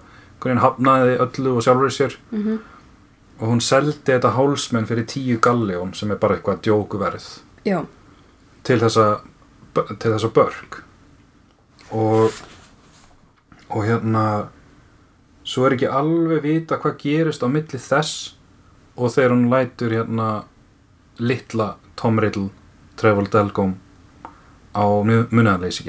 hvernig 0.45 0.63
hafnaði 0.63 1.19
öllu 1.25 1.57
og 1.57 1.65
sjálfur 1.65 1.91
sér. 1.91 2.19
Mm 2.31 2.43
-hmm. 2.43 2.59
og 3.41 3.49
hún 3.49 3.61
seldi 3.61 4.13
þetta 4.13 4.31
hálsmenn 4.37 4.87
fyrir 4.87 5.05
tíu 5.07 5.39
galljón 5.41 5.95
sem 5.95 6.11
er 6.11 6.17
bara 6.17 6.35
eitthvað 6.35 6.61
djókuverð 6.63 7.41
Já, 7.65 7.85
til 8.63 8.81
þessa 8.81 9.21
til 9.75 10.13
þessa 10.13 10.29
börg 10.29 10.86
og 11.91 12.31
og 13.69 13.83
hérna 13.87 14.49
svo 15.47 15.67
er 15.67 15.77
ekki 15.77 15.89
alveg 15.91 16.43
vita 16.43 16.79
hvað 16.83 16.99
gerist 17.03 17.43
á 17.43 17.49
milli 17.51 17.81
þess 17.81 18.37
og 18.97 19.13
þegar 19.15 19.35
hún 19.35 19.49
lætur 19.51 19.95
hérna 19.95 20.29
litla 21.19 21.75
Tom 21.97 22.19
Riddle 22.23 22.51
Trevor 22.97 23.29
Delgum 23.33 23.77
á 24.77 24.85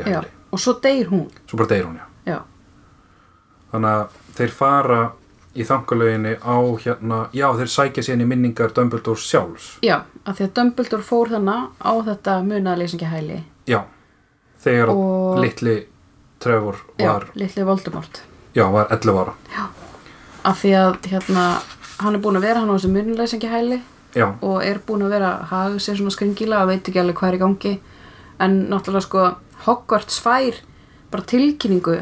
já, 0.08 0.24
og 0.52 0.60
svo 0.60 0.74
deyr 0.84 1.10
hún. 1.10 1.28
Svo 1.48 1.58
bara 1.58 1.70
deyr 1.70 1.86
hún 1.86 1.98
já. 1.98 2.06
Já, 2.26 2.40
þannig 3.72 3.90
að 3.90 4.18
þeir 4.38 4.52
fara 4.52 5.02
í 5.58 5.66
þangalöginni 5.66 6.38
á 6.40 6.58
hérna 6.86 7.20
já 7.34 7.48
þeir 7.58 7.74
sækja 7.74 8.04
síðan 8.04 8.24
í 8.24 8.30
minningar 8.32 8.74
Dumbledore 8.76 9.20
sjálfs. 9.20 9.78
Já, 9.84 10.04
að 10.24 10.40
því 10.40 10.48
að 10.48 10.56
Dumbledore 10.60 11.04
fór 11.04 11.34
þannig 11.36 11.70
á 11.84 11.94
þetta 12.10 12.42
munaðleysingahæli 12.48 13.44
já 13.68 13.84
þegar 14.68 14.92
og 14.94 15.40
litli 15.44 15.76
Trevor 16.44 16.78
já, 17.02 17.08
var 17.10 17.26
litli 17.36 17.64
Voldemort 17.66 18.22
Já, 18.58 18.64
var 18.74 18.88
11 18.94 19.18
ára. 19.22 19.34
af 20.48 20.62
því 20.64 20.72
að 20.78 20.96
hérna 21.12 21.46
hann 22.02 22.16
er 22.16 22.22
búin 22.24 22.38
að 22.40 22.46
vera 22.48 22.62
hann 22.64 22.70
á 22.72 22.76
þessu 22.78 22.92
munaðleysingahæli 22.94 23.80
Já, 24.18 24.28
og 24.42 24.62
er 24.66 24.80
búin 24.88 25.04
að 25.06 25.12
vera 25.18 25.32
að 25.36 25.48
haga 25.52 25.80
sér 25.84 25.98
svona 26.00 26.14
skringilega 26.16 26.64
og 26.64 26.70
veit 26.72 26.88
ekki 26.90 27.02
alveg 27.02 27.18
hvað 27.20 27.30
er 27.34 27.38
í 27.38 27.42
gangi 27.44 27.74
en 28.46 28.56
náttúrulega 28.72 29.06
sko 29.06 29.26
Hogwarts 29.66 30.20
fær 30.24 30.62
bara 31.12 31.26
tilkynningu 31.28 31.98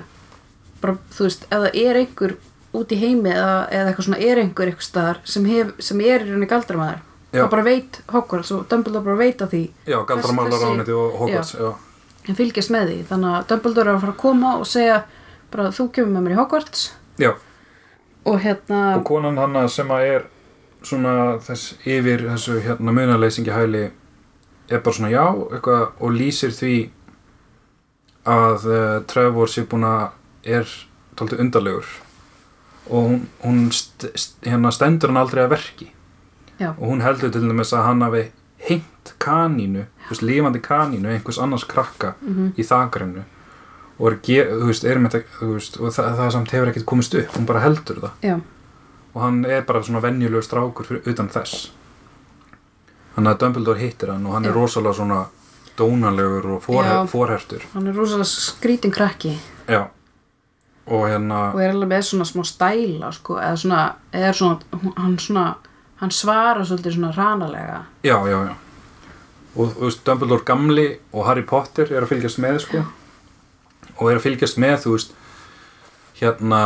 bara 0.84 0.98
þú 1.16 1.26
veist, 1.28 1.48
það 1.50 1.68
er 1.74 2.00
einhver 2.04 2.36
út 2.76 2.92
í 2.92 3.00
heimi 3.00 3.32
eða, 3.32 3.56
eða 3.72 3.90
eitthvað 3.92 4.08
svona 4.10 4.20
er 4.22 4.42
einhver 4.44 4.68
eitthvað 4.72 4.88
staðar 4.90 5.20
sem, 5.24 5.46
hef, 5.50 5.74
sem 5.80 6.02
er 6.04 6.24
í 6.26 6.30
rauninni 6.30 6.50
galdramæður 6.52 7.02
Já. 7.36 7.42
þá 7.44 7.50
bara 7.56 7.64
veit 7.68 8.00
Hogwarts 8.14 8.52
og 8.56 8.66
Dumbledore 8.72 9.04
bara 9.10 9.20
veit 9.20 9.42
að 9.44 9.54
því 9.56 9.64
já, 9.92 9.98
galdramálar 10.08 10.54
Þessi- 10.56 10.72
ániti 10.76 10.96
og 10.96 11.18
Hogwarts, 11.24 11.56
já. 11.60 11.72
En 12.28 12.38
fylgjast 12.38 12.74
með 12.74 12.92
því. 12.92 13.00
Þannig 13.10 13.36
að 13.38 13.48
Dumbledore 13.52 13.92
er 13.92 13.96
að 13.96 14.06
fara 14.06 14.16
að 14.16 14.22
koma 14.22 14.54
og 14.60 14.70
segja 14.70 15.02
bara 15.54 15.74
þú 15.76 15.90
kemur 15.96 16.16
með 16.16 16.26
mér 16.26 16.36
í 16.36 16.40
Hogwarts. 16.40 16.88
Já, 17.22 17.32
og 18.26 18.40
hérna 18.44 18.82
og 18.98 19.06
konan 19.08 19.38
hanna 19.38 19.68
sem 19.72 19.92
að 19.94 20.08
er 20.10 20.26
svona 20.86 21.14
þess 21.46 21.76
yfir 21.86 22.26
þessu 22.30 22.60
hérna 22.66 22.94
munaleysingi 22.94 23.54
hæli 23.54 23.86
er 24.70 24.82
bara 24.82 24.98
svona 24.98 25.14
já, 25.14 25.26
eitthvað 25.54 25.84
og 26.02 26.16
lýsir 26.16 26.54
því 26.54 26.76
að 28.26 28.66
uh, 28.70 29.02
Trevor 29.10 29.52
sé 29.52 29.66
búin 29.70 29.86
að 29.86 30.08
er 30.46 30.72
tóltið 31.18 31.46
undarlegur. 31.46 31.92
Og 32.86 33.10
hún, 33.10 33.22
hún 33.42 33.62
st 33.74 34.12
st 34.14 34.46
hérna 34.46 34.72
stendur 34.74 35.14
hann 35.14 35.22
aldrei 35.22 35.46
að 35.46 35.54
verki. 35.56 35.92
Já. 36.56 36.70
og 36.80 36.88
hún 36.88 37.02
heldur 37.04 37.32
til 37.32 37.42
dæmis 37.44 37.74
að 37.76 37.84
hann 37.84 38.02
hafi 38.06 38.22
hengt 38.64 39.10
kanínu, 39.20 39.82
þú 39.82 39.95
veist, 40.10 40.26
lifandi 40.26 40.62
kanínu 40.64 41.10
einhvers 41.12 41.40
annars 41.42 41.66
krakka 41.70 42.16
mhm, 42.22 42.54
í 42.58 42.66
þakrennu 42.66 43.24
og 43.96 44.12
er, 44.12 44.50
veist, 44.66 44.84
er 44.84 45.00
þetta, 45.00 45.22
veist, 45.54 45.80
og 45.80 45.94
það, 45.96 46.12
það 46.20 46.34
samt 46.36 46.52
hefur 46.52 46.72
ekkert 46.72 46.88
komist 46.90 47.16
upp, 47.16 47.32
hún 47.38 47.48
bara 47.48 47.64
heldur 47.64 48.02
það. 48.04 48.16
Já, 48.26 48.36
og 49.16 49.22
hann 49.24 49.46
er 49.48 49.64
bara 49.64 49.84
svona 49.84 50.04
venjulegur 50.04 50.44
strákur 50.44 50.88
fyrir, 50.90 51.04
utan 51.08 51.32
þess. 51.32 51.70
Þannig 53.16 53.32
að 53.32 53.44
Dumbledore 53.46 53.80
hittir 53.80 54.12
hann 54.12 54.26
og 54.28 54.36
hann 54.36 54.48
er 54.48 54.52
Já. 54.52 54.58
rosalega 54.58 54.98
svona 54.98 55.20
dónalegur 55.80 56.50
og 56.58 56.64
forher, 56.64 57.06
forhertur. 57.08 57.64
Hann 57.72 57.88
er 57.88 57.96
rosalega 57.96 58.28
skrítin 58.28 58.92
krakki. 58.92 59.38
Já. 59.72 59.86
Og 60.86 61.08
hérna, 61.08 61.54
og 61.56 61.64
er 61.64 61.72
alveg 61.72 61.90
með 61.90 62.04
svona 62.10 62.28
smá 62.28 62.44
stæla 62.46 63.14
sko, 63.16 63.40
eða 63.42 63.56
svona, 63.58 63.80
eða 64.14 64.34
svona 64.38 64.92
hann 65.00 65.16
svona, 65.18 65.46
hann 66.04 66.12
svarar 66.14 66.68
svolítið 66.68 67.00
svona 67.00 67.10
ranalega 67.16 67.80
já, 68.04 68.20
já, 68.30 68.38
já 68.46 68.54
og 69.56 69.72
þú 69.76 69.86
veist, 69.88 70.04
Dumbledore 70.06 70.44
gamli 70.46 70.88
og 71.14 71.26
Harry 71.26 71.44
Potter 71.48 71.92
er 71.94 72.02
að 72.04 72.12
fylgjast 72.14 72.40
með 72.44 72.60
sko. 72.66 72.84
Og 74.00 74.10
er 74.12 74.18
að 74.20 74.26
fylgjast 74.26 74.58
með, 74.60 74.78
þú 74.84 74.92
veist 74.98 75.14
hérna 76.20 76.62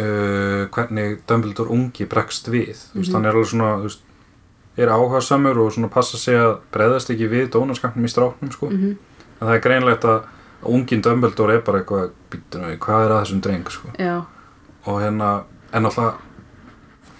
uh, 0.00 0.66
hvernig 0.74 1.20
Dumbledore 1.28 1.70
ungi 1.72 2.06
bregst 2.10 2.48
við, 2.52 2.74
þú 2.92 3.00
veist, 3.00 3.10
Mhm. 3.10 3.14
hann 3.14 3.24
er 3.26 3.32
alveg 3.32 3.50
svona 3.52 3.82
veist, 3.82 4.00
er 4.76 4.88
áhugasamur 4.92 5.56
og 5.58 5.72
svona 5.72 5.88
passa 5.90 6.18
sig 6.18 6.34
að 6.34 6.58
breðast 6.72 7.10
ekki 7.10 7.28
við 7.30 7.48
dónaskapnum 7.50 8.04
í 8.04 8.12
stráknum 8.12 8.52
sko, 8.52 8.66
mm 8.70 8.96
en 9.40 9.48
það 9.48 9.54
er 9.54 9.60
greinlegt 9.60 10.04
að 10.04 10.22
unginn 10.64 11.02
Dumbledore 11.02 11.54
er 11.54 11.60
bara 11.60 11.80
eitthvað 11.82 12.10
við, 12.30 12.78
hvað 12.80 13.04
er 13.04 13.10
að 13.12 13.20
þessum 13.24 13.40
dreng? 13.42 13.66
sko. 13.70 13.88
Já, 13.98 14.24
og 14.86 15.00
hérna, 15.02 15.44
en 15.72 15.84
alltaf 15.84 16.14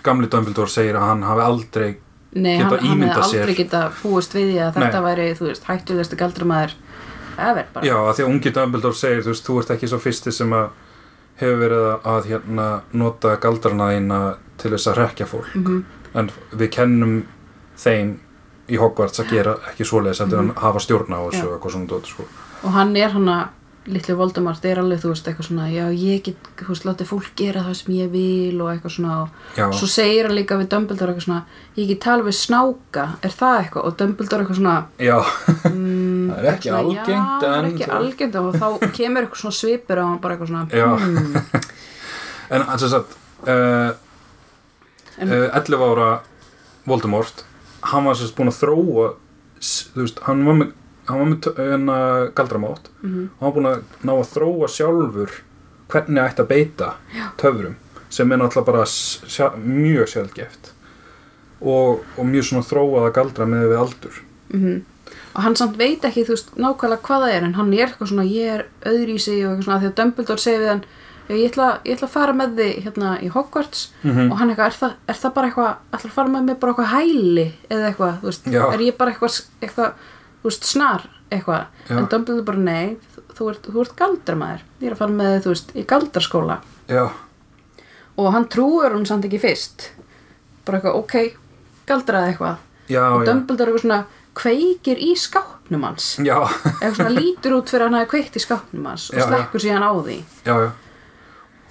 gamli 0.02 0.26
Dumbledore 0.26 0.68
segir 0.68 0.94
að 0.96 1.06
hann 1.10 1.22
hafi 1.22 1.40
aldrei 1.42 1.96
nei, 2.36 2.56
Geta 2.60 2.68
hann, 2.68 2.78
hann 2.78 2.96
ímyndað 2.96 3.22
hefði 3.22 3.38
aldrei 3.40 3.54
sér. 3.54 3.58
geta 3.62 3.82
búist 4.02 4.34
við 4.36 4.50
því 4.52 4.58
að 4.66 4.74
þetta 4.78 5.00
Nei. 5.00 5.06
væri, 5.08 5.26
þú 5.38 5.46
veist, 5.48 5.64
hættulegstu 5.70 6.18
galdramæður 6.20 6.74
ever 7.36 7.66
bara 7.74 7.86
Já, 7.86 7.94
að 8.00 8.12
því 8.18 8.24
að 8.26 8.30
ungi 8.32 8.52
Dumbledore 8.56 8.98
segir, 9.00 9.22
þú 9.26 9.32
veist, 9.34 9.46
þú 9.48 9.58
ert 9.62 9.72
ekki 9.76 9.90
svo 9.92 9.98
fyrsti 10.02 10.32
sem 10.32 10.52
að 10.56 10.68
hefur 11.40 11.58
verið 11.60 11.86
að, 11.90 12.06
að 12.14 12.28
hérna, 12.30 12.66
nota 12.96 13.34
galdrana 13.42 13.90
þína 13.92 14.20
til 14.56 14.70
þess 14.72 14.88
að 14.88 14.98
rekja 15.02 15.26
fólk. 15.28 15.50
Mhm. 15.54 15.82
En 16.16 16.30
við 16.56 16.70
kennum 16.72 17.16
þeim 17.76 18.14
í 18.72 18.78
Hogwarts 18.80 19.20
að 19.20 19.34
gera 19.34 19.52
ekki 19.68 19.84
svoleiðis 19.84 20.22
en 20.24 20.52
hafa 20.56 20.80
stjórn 20.80 21.12
á 21.12 21.20
þessu 21.28 21.44
og 21.44 21.52
eitthvað 21.58 21.74
svona 21.76 21.90
dót, 21.92 22.06
sko. 22.08 22.24
og 22.64 22.72
hann 22.72 22.96
er 22.96 23.12
hann 23.12 23.28
að 23.28 23.44
litli 23.86 24.14
Voldemort 24.18 24.64
er 24.66 24.80
alveg, 24.80 24.98
þú 25.02 25.10
veist, 25.12 25.28
eitthvað 25.30 25.46
svona 25.46 25.66
já, 25.70 25.84
ég 25.94 26.22
get, 26.26 26.48
þú 26.58 26.68
veist, 26.72 26.86
látið 26.88 27.08
fólk 27.10 27.28
gera 27.38 27.62
það 27.66 27.76
sem 27.80 27.92
ég 27.94 28.08
vil 28.10 28.60
og 28.64 28.70
eitthvað 28.72 28.94
svona 28.96 29.18
og 29.22 29.76
svo 29.78 29.88
segir 29.90 30.26
hann 30.26 30.34
líka 30.34 30.58
við 30.58 30.70
Dumbledore 30.72 31.12
eitthvað 31.14 31.26
svona 31.28 31.42
ég 31.78 31.90
get 31.92 32.00
tala 32.02 32.26
við 32.26 32.36
snáka, 32.40 33.04
er 33.22 33.34
það 33.36 33.58
eitthvað? 33.60 33.86
Og 33.86 33.98
Dumbledore 34.00 34.44
eitthvað 34.44 34.60
svona 34.60 34.76
já, 34.98 35.18
mm, 35.70 36.32
Það 36.32 36.40
er 36.40 36.48
ekki 36.52 36.72
algengt, 36.74 37.12
já, 37.12 37.20
það 37.42 37.46
er 37.50 37.58
en 37.58 37.68
ekki 37.70 37.90
algengt 37.98 38.40
og 38.40 38.56
þá 38.56 38.66
kemur 38.98 39.26
eitthvað 39.26 39.42
svona 39.44 39.58
svipur 39.60 40.02
og 40.02 40.10
hann 40.10 40.22
bara 40.24 40.36
eitthvað 40.36 40.50
svona 40.50 40.64
hmm, 40.72 41.36
en 42.56 42.66
þess 42.72 42.98
að 42.98 43.14
uh, 43.46 43.92
En- 45.16 45.30
uh, 45.32 45.46
11 45.62 45.86
ára 45.86 46.08
Voldemort 46.86 47.44
hann 47.92 48.08
var 48.10 48.18
sérst 48.18 48.34
búin 48.36 48.50
að 48.50 48.58
þróa 48.64 49.06
þú 49.62 50.02
veist, 50.02 50.18
hann 50.26 50.42
var 50.46 50.58
með 50.58 50.74
hann 51.08 51.18
var 51.18 51.26
með 51.26 51.48
hérna, 51.56 51.96
galdramátt 52.34 52.88
Mhm. 53.02 53.28
og 53.38 53.40
hann 53.40 53.52
var 53.52 53.56
búin 53.56 53.70
að 53.72 53.82
ná 54.04 54.12
að 54.16 54.32
þróa 54.34 54.68
sjálfur 54.68 55.30
hvernig 55.88 56.22
ætti 56.30 56.42
að 56.42 56.48
beita 56.48 56.94
Já. 57.14 57.26
töfrum 57.38 57.74
sem 58.10 58.32
er 58.32 58.38
náttúrulega 58.38 58.66
bara 58.66 58.84
sjá, 58.86 59.50
mjög 59.56 60.06
sjálfgeft 60.08 60.72
og, 61.60 62.02
og 62.18 62.24
mjög 62.26 62.44
svona 62.50 62.66
þróað 62.66 63.06
að 63.08 63.14
galdra 63.20 63.46
með 63.46 63.68
við 63.72 63.78
aldur 63.80 64.22
Mhm. 64.52 64.84
og 65.34 65.42
hann 65.42 65.56
samt 65.56 65.76
veit 65.76 66.02
ekki 66.04 66.24
þú 66.24 66.34
veist 66.36 66.50
nákvæmlega 66.56 67.00
hvað 67.02 67.22
það 67.24 67.32
er 67.34 67.44
en 67.44 67.54
hann 67.54 67.72
er 67.74 67.86
eitthvað 67.88 68.08
svona 68.12 68.24
ég 68.30 68.54
er 68.54 68.66
öðri 68.84 69.14
í 69.16 69.20
sig 69.20 69.44
og 69.46 69.52
eitthvað 69.56 69.64
svona 69.64 69.80
því 69.82 69.90
að 69.90 69.94
Dumbledore 69.94 70.38
segir 70.38 70.60
við 70.60 70.68
hann 70.68 70.84
ég 71.28 71.50
ætla, 71.50 71.80
ég 71.84 71.96
ætla 71.96 72.06
að 72.06 72.14
fara 72.14 72.32
með 72.32 72.54
þig 72.56 72.84
hérna 72.84 73.20
í 73.22 73.28
Hogwarts 73.30 73.88
Mhm. 74.04 74.30
og 74.32 74.38
hann 74.38 74.50
eitthvað, 74.50 74.66
er 74.66 74.76
það, 74.80 74.92
er 75.08 75.14
það 75.14 75.34
bara 75.34 75.48
eitthvað 75.50 75.76
ætla 75.92 76.10
að 76.10 76.14
fara 76.18 76.28
með 76.28 76.44
mig 76.44 76.60
bara 76.60 76.72
eitthvað 76.72 76.94
hæli 76.94 77.52
eða 77.70 77.88
eitthvað, 77.90 78.20
þú 78.20 78.22
veist, 78.30 78.44
Já. 78.52 78.72
er 78.74 78.78
ég 78.78 78.96
bara 78.98 79.10
eitthvað, 79.12 79.42
eitthvað 79.62 79.92
veist, 80.50 80.66
snar 80.68 81.06
eitthvað. 81.30 81.66
Já. 81.88 81.96
en 81.98 82.08
Dumbledore 82.12 82.46
bara 82.46 82.64
nei, 82.66 82.96
þú 83.36 83.50
ert, 83.52 83.68
þú 83.68 83.82
ert 83.82 83.96
galdramæður 83.98 84.66
ég 84.80 84.88
er 84.88 84.94
að 84.94 85.00
fara 85.02 85.16
með 85.16 85.32
þig, 85.32 85.42
þú 85.44 85.54
veist, 85.54 85.72
í 85.74 85.86
galdraskóla. 85.92 86.58
Já, 86.90 87.04
og 88.16 88.30
hann 88.32 88.46
trúur 88.52 88.94
hún 88.96 89.06
samt 89.08 89.26
ekki 89.28 89.40
fyrst. 89.42 89.90
Bara 90.66 90.80
eitthvað, 90.80 91.00
ok, 91.02 91.16
galdraði 91.88 92.32
eitthvað. 92.32 92.62
Já, 92.90 93.02
og 93.10 93.26
Dumbledore 93.26 93.72
eitthvað 93.72 93.84
svona 93.84 94.00
kveikir 94.36 95.00
í 95.00 95.12
skápnum 95.18 95.86
hans. 95.88 96.08
Já, 96.24 96.38
eitthvað 96.78 96.98
svona 97.00 97.14
lítur 97.16 97.56
út 97.58 97.70
fyrir 97.72 97.86
að 97.86 97.90
hann 97.90 98.00
hafi 98.00 98.10
kveikt 98.14 98.36
í 98.38 98.42
skápnum 98.44 98.90
hans 98.90 99.08
og 99.12 99.22
slekkur 99.22 99.64
síðan 99.64 99.86
á 99.86 99.92
því. 99.96 100.18
Já, 100.46 100.54
já. 100.66 100.68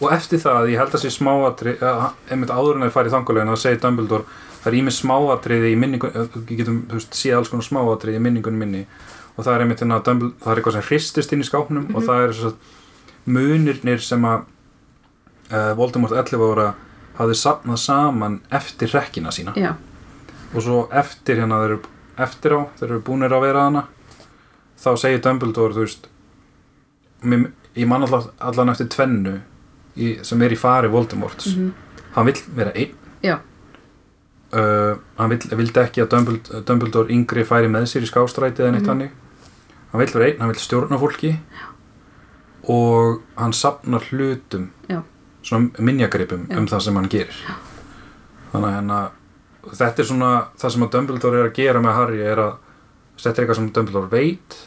Og 0.04 0.12
eftir 0.12 0.42
það, 0.44 0.70
ég 0.74 0.82
held 0.82 0.96
að 0.98 1.06
sé 1.06 1.12
smáatri 1.14 1.78
einmitt 1.80 2.52
áður 2.52 2.76
en 2.76 2.84
þeir 2.84 2.96
farið 2.98 3.14
þangulegin 3.16 3.54
að 3.54 3.62
segja 3.62 3.82
Dumbledore, 3.86 4.26
það 4.66 4.72
er 4.72 4.78
ímið 4.80 4.96
smáatriði 4.98 5.70
í 5.70 5.78
minningun, 5.78 6.16
við 6.34 6.58
getum, 6.64 6.80
veist, 6.90 7.14
séð 7.14 7.38
alls 7.38 7.52
konar 7.54 7.68
smáatriði 7.68 8.18
í 8.18 8.24
minningun 8.26 8.58
minni. 8.58 8.86
Og 9.36 9.44
það 9.46 9.54
er 9.54 9.64
einmitt 9.66 9.84
hérna 9.84 10.00
að 10.00 10.08
það 10.10 10.50
er 10.50 10.60
eitthvað 10.62 10.78
sem 10.80 10.86
hristist 10.90 11.34
inn 11.36 11.44
í 11.44 11.46
skápnum 11.46 11.90
og 11.94 12.06
það 12.08 12.24
er 12.24 12.34
svo 12.34 12.52
munirnir 13.30 14.02
sem 14.02 14.26
að 14.26 14.46
uh, 15.52 15.74
Voldemort 15.78 16.16
11 16.18 16.46
ára 16.50 16.70
hafði 17.20 17.36
sapnað 17.40 17.82
saman 17.84 18.40
eftir 18.54 18.90
rekkina 18.96 19.32
sína. 19.36 19.54
Já, 19.60 19.76
og 20.56 20.64
svo 20.66 20.80
eftir 20.96 21.42
hérna 21.44 21.62
þeir 21.62 21.76
eru 21.76 21.82
eftir 22.26 22.56
á, 22.58 22.60
þeir 22.80 22.90
eru 22.90 23.04
búnir 23.06 23.34
að 23.36 23.44
vera 23.44 23.68
hana 23.68 23.86
þá 24.80 24.90
segir 25.02 25.22
Dumbledore 25.24 25.76
þú 25.76 25.84
veist 25.84 26.08
mér, 27.26 27.50
ég 27.76 27.90
man 27.90 28.06
allan, 28.08 28.30
allan 28.40 28.72
eftir 28.72 28.88
tvennu 28.94 29.36
í, 29.96 30.14
sem 30.24 30.42
er 30.46 30.56
í 30.56 30.60
fari 30.60 30.92
Voldemorts. 30.92 31.52
Mhm. 31.56 31.74
hann 32.16 32.26
vill 32.30 32.42
vera 32.56 32.72
einn. 32.72 32.94
Já, 33.24 33.40
uh, 34.56 34.96
hann 35.18 35.30
vill, 35.30 35.40
vildi 35.60 35.80
ekki 35.84 36.02
að 36.04 36.10
Dumbledore, 36.16 36.62
Dumbledore 36.68 37.14
yngri 37.14 37.44
færi 37.46 37.68
með 37.72 37.88
sér 37.92 38.06
í 38.06 38.10
skástræti 38.12 38.64
eða 38.64 38.72
neitt 38.76 38.84
Mhm. 38.86 38.90
hannig 38.90 39.12
hann 39.92 40.02
vill 40.02 40.14
vera 40.14 40.26
einn, 40.30 40.40
hann 40.40 40.50
vill 40.54 40.60
stjórna 40.64 41.00
fólki 41.00 41.36
og 42.68 43.22
hann 43.38 43.54
sapnar 43.54 44.02
hlutum 44.10 44.70
Já. 44.90 45.02
svona 45.44 45.70
minjagripum 45.80 46.48
Já. 46.50 46.58
um 46.58 46.68
það 46.68 46.82
sem 46.82 46.96
hann 46.96 47.10
gerir 47.10 47.36
þannig 48.54 48.70
að 48.70 48.76
hérna 48.80 49.02
þetta 49.76 50.00
er 50.00 50.06
svona 50.10 50.32
það 50.58 50.72
sem 50.72 50.84
að 50.88 50.92
Dumbledore 50.96 51.40
er 51.44 51.50
að 51.50 51.54
gera 51.60 51.82
með 51.82 51.94
Harry 52.00 52.22
er 52.22 52.38
að 52.38 52.56
er 53.26 53.32
eitthvað 53.32 53.56
sem 53.56 53.70
Dumbledore 53.72 54.10
veit 54.12 54.58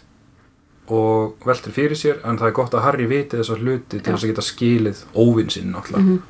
og 0.88 1.34
veltir 1.44 1.72
fyrir 1.76 1.96
sér 2.00 2.22
en 2.24 2.38
það 2.38 2.46
er 2.48 2.52
gott 2.56 2.72
að 2.74 2.82
Harry 2.86 3.06
viti 3.06 3.36
þessar 3.36 3.60
hluti 3.60 3.98
til 4.00 4.00
Já. 4.00 4.14
þess 4.14 4.24
að 4.24 4.30
geta 4.32 4.42
skilið 4.46 5.02
óvinn 5.14 5.50
sinn 5.50 5.72
náttúrulega 5.74 6.04
Mhm. 6.06 6.22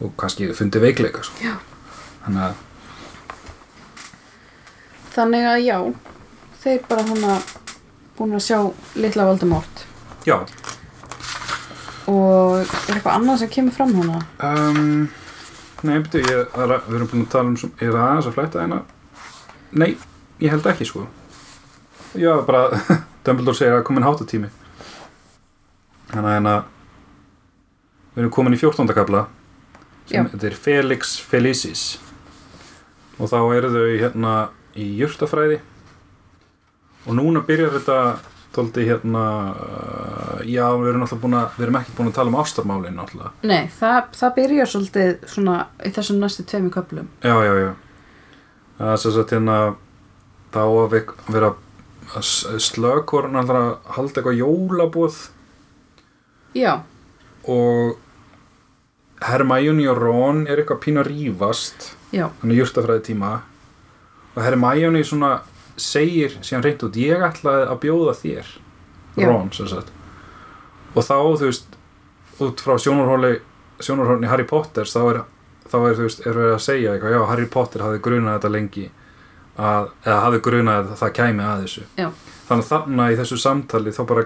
og 0.00 0.12
kannski 0.16 0.48
fundið 0.54 0.80
veikleika 0.80 1.22
sko. 1.22 1.34
Já. 1.44 1.56
þannig 2.24 2.42
að 2.42 2.54
þannig 5.18 5.48
að 5.50 5.60
já 5.66 5.78
þeir 6.62 6.82
bara 6.88 7.06
húnna 7.08 7.38
búin 8.18 8.36
að 8.38 8.44
sjá 8.46 8.58
litla 8.98 9.26
Voldemort 9.28 9.84
já, 10.26 10.36
og 12.08 12.60
er 12.60 12.96
eitthvað 12.96 13.14
annað 13.14 13.42
sem 13.42 13.52
kemur 13.58 13.76
fram 13.76 13.96
húnna 13.98 14.22
Um, 14.38 15.08
nei, 15.82 15.98
betur, 16.02 16.24
ég, 16.26 16.54
er, 16.54 16.78
við 16.86 17.00
erum 17.00 17.10
búin 17.10 17.26
að 17.26 17.34
tala 17.34 17.52
um, 17.52 17.74
er 17.78 17.92
það 17.92 18.04
aðeins 18.06 18.30
að 18.30 18.38
flætta 18.38 18.64
hérna? 18.64 18.80
Nei, 19.78 19.90
ég 20.40 20.52
held 20.54 20.66
ekki, 20.70 20.86
sko. 20.88 21.04
Já, 22.16 22.32
bara, 22.46 22.80
Dumbledore 23.26 23.58
segir 23.58 23.76
að 23.76 23.84
komin 23.86 24.06
háttatími. 24.06 24.48
Þannig 26.08 26.28
að 26.30 26.36
hérna, 26.38 26.54
við 28.14 28.22
erum 28.24 28.34
komin 28.38 28.56
í 28.56 28.60
14. 28.60 28.94
kapla, 28.96 29.26
sem 30.08 30.30
þetta 30.32 30.48
er 30.48 30.56
Felix 30.56 31.18
Felicis. 31.20 31.82
Og 33.18 33.28
þá 33.28 33.38
eru 33.58 33.72
þau 33.74 33.84
hérna 33.98 34.34
í 34.78 34.88
jurtafræði. 35.00 35.60
Og 37.08 37.16
núna 37.16 37.42
byrjar 37.46 37.74
þetta 37.78 37.98
tóldi 38.54 38.84
hérna, 38.88 39.24
uh, 39.54 40.38
já, 40.48 40.64
við 40.80 40.90
erum 40.90 41.02
náttúrulega 41.04 41.22
búin 41.22 41.36
að, 41.38 41.50
við 41.58 41.66
erum 41.66 41.76
ekki 41.80 41.96
búin 41.98 42.08
að 42.10 42.16
tala 42.16 42.32
um 42.32 42.38
ástarmálin 42.40 42.96
náttúrulega. 42.96 43.32
nei, 43.46 43.68
það, 43.78 43.98
það 44.18 44.34
byrjar 44.38 44.70
svolítið 44.72 45.12
svona 45.34 45.56
í 45.84 45.92
þessum 45.94 46.22
næstu 46.22 46.46
tveimur 46.48 46.74
köflum 46.74 47.10
Já, 47.22 47.36
já, 47.44 47.52
já. 47.60 47.70
Það 48.78 48.92
er 48.94 49.02
svo 49.02 49.12
að 49.12 49.34
hérna 49.36 49.58
þá 50.54 50.60
að 50.64 50.94
við 50.94 51.12
vera 51.34 51.52
að 52.16 52.30
slökvorn 52.64 53.36
alltaf 53.36 53.58
að 53.60 53.70
halda 53.98 54.20
eitthvað 54.22 54.40
jólabúð 54.40 55.18
já, 56.56 56.72
og 57.44 57.98
Hermione 59.28 59.88
og 59.92 60.00
Ron 60.00 60.44
er 60.48 60.62
eitthvað 60.62 60.82
pínu 60.86 61.02
að 61.02 61.10
rífast 61.12 61.90
já, 62.16 62.30
hann 62.40 62.54
er 62.54 62.62
júrtafræði 62.62 63.10
tíma 63.10 63.34
og 64.38 64.44
Hermione 64.46 65.02
svona 65.04 65.32
segir 65.78 66.36
síðan 66.42 66.64
reynd 66.66 66.84
út 66.86 66.96
ég 66.98 67.22
ætlaði 67.28 67.66
að 67.72 67.80
bjóða 67.84 68.14
þér. 68.22 68.52
Ron 69.18 69.50
sem 69.54 69.66
sagt. 69.70 69.90
Og 70.94 71.02
þá 71.02 71.14
þú 71.18 71.48
veist 71.48 71.74
út 72.46 72.62
frá 72.62 72.76
sjónarhóli 72.78 74.30
Harry 74.30 74.46
Potter 74.48 74.86
þá 74.88 75.00
er, 75.12 75.20
þá 75.68 75.76
er 75.88 75.98
þú 75.98 76.06
veist 76.06 76.22
er 76.26 76.38
við 76.38 76.52
að 76.54 76.62
segja 76.64 76.94
eitthvað 76.94 77.14
já 77.16 77.20
Harry 77.32 77.46
Potter 77.50 77.84
hafði 77.84 78.00
grunað 78.06 78.38
þetta 78.38 78.50
lengi 78.54 78.86
að, 79.58 79.88
eða 80.06 80.18
hafði 80.24 80.40
grunað 80.46 80.80
að 80.92 80.96
það 81.02 81.12
kæmi 81.18 81.46
að 81.46 81.62
þessu. 81.66 81.84
Já. 81.98 82.08
þannig 82.48 82.64
að 82.64 82.70
þannig 82.72 83.12
í 83.14 83.18
þessu 83.20 83.38
samtali 83.42 83.94
þá 83.94 84.02
bara 84.12 84.24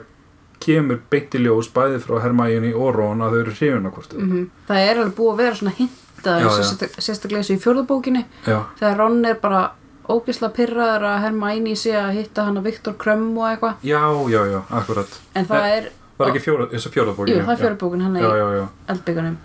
kemur 0.62 1.00
beint 1.10 1.34
í 1.34 1.40
ljós 1.42 1.68
bæði 1.74 2.00
frá 2.04 2.18
Hermione 2.22 2.72
og 2.78 2.92
Ron 2.94 3.24
að 3.24 3.32
þau 3.34 3.40
eru 3.42 3.54
hrifin 3.56 3.88
af 3.88 3.96
hvort 3.96 4.12
mm 4.16 4.44
það 4.68 4.82
er 4.86 5.00
alveg 5.02 5.14
búið 5.18 5.32
að 5.32 5.40
vera 5.42 5.58
svona 5.58 5.88
sérstak- 6.22 7.00
sérstaklega 7.02 7.48
í 7.56 7.58
fjórðabókinni 7.64 8.22
já, 8.46 8.60
þegar 8.78 9.00
Ron 9.00 9.24
er 9.26 9.40
bara 9.42 9.62
ógisla 10.10 10.48
pyrraður 10.54 11.04
að 11.08 11.18
Hermione 11.26 11.74
sé 11.78 11.92
að 11.98 12.14
hitta 12.18 12.46
hann 12.48 12.58
að 12.58 12.68
Viktor 12.70 12.96
Krömm 12.98 13.36
og 13.38 13.48
eitthvað. 13.50 13.84
Já, 13.86 14.00
já, 14.32 14.40
já, 14.50 14.60
akkurat. 14.80 15.18
En 15.34 15.46
það 15.46 15.66
Nei, 15.66 15.76
er, 15.76 15.90
var 16.18 16.32
ekki 16.32 16.44
fjóra, 16.46 16.66
þessu 16.72 16.92
fjórðabókin 16.94 17.34
jú 17.34 17.42
það 17.42 17.52
er 17.54 17.60
fjórðabókin 17.62 18.02
hann 18.06 18.16
er 18.16 18.24
í 18.24 18.32
já, 18.40 18.48
já, 18.58 18.64
eldbyggunum 18.94 19.36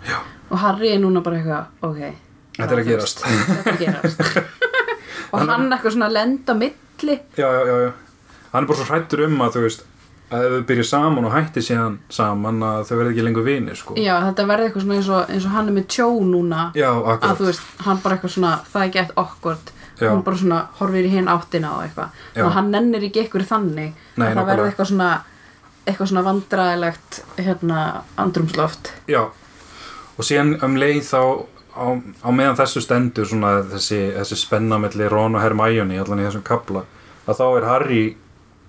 og 0.48 0.58
Harry 0.62 0.90
er 0.94 1.00
núna 1.02 1.22
bara 1.24 1.38
eitthvað 1.38 1.90
ok, 1.90 2.00
Þetta 2.58 2.74
er 2.74 2.80
að 2.82 2.88
gerast. 2.88 3.20
þetta 3.22 3.58
er 3.62 3.72
að 3.72 3.82
gerast. 3.84 4.22
Og 5.32 5.42
hann 5.44 5.68
eitthvað 5.68 5.94
svona 5.94 6.08
lenda 6.10 6.54
á 6.56 6.58
milli. 6.58 7.14
Já, 7.38 7.46
já, 7.46 7.60
já, 7.68 7.76
já. 7.84 7.90
hann 8.52 8.64
er 8.64 8.68
bara 8.70 8.78
svo 8.80 8.86
hrættur 8.88 9.24
um 9.28 9.38
að 9.44 9.58
þú 9.58 9.62
veist 9.66 9.84
að 10.28 10.44
ef 10.44 10.54
þau 10.54 10.64
byrja 10.68 10.84
saman 10.84 11.24
og 11.28 11.32
hætti 11.32 11.62
síðan 11.64 11.94
saman 12.12 12.58
að 12.64 12.82
þau 12.88 12.94
verði 12.98 13.12
ekki 13.14 13.24
lengur 13.24 13.46
vinir 13.46 13.78
sko. 13.78 13.94
já 13.96 14.12
þetta 14.26 14.44
verði 14.50 14.66
eitthvað 14.68 14.84
svona 14.84 14.98
eins 14.98 15.08
og, 15.08 15.30
eins 15.32 15.46
og 15.48 15.54
hann 15.54 15.70
er 15.70 15.76
með 15.78 15.86
tjó 15.94 16.08
núna. 16.20 16.64
Já, 16.76 16.88
að 16.90 17.10
akkurat 17.14 17.38
þú 17.40 17.46
veist, 17.48 17.70
hann 17.86 18.02
bara 18.04 18.18
eitthvað 18.18 18.34
svona 18.34 18.52
það 18.72 18.84
er 18.84 18.92
gett 18.98 19.14
awkward 19.22 19.72
Já. 19.98 20.12
hún 20.12 20.22
bara 20.26 20.38
svona 20.38 20.60
horfir 20.78 21.08
í 21.08 21.10
hinn 21.10 21.28
áttina 21.30 21.74
og 21.76 21.86
eitthvað. 21.86 22.20
Að 22.38 22.54
hann 22.54 22.70
nennir 22.70 23.08
ekki 23.08 23.24
ykkur 23.26 23.46
þannig. 23.48 23.96
Nei, 24.16 24.28
að 24.28 24.40
það 24.40 24.48
verði 24.52 24.70
eitthvað 24.70 24.90
svona 24.92 25.10
eitthvað 25.88 26.10
svona 26.10 26.24
vandræðilegt 26.26 27.20
hérna 27.40 27.78
andrumsloft 28.20 28.92
já, 29.08 29.22
og 30.18 30.26
síðan 30.26 30.56
um 30.64 30.76
leið 30.80 31.00
þá 31.08 31.20
á, 31.78 31.86
á 31.96 32.28
meðan 32.34 32.58
þessu 32.58 32.82
stendur 32.84 33.28
svona 33.28 33.54
þessi, 33.72 34.00
þessi 34.18 34.40
spenna 34.40 34.80
melli 34.82 35.08
Ron 35.08 35.38
og 35.38 35.44
Hermione 35.44 36.00
allan 36.02 36.22
í 36.22 36.26
þessum 36.28 36.44
kabla 36.46 36.84
að 37.28 37.40
þá 37.40 37.46
er 37.48 37.68
Harry 37.68 38.02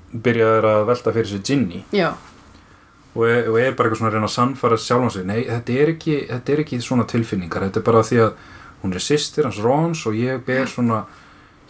byrjaður 0.10 0.68
að 0.70 0.84
velta 0.90 1.14
fyrir 1.14 1.30
sig 1.30 1.44
Ginny. 1.46 1.84
Já, 1.94 2.14
og 3.14 3.26
er, 3.28 3.50
og 3.52 3.60
er 3.60 3.76
bara 3.78 3.90
eitthvað 3.90 4.00
svona 4.00 4.10
að 4.10 4.16
reyna 4.16 4.30
að 4.30 4.34
sannfæra 4.36 4.80
sjálfan 4.82 5.14
sig. 5.14 5.26
Nei, 5.28 5.44
þetta 5.46 5.76
er, 5.76 5.92
ekki, 5.94 6.16
þetta 6.32 6.54
er 6.54 6.62
ekki 6.64 6.80
svona 6.82 7.06
tilfinningar. 7.10 7.66
Þetta 7.68 7.80
er 7.82 7.86
bara 7.86 8.02
því 8.08 8.20
að 8.24 8.48
hún 8.82 8.96
er 8.96 9.06
systir 9.06 9.46
hans 9.46 9.60
Rons 9.62 10.02
og 10.10 10.18
ég 10.18 10.42
ber 10.48 10.72
svona 10.72 11.04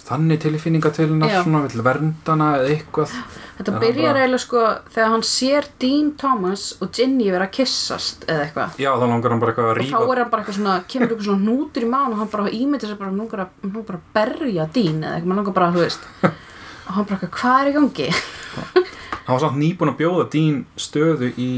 þannig 0.09 0.39
tilfinningar 0.43 0.93
til 0.95 1.07
hennar 1.11 1.31
svona 1.43 1.61
vill 1.67 1.83
verndana 1.85 2.47
eða 2.59 2.71
eitthvað. 2.73 3.13
Þetta 3.59 3.67
En 3.69 3.75
hann 3.75 3.83
byrjar 3.83 4.13
bara- 4.13 4.21
eiginlega 4.23 4.41
sko 4.43 4.61
þegar 4.95 5.09
hann 5.13 5.25
sér 5.29 5.65
Dean 5.83 6.11
Thomas 6.17 6.63
og 6.81 6.91
Ginny 6.95 7.29
vera 7.31 7.45
að 7.47 7.51
kissast 7.57 8.25
eða 8.25 8.45
eitthvað. 8.47 8.77
Já, 8.79 8.89
þá 8.95 9.05
langar 9.11 9.29
hann 9.35 9.39
bara 9.43 9.51
eitthvað 9.53 9.67
að 9.67 9.71
og 9.71 9.77
þá 9.77 9.81
rífa 9.83 10.11
er 10.15 10.21
hann 10.23 10.29
bara 10.31 10.43
eitthvað 10.43 10.57
svona, 10.59 10.75
kemur 10.87 11.07
eitthvað 11.09 11.27
svona 11.29 11.43
hnútur 11.43 11.83
í 11.83 11.89
mánu 11.93 12.11
og 12.15 12.21
hann 12.23 12.31
bara 12.33 12.53
ímyndir 12.59 12.87
sér 12.89 12.97
bara, 12.99 13.11
bara, 13.35 13.47
nú 13.63 13.83
bara 13.85 13.99
að 13.99 14.07
berja 14.15 14.65
Dean 14.73 15.03
eða 15.03 15.15
eitthvað, 15.19 15.27
maður 15.33 15.41
langar 15.43 15.57
bara, 15.59 15.71
þú 15.75 15.83
veist. 15.85 16.07
Og 16.89 16.95
hann 16.95 17.05
bara, 17.05 17.19
eitthvað, 17.19 17.35
hvað 17.39 17.59
er 17.61 17.69
í 17.69 17.75
gangi? 17.77 18.09
hann 19.29 19.35
var 19.35 19.43
samt 19.43 19.59
nýbúin 19.61 19.91
að 19.93 19.99
bjóða 19.99 20.29
dín 20.33 20.63
stöðu 20.79 21.29
í 21.37 21.49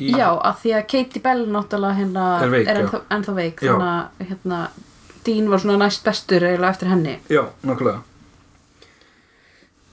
í, 0.00 0.12
Já, 0.16 0.28
að 0.38 0.60
því 0.62 0.70
að 0.78 0.84
Katie 0.92 1.20
Bell 1.24 1.42
náttúrulega 1.52 1.96
hérna 1.98 2.26
Er 2.44 2.52
veik, 2.54 2.68
já. 2.68 2.76
ennþá, 2.80 3.00
ennþá 3.16 3.34
veik 3.36 3.58
þannig 3.60 3.88
að 3.90 4.30
hérna, 4.30 4.60
Dean 5.26 5.48
var 5.50 5.58
svona 5.62 5.78
næst 5.84 6.04
bestur 6.04 6.42
eiginlega 6.46 6.70
eftir 6.74 6.88
henni 6.88 7.18
já, 7.30 7.44
nokkulega 7.66 8.00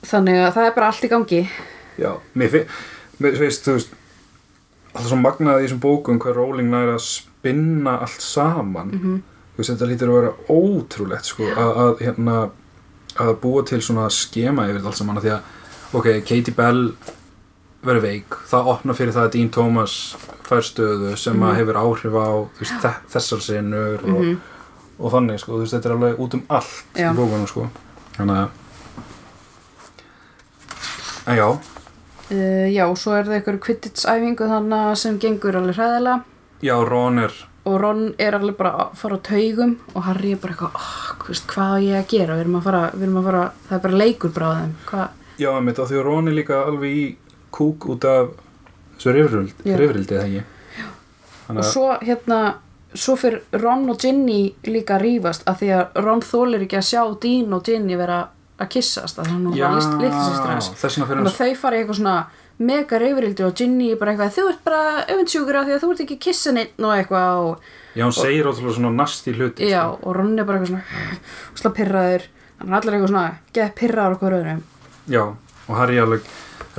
þannig 0.07 0.38
að 0.45 0.53
það 0.55 0.67
er 0.69 0.75
bara 0.78 0.91
allt 0.91 1.03
í 1.07 1.09
gangi 1.11 1.41
Já, 1.97 2.11
mér 2.38 2.51
finn, 2.53 2.67
mér 3.23 3.39
veist, 3.41 3.65
þú 3.65 3.73
veist 3.78 3.95
alltaf 4.93 5.09
svo 5.09 5.17
magnað 5.21 5.59
í 5.61 5.65
þessum 5.65 5.82
bókum 5.84 6.19
hvað 6.21 6.38
Rowling 6.38 6.69
næri 6.71 6.93
að 6.93 7.03
spinna 7.07 7.97
allt 8.05 8.21
saman 8.21 8.91
Mhm. 8.93 9.15
þú 9.55 9.57
veist, 9.63 9.71
þetta 9.73 9.89
lítur 9.89 10.09
að 10.11 10.17
vera 10.21 10.34
ótrúlegt 10.53 11.25
sko, 11.25 11.43
að, 11.49 11.71
að 11.84 12.01
hérna 12.05 12.36
að 13.17 13.34
búa 13.41 13.63
til 13.65 13.80
svona 13.82 14.09
skema 14.13 14.67
yfir 14.67 14.78
þetta 14.80 14.91
allt 14.91 14.97
saman 15.01 15.17
því 15.23 15.32
að, 15.34 15.41
ok, 15.97 16.07
Katie 16.21 16.53
Bell 16.53 16.93
verður 17.84 18.01
veik, 18.05 18.38
það 18.49 18.67
opna 18.73 18.93
fyrir 18.93 19.13
það 19.13 19.25
að 19.25 19.32
Dean 19.34 19.49
Thomas 19.49 20.15
fær 20.47 20.61
stöðu 20.61 21.17
sem 21.17 21.34
að 21.41 21.49
Mhm. 21.53 21.57
hefur 21.57 21.82
áhrif 21.82 22.13
á 22.13 22.30
veist, 22.59 22.78
þe- 22.84 23.01
þessar 23.09 23.41
sinnur 23.41 24.03
og, 24.03 24.21
Mhm. 24.21 24.38
Og 24.97 25.11
þannig, 25.13 25.41
sko, 25.41 25.59
veist, 25.61 25.75
þetta 25.75 25.89
er 25.89 25.97
alveg 25.97 26.21
út 26.23 26.37
um 26.37 26.45
allt 26.47 26.97
Já. 26.97 27.09
í 27.11 27.17
bókunum, 27.17 27.49
sko 27.49 27.67
þannig 28.17 28.37
að 28.43 28.47
en 31.27 31.37
já, 31.37 31.47
uh, 31.51 32.67
Já, 32.71 32.85
svo 32.95 33.17
er 33.17 33.27
það 33.27 33.39
ykkur 33.41 33.59
kvittitsæfingu 33.67 34.49
þannig 34.53 34.97
sem 35.03 35.19
gengur 35.21 35.59
alveg 35.59 35.77
hræðilega 35.77 36.17
já, 36.65 36.75
Ron 36.87 37.21
er 37.27 37.37
og 37.67 37.77
Ron 37.81 38.03
er 38.21 38.37
alveg 38.37 38.55
bara 38.57 38.73
að 38.85 38.97
fara 39.01 39.19
á 39.19 39.25
taugum 39.27 39.77
og 39.93 40.05
Harry 40.07 40.33
er 40.33 40.41
bara 40.41 40.55
eitthvað 40.55 40.77
oh, 40.79 41.45
hvað 41.51 41.73
á 41.75 41.77
ég 41.83 41.99
að 41.99 42.11
gera, 42.13 42.37
við 42.37 42.45
erum 42.45 42.59
að 42.59 42.67
fara, 42.69 42.83
við 42.93 43.07
erum 43.07 43.21
að 43.21 43.29
fara 43.29 43.45
það 43.67 43.77
er 43.77 43.85
bara 43.85 44.01
leikur 44.03 44.35
bráðum 44.35 44.75
hvað, 44.87 45.07
Já, 45.37 45.49
mitt 45.61 45.77
á 45.77 45.85
því 45.85 45.97
að 45.99 46.05
Ron 46.07 46.31
er 46.31 46.37
líka 46.37 46.61
alveg 46.65 46.95
í 46.97 47.07
kúk 47.53 47.89
út 47.93 48.07
af 48.09 48.31
þessu 48.95 49.13
rifrild, 49.13 49.59
Já. 49.67 49.75
rifrildi, 49.77 50.15
það 50.15 50.29
ekki? 50.29 50.45
Og 51.47 51.59
að, 51.59 51.67
svo 51.69 51.91
hérna 52.01 52.39
svo 52.93 53.15
fyrir 53.19 53.43
Ron 53.61 53.89
og 53.91 53.99
Ginny 54.01 54.53
líka 54.67 54.97
að 54.97 55.05
rífast 55.05 55.47
af 55.49 55.61
því 55.61 55.71
að 55.75 56.01
Ron 56.05 56.23
þólir 56.25 56.65
ekki 56.65 56.79
að 56.79 56.89
sjá 56.89 57.01
Dean 57.21 57.53
og 57.53 57.63
Ginny 57.67 57.97
vera 57.99 58.19
að 58.57 58.69
kissast 58.73 59.19
að 59.21 59.31
hann 59.33 59.47
já, 59.53 59.67
var 59.67 59.97
litla 60.01 60.21
sýstir 60.25 60.51
hans. 60.53 60.69
þess 60.73 60.97
vegna 60.97 61.07
fyrir 61.07 61.19
þannig 61.19 61.27
hans, 61.27 61.41
að 61.41 61.41
þau 61.41 61.61
fara 61.61 61.77
í 61.77 61.81
eitthvað 61.81 61.99
svona 61.99 62.15
mega 62.57 62.99
reyfrildi 63.03 63.45
og 63.45 63.57
Ginny 63.59 63.91
er 63.93 63.99
bara 63.99 64.13
eitthvað 64.15 64.33
þú 64.38 64.45
ert 64.49 64.63
bara 64.65 65.03
öfundsjúkur 65.13 65.59
af 65.59 65.67
því 65.67 65.75
að 65.75 65.83
þú 65.83 65.91
ert 65.93 66.01
ekki 66.07 66.17
kissin 66.25 66.57
einn 66.57 66.88
og 66.88 66.95
eitthvað 66.95 67.43
og, 67.43 67.67
já, 67.93 68.01
hann 68.01 68.15
segir 68.17 68.49
ótrúlega 68.49 68.77
svona 68.79 68.93
nasti 68.97 69.35
hluti, 69.35 69.69
já, 69.69 69.83
sko. 69.83 69.99
og 70.09 70.17
Ron 70.17 70.33
er 70.39 70.47
bara 70.47 70.57
eitthvað 70.57 70.73
svona 70.73 71.61
slá 71.61 71.69
pirraður. 71.77 72.25
Hann 72.57 72.71
er 72.73 72.79
allir 72.79 72.97
eitthvað 72.97 73.13
svona 73.13 73.27
geð 73.53 73.73
pirraður 73.77 74.17
okkur 74.17 74.38
öðrum 74.39 74.63
Já, 75.07 75.23
og 75.67 75.73
Harry 75.77 75.99
alveg 76.01 76.31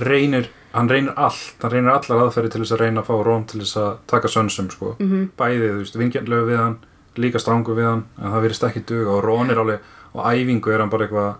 reynir, 0.02 0.50
hann 0.74 0.88
reynir 0.90 1.12
allt, 1.16 1.56
hann 1.62 1.70
reynir 1.72 1.90
allar 1.94 2.22
aðferði 2.26 2.50
til 2.50 2.60
þess 2.62 2.72
að 2.76 2.80
reyna 2.84 3.00
að 3.02 3.06
fá 3.08 3.24
Ron 3.24 3.44
til 3.48 3.60
þess 3.60 3.76
að 3.80 3.96
taka 4.06 4.28
sönsum, 4.28 4.70
sko. 4.70 4.96
Mhm. 5.00 5.28
Bæði, 5.38 5.68
þú 5.72 5.78
veist, 5.82 5.96
vingjarnlegu 5.96 6.46
við 6.50 6.56
hann, 6.58 6.76
líka 7.16 7.38
strangu 7.40 7.74
við 7.74 7.84
hann, 7.88 8.04
en 8.20 8.32
það 8.32 8.42
virðist 8.46 8.66
ekki 8.68 8.84
duga 8.86 9.10
og 9.16 9.24
Ron 9.24 9.50
er 9.50 9.56
alveg, 9.58 9.80
og 10.14 10.24
æfingu 10.24 10.72
er 10.74 10.78
hann 10.80 10.90
bara 10.90 11.06
eitthvað 11.06 11.34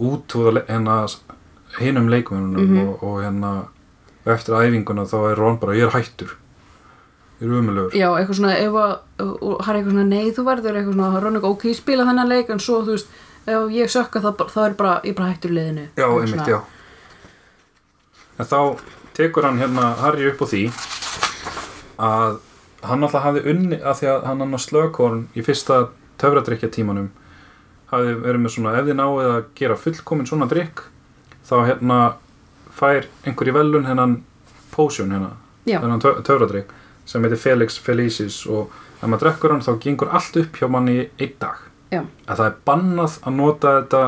útúða 0.00 0.64
hérna 0.68 1.08
hinum 1.80 2.08
leikmennunum 2.08 2.68
Mhm. 2.68 2.88
og, 2.88 3.02
og 3.02 3.22
hérna 3.22 3.66
eftir 4.26 4.54
æfinguna 4.54 5.04
þá 5.06 5.30
er 5.32 5.36
Ron 5.38 5.58
bara, 5.58 5.72
ég 5.74 5.86
er 5.86 5.90
hættur 5.90 6.34
ég 7.40 7.46
er 7.46 7.52
umulegur 7.60 7.90
já, 7.92 8.08
eitthvað 8.16 8.38
svona 8.38 8.56
ef 8.58 8.72
að, 8.72 8.98
hann 9.64 9.76
er 9.76 9.82
eitthvað 9.82 9.90
svona 9.92 10.06
nei 10.08 10.30
þú 10.32 10.44
verður 10.44 10.76
eitthvað 10.78 10.94
svona 10.94 11.20
Ron 11.22 11.34
er 11.36 11.40
eitthvað 11.40 11.50
ok, 11.50 11.74
spila 11.74 12.04
þennan 12.08 12.28
leik 12.28 12.50
en 12.50 12.58
svo 12.58 12.82
þú 12.82 12.94
veist, 12.94 13.08
ef 13.46 13.70
ég 13.74 13.90
sökka 13.92 14.20
það 14.22 14.36
þá 14.54 14.60
er 14.66 14.74
bara, 14.74 15.00
ég 15.04 15.14
bara 15.16 15.32
hættur 15.32 15.50
í 15.50 15.54
liðinu 15.58 15.88
Já, 15.96 16.06
einmitt, 16.08 16.46
já 16.48 16.60
En 18.38 18.48
þá 18.50 18.58
tekur 19.14 19.46
hann 19.46 19.60
hérna 19.62 19.92
Harry 20.02 20.26
upp 20.30 20.42
á 20.42 20.46
því 20.50 20.64
að 22.02 22.40
hann 22.84 23.06
alltaf 23.06 23.24
hafði 23.24 23.44
unni 23.52 23.78
að 23.78 24.00
því 24.00 24.08
að 24.10 24.24
hann 24.28 24.42
hann 24.42 24.56
að 24.58 24.64
slökorn 24.64 25.20
í 25.38 25.44
fyrsta 25.46 25.78
töfradrykja 26.20 26.72
tímanum 26.74 27.10
hafði 27.92 28.16
verið 28.24 28.42
með 28.42 28.54
svona 28.56 28.74
ef 28.78 28.88
þið 28.88 28.98
náið 28.98 29.30
að 29.30 29.40
gera 29.60 29.78
fullkomin 29.80 30.28
svona 30.28 30.48
drykk 30.50 30.82
þá 31.46 31.54
hérna 31.68 31.98
fær 32.74 33.06
einhver 33.24 33.50
í 33.50 33.54
velun 33.54 33.86
hennan 33.88 34.16
potion 34.74 35.14
hérna, 35.14 35.30
hennan 35.68 36.02
tö 36.02 36.16
töfradrykk 36.26 36.72
sem 37.06 37.24
heitir 37.24 37.40
Felix 37.40 37.78
Felicis 37.78 38.40
og 38.50 38.72
ef 38.98 39.06
maður 39.06 39.28
drekkur 39.28 39.54
hann 39.54 39.64
þá 39.64 39.72
gengur 39.84 40.12
allt 40.16 40.36
upp 40.40 40.58
hjá 40.58 40.68
manni 40.72 40.98
í 40.98 41.08
einn 41.20 41.38
dag 41.40 41.62
Já. 41.92 42.02
að 42.26 42.38
það 42.40 42.46
er 42.48 42.60
bannað 42.66 43.18
að 43.22 43.36
nota 43.38 43.74
þetta 43.78 44.02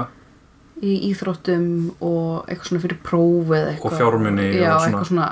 í 0.83 1.11
íþróttum 1.11 1.69
og 2.05 2.47
eitthvað 2.49 2.69
svona 2.69 2.83
fyrir 2.83 2.99
prófi 3.03 3.55
eða 3.57 3.71
eitthvað 3.73 3.93
Og 3.93 3.99
fjármuni 4.01 4.49
já, 4.61 4.75
og 4.75 4.81
svona. 4.83 5.05
svona 5.05 5.29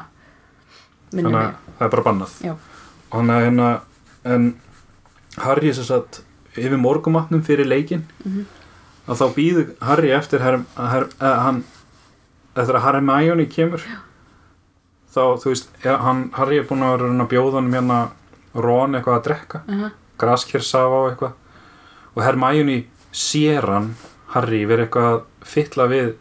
þannig 1.13 1.35
að 1.37 1.51
það 1.79 1.87
er 1.87 1.91
bara 1.97 2.03
bannað 2.09 2.33
Já. 2.45 2.53
og 3.11 3.19
hann 3.19 3.31
að 3.35 3.45
hérna 3.45 3.81
en 4.25 4.55
Harry 5.39 5.69
er 5.69 5.75
sem 5.75 5.85
sagt 5.85 6.23
yfir 6.57 6.79
morgumatnum 6.79 7.43
fyrir 7.45 7.67
leikin 7.67 8.05
Mhm. 8.25 8.47
að 9.09 9.17
þá 9.21 9.35
býður 9.35 9.75
Harry 9.83 10.11
eftir 10.17 10.41
her, 10.41 10.59
her, 10.77 11.09
eh, 11.21 11.39
hann 11.45 11.65
eftir 12.57 12.75
að 12.75 12.83
Hermione 12.87 13.47
kemur 13.47 13.79
Já. 13.85 13.99
þá 15.15 15.39
þú 15.43 15.45
veist 15.53 15.69
hann, 15.85 16.31
Harry 16.35 16.59
er 16.59 16.65
búin 16.65 16.81
að 16.83 16.97
vera 16.97 17.05
að 17.05 17.11
reyna 17.11 17.25
að 17.25 17.33
bjóða 17.35 17.55
hann 17.61 17.73
hérna 17.73 18.11
Ron 18.55 18.95
eitthvað 18.95 19.19
að 19.19 19.25
drekka 19.25 19.61
uh 19.69 19.75
-huh. 19.75 19.91
graskirsafa 20.19 21.05
og 21.05 21.11
eitthvað 21.13 21.33
og 22.17 22.23
Hermione 22.23 22.85
sér 23.13 23.63
hann 23.67 23.95
Harry 24.35 24.65
verið 24.67 24.87
eitthvað 24.89 25.09
að 25.13 25.23
fytla 25.55 25.87
við 25.91 26.13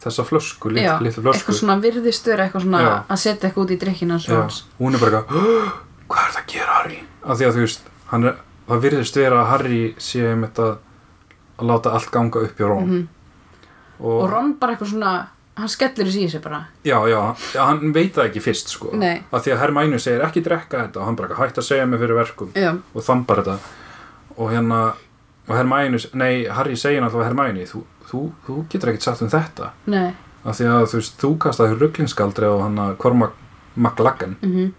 þessa 0.00 0.24
flösku, 0.24 0.70
lit, 0.72 0.82
já, 0.86 0.94
litlu 1.04 1.22
flösku. 1.22 1.38
eitthvað 1.42 1.58
svona 1.60 1.76
virðist 1.84 2.26
vera 2.30 2.46
eitthvað 2.48 2.62
svona 2.64 2.80
Já. 2.82 2.92
að 3.12 3.18
setja 3.20 3.48
eitthvað 3.50 3.64
út 3.66 3.74
í 3.74 3.80
drikkina 3.82 4.16
hans. 4.16 4.28
Rons 4.32 4.60
hún 4.80 4.94
er 4.96 5.02
bara 5.02 5.18
eitthvað 5.20 5.34
"Hå, 5.36 5.72
hvað 6.08 6.22
er 6.26 6.32
það 6.36 6.42
að 6.42 6.52
gera 6.54 6.76
Harry? 6.78 7.00
Af 7.24 7.38
því 7.38 7.44
að 7.48 7.54
þú 7.58 7.60
veist 7.66 7.80
er, 8.12 8.36
það 8.68 8.80
virðist 8.86 9.16
vera 9.20 9.42
að 9.42 9.50
Harry 9.50 9.94
sé 9.98 10.32
um 10.32 10.42
þetta 10.46 10.68
að 11.60 11.66
láta 11.68 11.92
allt 11.92 12.10
ganga 12.10 12.40
upp 12.46 12.56
hjá 12.56 12.66
Ron. 12.68 12.86
Mhm. 12.88 13.08
og, 14.00 14.22
og 14.22 14.30
Ron 14.32 14.54
bara 14.58 14.72
eitthvað 14.74 14.90
svona 14.94 15.26
hann 15.60 15.68
skellir 15.68 16.06
þessi 16.08 16.24
í 16.24 16.30
sig 16.30 16.40
bara. 16.40 16.62
Já, 16.84 16.96
já, 17.10 17.36
hann 17.60 17.92
veit 17.92 18.14
það 18.14 18.30
ekki 18.30 18.40
fyrst 18.40 18.68
sko, 18.72 18.94
Nei. 18.96 19.22
af 19.30 19.44
því 19.44 19.52
að 19.52 19.58
Hermænu 19.60 19.98
segir 20.00 20.22
ekki 20.24 20.40
drekka 20.42 20.78
þetta. 20.86 20.96
Og 20.96 21.04
hann 21.04 21.16
bara 21.16 21.28
eitthvað, 21.28 21.46
hætt 21.50 21.58
að 21.60 21.66
segja 21.68 21.86
mig 21.86 22.00
fyrir 22.00 22.16
verkum. 22.16 22.52
Já, 22.54 22.70
og 22.94 23.02
þambar 23.04 23.42
þetta. 23.44 23.58
Og 24.38 24.50
hérna 24.50 24.94
og 25.50 25.56
Hermænu, 25.58 25.98
nei, 26.14 26.46
Harry 26.54 26.76
segir 26.78 27.02
alltaf 27.02 27.24
Hermænu, 27.26 27.64
þú, 27.66 27.82
þú, 28.10 28.20
þú 28.46 28.58
getur 28.70 28.92
ekkert 28.92 29.02
sagt 29.08 29.22
um 29.26 29.30
þetta 29.32 29.70
nei 29.90 30.12
af 30.44 30.56
því 30.56 30.68
að 30.72 30.84
þú 30.88 30.96
veist, 31.00 31.16
þú 31.20 31.30
kastaði 31.42 31.74
rugglingsgaldri 31.80 32.46
á 32.48 32.54
hann 32.62 32.78
að 32.80 32.94
Cormac 33.02 33.34
McLaggen 33.76 34.36
mm 34.40 34.70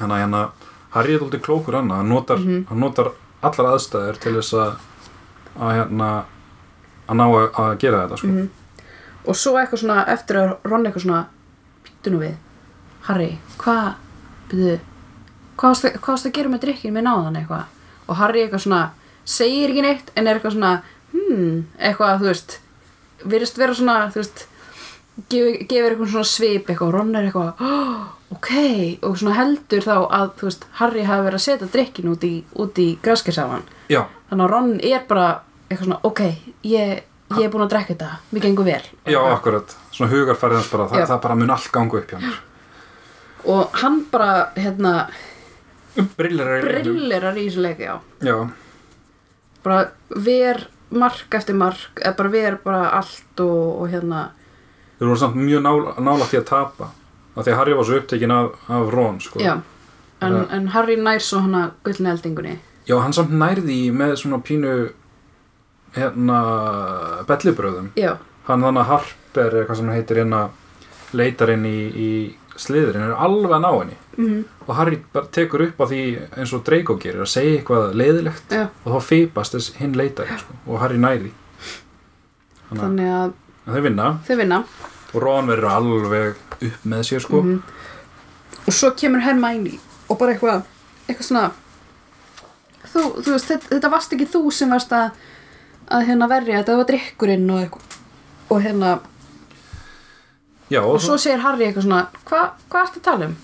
þannig 0.00 0.14
að 0.16 0.20
hérna 0.22 0.40
Harry 0.94 1.14
er 1.14 1.22
alltaf 1.24 1.42
klókur 1.46 1.74
hann 1.78 1.90
hann 1.90 2.08
notar, 2.08 2.38
Mhm. 2.38 2.66
hann 2.68 2.80
notar 2.80 3.10
allar 3.42 3.70
aðstæður 3.74 4.18
til 4.20 4.32
þess 4.36 4.52
að 4.54 4.76
að 5.60 5.72
hérna 5.78 6.10
að 7.08 7.16
ná 7.18 7.24
að, 7.26 7.50
að 7.62 7.78
gera 7.78 8.02
þetta 8.06 8.16
sko. 8.18 8.26
Mhm. 8.28 8.48
og 9.26 9.34
svo 9.36 9.52
eitthvað 9.58 9.80
svona 9.82 10.04
eftir 10.08 10.36
að 10.36 10.56
Ron 10.64 10.84
eitthvað 10.86 11.02
svona 11.06 11.24
býttu 11.84 12.10
nú 12.12 12.18
við 12.20 12.34
Harry, 13.08 13.38
hvað 13.58 13.94
hvað 15.56 15.84
varstu 16.08 16.28
að 16.28 16.32
gera 16.32 16.48
með 16.48 16.60
drikkin 16.64 16.94
með 16.94 17.04
náðan 17.06 17.36
eitthvað 17.40 17.64
og 18.08 18.16
Harry 18.16 18.42
eitthvað 18.44 18.64
svona 18.64 18.90
segir 19.30 19.72
ekki 19.72 19.84
neitt 19.84 20.12
en 20.14 20.26
er 20.28 20.38
eitthvað 20.38 20.56
svona 20.56 20.72
hmm, 21.12 21.58
eitthvað 21.78 22.22
þú 22.22 22.30
veist 22.30 22.56
virðist 23.30 23.60
vera 23.60 23.76
svona 23.76 23.98
þú 24.14 24.22
veist 24.22 24.46
gefur, 25.30 25.58
gefur 25.70 25.90
eitthvað 25.92 26.14
svona 26.14 26.30
svip 26.32 26.70
eitthvað 26.70 26.88
og 26.88 26.96
Ron 26.96 27.12
er 27.18 27.28
eitthvað 27.28 27.62
oh, 27.66 28.08
ok 28.36 28.50
og 29.06 29.20
svona 29.20 29.36
heldur 29.38 29.86
þá 29.86 29.94
að 29.98 30.34
þú 30.40 30.50
veist 30.50 30.66
Harry 30.80 31.06
hafi 31.08 31.28
verið 31.28 31.40
að 31.40 31.46
setja 31.46 31.70
drikkin 31.76 32.10
út 32.14 32.26
í, 32.26 32.34
í 32.42 32.88
graskirsafann 33.04 33.64
já, 33.92 34.02
þannig 34.30 34.46
að 34.46 34.52
Ron 34.54 34.74
er 34.80 35.06
bara 35.08 35.30
eitthvað 35.70 35.86
svona 35.86 36.02
ok, 36.10 36.22
ég, 36.66 37.02
ég 37.36 37.42
er 37.46 37.50
búin 37.52 37.66
að 37.66 37.74
drekka 37.76 37.94
þetta 37.94 38.12
mér 38.34 38.42
gengur 38.42 38.66
vel. 38.66 38.82
Já, 39.06 39.20
akkurat. 39.22 39.74
Svona 39.94 40.10
hugarfærið 40.10 40.58
hans 40.58 40.70
bara, 40.72 40.86
það, 40.90 41.04
það 41.12 41.20
bara 41.26 41.36
mun 41.38 41.52
allt 41.54 41.68
ganga 41.74 42.00
upp 42.00 42.10
hjá 42.10 42.18
hann 42.18 42.38
og 43.44 43.76
hann 43.82 44.02
bara 44.12 44.50
hérna 44.56 44.94
er 45.96 46.82
brillerar 46.82 47.38
í 47.38 47.46
þessu 47.46 47.62
leik 47.64 47.80
já. 47.82 47.94
Já, 48.24 48.36
bara 49.64 49.90
ver 50.16 50.66
mark 50.90 51.34
eftir 51.34 51.54
mark 51.54 52.00
eða 52.00 52.16
bara 52.18 52.32
ver 52.32 52.56
bara 52.64 52.86
allt 53.00 53.42
og, 53.44 53.82
og 53.82 53.90
hérna. 53.92 54.30
Þeir 54.98 55.12
voru 55.12 55.20
samt 55.20 55.38
mjög 55.38 55.62
nála, 55.64 55.94
nálægt 56.02 56.34
í 56.34 56.40
að 56.40 56.48
tapa 56.50 56.90
af 57.36 57.44
því 57.44 57.52
að 57.52 57.58
Harry 57.60 57.76
var 57.78 57.86
svo 57.88 58.00
upptekinn 58.00 58.34
af, 58.34 58.56
af 58.68 58.94
Ron 58.94 59.20
sko. 59.22 59.40
já 59.40 59.54
en, 60.20 60.46
en 60.50 60.68
Harry 60.74 60.96
nær 61.00 61.22
svo 61.24 61.42
hana 61.44 61.70
gullni 61.84 62.10
eldingunni 62.10 62.56
já, 62.88 62.96
hann 63.00 63.14
samt 63.16 63.32
nærði 63.32 63.80
með 63.94 64.16
svona 64.22 64.40
pínu 64.44 64.74
hérna 65.96 66.40
bellibröðum 67.28 67.92
já, 67.98 68.16
hann 68.48 68.66
þannig 68.66 68.82
að 68.82 68.90
Harper 68.92 69.56
eða 69.60 69.68
hvað 69.68 69.80
sem 69.80 69.90
hann 69.90 69.98
heitir 69.98 70.22
hérna 70.22 70.42
leitarinn 71.16 71.66
í, 71.66 71.78
í 71.90 72.10
sliðurinn 72.60 73.08
er 73.08 73.14
alveg 73.16 73.56
að 73.56 73.62
ná 73.64 73.70
henni. 73.78 74.00
Mm 74.20 74.40
og 74.70 74.76
Harry 74.78 75.00
tekur 75.34 75.64
upp 75.64 75.80
á 75.82 75.84
því 75.90 76.00
eins 76.38 76.52
og 76.54 76.62
Draco 76.66 76.94
gerir 77.02 77.24
að 77.24 77.30
segja 77.32 77.56
eitthvað 77.58 77.94
leiðilegt 77.98 78.52
já. 78.54 78.68
og 78.84 78.92
þá 78.94 79.06
fipast 79.08 79.56
þess 79.56 79.72
hinn 79.80 79.96
leitarinn 79.98 80.38
sko, 80.38 80.58
og 80.68 80.78
Harry 80.78 81.00
næri 81.00 81.32
þannig 82.68 82.78
að 82.78 82.84
þannig 82.84 83.10
að 83.16 83.32
en 83.66 83.74
þau 83.74 83.82
vinna. 83.86 84.06
vinna. 84.28 84.60
Og 85.10 85.22
Ron 85.24 85.50
verður 85.50 85.72
alveg 85.74 86.36
upp 86.68 86.84
með 86.86 87.02
sér 87.08 87.24
sko. 87.24 87.42
Mhm. 87.42 87.62
og 88.66 88.72
svo 88.76 88.92
kemur 88.94 89.24
Hermione 89.24 89.78
og 90.08 90.18
bara 90.18 90.36
eitthvað 90.36 90.62
eitthvað 91.08 91.26
svona 91.26 91.50
þú, 92.92 93.02
þú 93.24 93.34
veist, 93.34 93.50
þetta, 93.50 93.68
þetta 93.74 93.90
varst 93.90 94.14
ekki 94.14 94.30
þú 94.30 94.42
sem 94.54 94.70
varst 94.70 94.92
að, 94.94 95.10
að 95.90 96.06
hérna 96.06 96.28
verja 96.30 96.60
þetta 96.60 96.76
var 96.76 96.88
drikkurinn 96.90 97.50
og 97.50 97.64
eitthvað. 97.64 97.98
Og 98.50 98.62
hérna, 98.64 98.98
Já, 100.70 100.80
og 100.86 101.00
svo 101.02 101.16
segir 101.18 101.40
Harry 101.42 101.66
eitthvað 101.66 101.86
svona 101.88 102.02
hvað 102.28 102.50
hva 102.70 102.82
ertu 102.86 103.00
að 103.00 103.06
tala 103.08 103.26
um? 103.30 103.36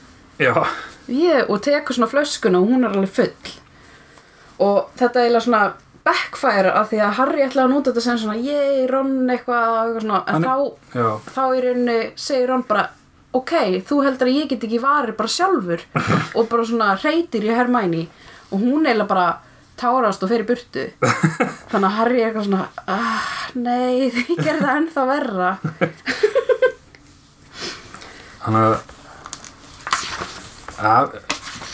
Ég, 1.10 1.48
og 1.50 1.60
tekur 1.64 1.96
svona 1.96 2.10
flöskuna 2.10 2.60
og 2.60 2.68
hún 2.70 2.84
er 2.86 2.92
alveg 2.94 3.10
full. 3.16 3.54
Og 4.62 4.92
þetta 4.98 5.20
er 5.20 5.26
eiginlega 5.26 5.44
svona 5.46 5.62
backfire 6.06 6.70
af 6.78 6.90
því 6.92 7.00
að 7.02 7.16
Harry 7.18 7.42
ætlaði 7.42 7.64
að 7.66 7.72
nota 7.74 7.90
þetta 7.90 8.04
sem 8.04 8.20
svona 8.22 8.36
ég, 8.38 8.84
Ron 8.90 9.14
eitthvað, 9.34 9.72
eitthvað 9.80 10.04
svona, 10.04 10.20
en 10.26 10.34
Hann 10.36 10.44
er- 10.44 10.50
þá 10.50 11.00
já, 11.00 11.08
þá 11.34 11.42
í 11.58 11.64
rauninni 11.64 11.96
segir 12.26 12.52
hann 12.54 12.62
bara 12.68 12.84
ok, 13.36 13.52
þú 13.88 13.98
heldur 14.06 14.30
að 14.30 14.38
ég 14.38 14.48
get 14.52 14.62
ekki 14.68 14.78
varið 14.84 15.16
bara 15.18 15.34
sjálfur. 15.34 15.82
Og 16.38 16.46
bara 16.52 16.64
svona 16.70 16.92
reytir 17.02 17.44
í 17.48 17.50
Hermæni 17.54 18.06
og 18.52 18.60
hún 18.62 18.86
eiginlega 18.86 19.08
bara 19.10 19.26
tárast 19.76 20.22
og 20.22 20.30
fer 20.30 20.44
í 20.44 20.48
burtu. 20.48 20.86
Þannig 21.72 21.88
að 21.90 21.96
Harry 21.98 22.22
er 22.22 22.30
eitthvað 22.30 22.46
svona 22.46 22.68
ah, 22.86 23.26
nei, 23.58 24.06
þið 24.14 24.36
gerir 24.46 24.62
það 24.62 24.76
ennþá 24.80 25.06
verra 25.10 25.50
hann 28.46 28.56
að 28.60 28.76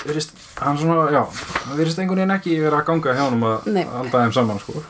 virðist, 0.07 0.33
hann 0.63 0.79
svona, 0.81 1.07
já 1.13 1.23
það 1.33 1.79
virðist 1.79 2.01
einhvern 2.03 2.23
veginn 2.23 2.35
ekki 2.37 2.59
vera 2.63 2.81
að 2.83 2.89
ganga 2.91 3.15
hjá 3.17 3.23
honum 3.27 3.47
að 3.49 3.71
halda 3.93 4.23
þeim 4.25 4.35
saman 4.37 4.61
sko 4.63 4.83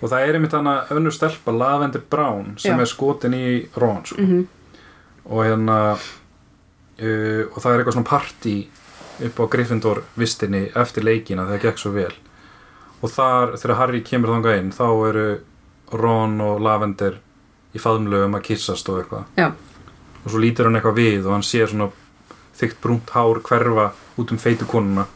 og 0.00 0.08
það 0.08 0.24
er 0.24 0.38
einmitt 0.38 0.54
hann 0.56 0.70
að 0.70 0.92
önnur 0.96 1.12
stelpa 1.14 1.52
Lavender 1.52 2.02
Brown 2.10 2.54
sem 2.60 2.72
Já. 2.78 2.80
er 2.80 2.88
skotin 2.88 3.34
í 3.36 3.44
Ron 3.76 4.02
sko. 4.08 4.20
Mhm. 4.22 4.46
og 5.30 5.44
hérna 5.44 5.78
uh, 5.92 7.42
og 7.52 7.58
það 7.60 7.72
er 7.72 7.78
eitthvað 7.82 7.96
svona 7.98 8.10
partí 8.12 8.54
upp 9.28 9.40
á 9.40 9.44
Gryffindor 9.52 10.02
vistinni 10.16 10.62
eftir 10.74 11.04
leikina 11.04 11.44
þegar 11.44 11.58
það 11.58 11.64
gekk 11.66 11.78
svo 11.82 11.92
vel 11.92 12.14
og 13.00 13.10
þar 13.12 13.56
þegar 13.60 13.76
Harry 13.80 14.00
kemur 14.04 14.32
þangað 14.34 14.58
inn 14.62 14.72
þá 14.72 14.86
eru 15.10 15.26
Ron 15.92 16.40
og 16.44 16.60
Lavender 16.64 17.18
í 17.74 17.78
faðumlögum 17.82 18.38
að 18.38 18.46
kissast 18.48 18.88
og 18.88 19.02
eitthvað 19.02 19.28
og 20.24 20.30
svo 20.30 20.40
lítur 20.42 20.68
hann 20.68 20.76
eitthvað 20.78 20.98
við 20.98 21.26
og 21.26 21.34
hann 21.36 21.46
sér 21.46 21.70
svona 21.70 21.90
þykkt 22.60 22.80
brúnt 22.82 23.10
hár 23.14 23.40
hverfa 23.46 23.90
út 24.20 24.32
um 24.32 24.38
feitu 24.38 24.66
konuna. 24.68 25.06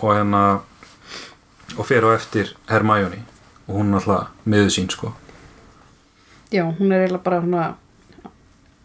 Og 0.00 0.12
hérna 0.12 0.42
og 1.76 1.86
fer 1.86 2.04
á 2.04 2.10
eftir 2.14 2.54
Hermione. 2.70 3.24
Og 3.66 3.80
hún 3.80 3.94
er 3.94 4.00
alltaf 4.00 4.30
miður 4.44 4.70
sín 4.70 4.90
sko. 4.92 5.12
Já, 6.52 6.62
hún 6.62 6.92
er 6.92 7.06
eiginlega 7.06 7.24
bara 7.24 7.40
svona 7.42 7.74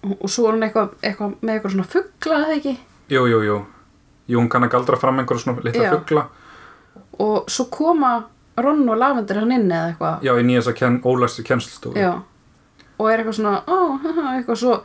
og 0.02 0.30
svo 0.30 0.48
er 0.50 0.56
hún 0.56 0.66
eitthvað, 0.66 0.96
eitthvað 1.06 1.34
með 1.42 1.54
eitthvað 1.54 1.74
svona 1.76 1.90
fuggla 1.92 2.38
eða 2.42 2.56
ekki? 2.58 2.76
Jú, 3.12 3.26
jú, 3.30 3.42
jú, 3.46 3.58
jú 4.32 4.40
hún 4.40 4.50
kann 4.50 4.66
að 4.66 4.74
galdra 4.76 4.98
fram 4.98 5.22
einhverja 5.22 5.44
svona 5.44 5.66
litla 5.66 5.84
Já. 5.84 5.92
fugla. 5.94 6.24
Og 7.22 7.52
svo 7.52 7.68
koma 7.70 8.14
Ron 8.58 8.82
og 8.90 8.98
Lavender 8.98 9.42
hann 9.44 9.54
inn 9.54 9.70
eða 9.70 9.92
eitthvað. 9.92 10.26
Já, 10.26 10.34
í 10.34 10.48
nýjast 10.48 10.74
ken, 10.78 10.98
ólæstu 11.06 11.46
kennslustofu. 11.46 12.00
Já, 12.00 12.16
og 12.98 13.12
er 13.12 13.22
eitthvað 13.22 13.38
svona 13.38 13.62
ó, 13.68 13.78
haha, 14.02 14.34
eitthvað 14.40 14.60
svo 14.64 14.80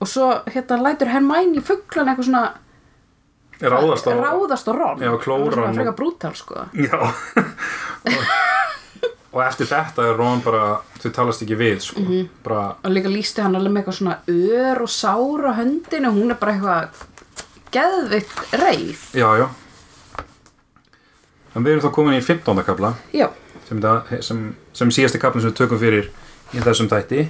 og 0.00 0.08
svo 0.08 0.30
hérna 0.48 0.78
lætur 0.82 1.10
Hermæni 1.12 1.60
fugglan 1.64 2.08
eitthvað 2.08 2.28
svona 2.30 2.44
ráðast 3.60 4.06
á 4.08 4.12
ráðast 4.16 4.68
á 4.68 4.72
Ron. 4.72 5.00
Já, 5.04 5.10
klóra 5.20 5.66
hann 5.66 5.70
og- 5.70 5.76
frekar 5.76 5.96
brútal 5.98 6.34
sko. 6.34 6.66
Já. 6.74 6.96
Og, 9.30 9.38
og 9.38 9.42
eftir 9.46 9.66
þetta 9.68 10.02
er 10.08 10.16
Ron 10.18 10.40
bara 10.42 10.80
þau 11.02 11.10
talast 11.14 11.42
ekki 11.44 11.54
við 11.60 11.82
sko. 11.84 12.00
Mhm. 12.00 12.28
bara, 12.42 12.62
og 12.82 12.90
líka 12.90 13.12
lísti 13.12 13.42
hann 13.44 13.54
alveg 13.54 13.72
með 13.76 13.82
eitthvað 13.84 13.98
svona 13.98 14.16
ör 14.26 14.80
og 14.82 14.88
sár 14.90 15.44
á 15.46 15.52
höndinu. 15.60 16.10
Hún 16.16 16.30
er 16.32 16.38
bara 16.40 16.52
eitthvað 16.56 17.04
geðvikt 17.70 18.40
reið. 18.58 19.04
Já, 19.14 19.28
já. 19.38 19.46
En 21.54 21.62
við 21.64 21.72
erum 21.76 21.84
þá 21.84 21.92
komin 21.94 22.14
í 22.18 22.22
15. 22.24 22.62
kapla 22.66 22.94
Já, 23.12 23.28
sem, 23.68 23.80
sem, 24.22 24.42
sem 24.72 24.90
síðasti 24.94 25.18
kaplinn 25.22 25.42
sem 25.44 25.50
við 25.52 25.58
tökum 25.60 25.78
fyrir 25.82 26.10
í 26.54 26.62
þessum 26.62 26.88
þætti 26.90 27.24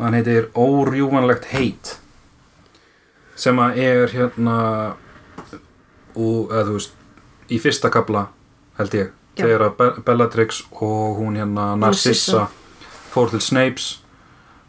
og 0.00 0.06
hann 0.06 0.16
heitir 0.16 0.46
Órjúvanlegt 0.56 1.50
heit 1.52 1.98
sem 3.36 3.58
að 3.60 3.76
er 3.84 4.12
hérna 4.14 4.56
og, 6.16 6.48
eða 6.48 6.64
þú 6.70 6.76
veist 6.78 6.94
í 7.52 7.58
fyrsta 7.60 7.90
kapla 7.92 8.22
held 8.78 8.96
ég 8.96 9.10
Já. 9.36 9.44
þegar 9.44 9.64
að 9.68 9.76
Be- 9.76 10.02
Bellatrix 10.08 10.62
og 10.72 11.20
hún 11.20 11.36
hérna 11.36 11.74
Narcissa. 11.78 12.46
Fór 13.12 13.30
til 13.32 13.40
Snapes 13.44 14.00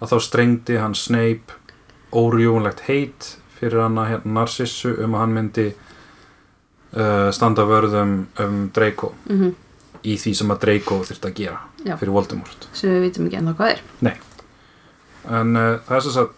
að 0.02 0.12
þá 0.14 0.18
strengdi 0.28 0.78
hann 0.82 0.96
Snape 0.98 1.56
órjúvanlegt 2.12 2.84
heit 2.90 3.32
fyrir 3.60 3.84
hann 3.86 4.00
að 4.02 4.14
hérna 4.16 4.36
Narcissu 4.42 4.96
um 5.06 5.16
að 5.16 5.24
hann 5.24 5.36
myndi 5.40 5.68
uh, 5.72 7.30
standa 7.32 7.64
vörðum 7.70 8.16
um 8.44 8.64
Draco. 8.76 9.14
Mm 9.32 9.56
í 10.02 10.16
því 10.18 10.32
sem 10.34 10.50
að 10.50 10.64
Draco 10.64 10.96
þurfti 11.06 11.28
að 11.30 11.34
gera 11.38 11.60
Já. 11.86 11.94
fyrir 12.00 12.10
Voldemort. 12.16 12.64
Sem 12.74 12.90
við 12.96 13.04
vitum 13.06 13.28
ekki 13.28 13.38
ennþá 13.38 13.52
hvað 13.60 13.74
er 13.76 13.82
en 15.28 15.54
uh, 15.58 15.76
það 15.86 15.98
er 15.98 16.08
þess 16.08 16.22
að 16.22 16.32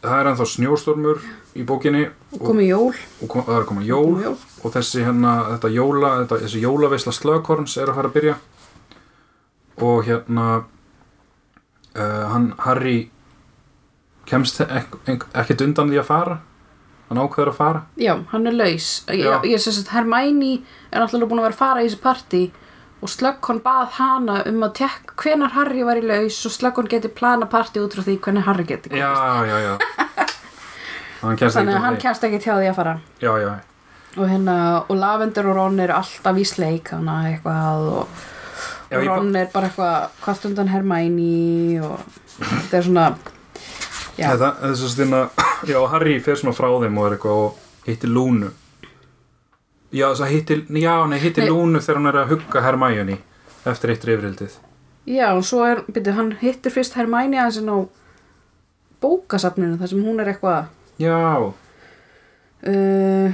það 0.00 0.16
er 0.16 0.30
ennþá 0.30 0.46
snjóstormur 0.48 1.22
í 1.58 1.64
bókinni 1.66 2.04
og 2.08 2.42
komið 2.44 2.68
jól, 2.70 2.92
og 3.20 3.32
kom, 3.32 3.44
það 3.46 3.58
er 3.58 3.66
koma 3.68 3.84
jól, 3.84 4.04
komið 4.06 4.26
jól. 4.28 4.36
og 4.64 4.74
þessi 4.76 5.04
hérna 5.04 5.32
þetta 5.52 5.72
jóla, 5.74 6.12
þetta, 6.22 6.40
þessi 6.44 6.62
jólaveisla 6.64 7.14
slögkorns 7.16 7.76
er 7.76 7.90
að 7.90 7.98
fara 8.00 8.10
að 8.10 8.16
byrja. 8.18 8.36
Og 9.80 10.04
hérna 10.06 10.46
uh, 11.96 12.24
hann 12.32 12.52
Harry 12.64 12.98
kemst 14.28 14.60
ek, 14.62 14.94
ek, 15.10 15.26
ekkert 15.42 15.66
undan 15.66 15.90
því 15.90 16.00
að 16.00 16.08
fara? 16.08 16.40
Hann 17.10 17.18
ákveður 17.18 17.50
að 17.50 17.58
fara? 17.58 17.84
Já, 17.98 18.12
hann 18.30 18.46
er 18.46 18.54
laus. 18.54 18.90
Ég, 19.10 19.46
ég 19.50 19.62
sagt, 19.62 19.90
Hermæni 19.90 20.60
er 20.92 21.02
náttúrulega 21.02 21.30
búin 21.32 21.40
að 21.42 21.48
vera 21.48 21.56
að 21.56 21.62
fara 21.64 21.82
í 21.82 21.88
þessi 21.88 22.02
partí 22.04 22.42
og 23.00 23.08
Slöggkon 23.08 23.62
bað 23.64 23.96
hana 23.96 24.42
um 24.50 24.60
að 24.66 24.74
tekka 24.82 25.16
hvenar 25.22 25.54
Harry 25.56 25.82
var 25.86 26.00
í 26.00 26.04
laus 26.04 26.38
og 26.46 26.52
Slöggkon 26.52 26.90
geti 26.90 27.08
plana 27.08 27.48
partí 27.48 27.80
út 27.80 27.96
frá 27.96 28.04
því 28.04 28.18
hvernig 28.20 28.44
Harry 28.44 28.66
geti 28.68 28.92
komist. 28.92 29.00
já, 29.00 29.46
já, 29.48 29.58
já. 29.64 29.74
Þannig 31.20 31.74
að 31.74 31.82
hann 31.84 31.98
kemst 32.00 32.24
ekki 32.24 32.40
hjá 32.44 32.54
því 32.56 32.68
að 32.70 32.78
fara. 32.78 32.94
Já, 33.20 33.32
já, 33.40 33.50
og 34.16 34.26
hérna, 34.26 34.84
og 34.88 34.96
Lavender 34.96 35.46
og 35.50 35.56
Ron 35.56 35.80
eru 35.80 35.94
alltaf 35.94 36.38
í 36.38 36.44
sleik 36.48 36.90
eitthvað 36.90 37.90
og, 37.94 38.22
og 38.90 39.04
Ron 39.06 39.36
er 39.38 39.50
bara 39.52 39.68
eitthvað 39.70 40.16
hvart 40.24 40.46
undan 40.48 40.70
Hermæni 40.72 41.78
og 41.84 42.00
þetta 42.40 42.78
er 42.80 42.88
svona 42.88 43.04
já, 44.18 44.32
Þetta, 44.32 44.50
þess 44.64 44.86
að 44.86 44.94
stinna, 44.96 45.20
já, 45.70 45.78
Harry 45.92 46.16
fer 46.24 46.40
svona 46.40 46.56
frá 46.56 46.68
þeim 46.82 46.98
og 46.98 47.06
er 47.06 47.16
eitthvað 47.16 47.44
og 47.44 47.86
hittir 47.86 48.12
Lúnu. 48.12 48.50
Já, 49.90 50.06
að 50.12 50.28
hittir, 50.30 50.60
já, 50.70 50.94
nei, 51.10 51.18
hittir. 51.18 51.48
Lúnu 51.50 51.80
þegar 51.82 51.96
hann 51.98 52.10
er 52.12 52.18
að 52.20 52.28
hugga 52.34 52.60
Hermione 52.62 53.16
eftir 53.66 53.90
eitt 53.94 54.04
rifrildið. 54.06 54.52
já, 55.06 55.32
og 55.34 55.44
svo 55.44 55.64
er 55.66 55.80
byrju, 55.88 56.12
hann 56.16 56.32
hittir 56.40 56.70
fyrst 56.72 56.94
Hermæni 56.94 57.36
aðeins 57.40 57.58
inn 57.60 57.72
á 57.72 57.78
bókasafninu 59.00 59.78
þar 59.80 59.88
sem 59.88 60.04
hún 60.04 60.20
er 60.20 60.28
eitthvað 60.34 60.68
Já, 61.00 61.52
uh, 62.68 63.28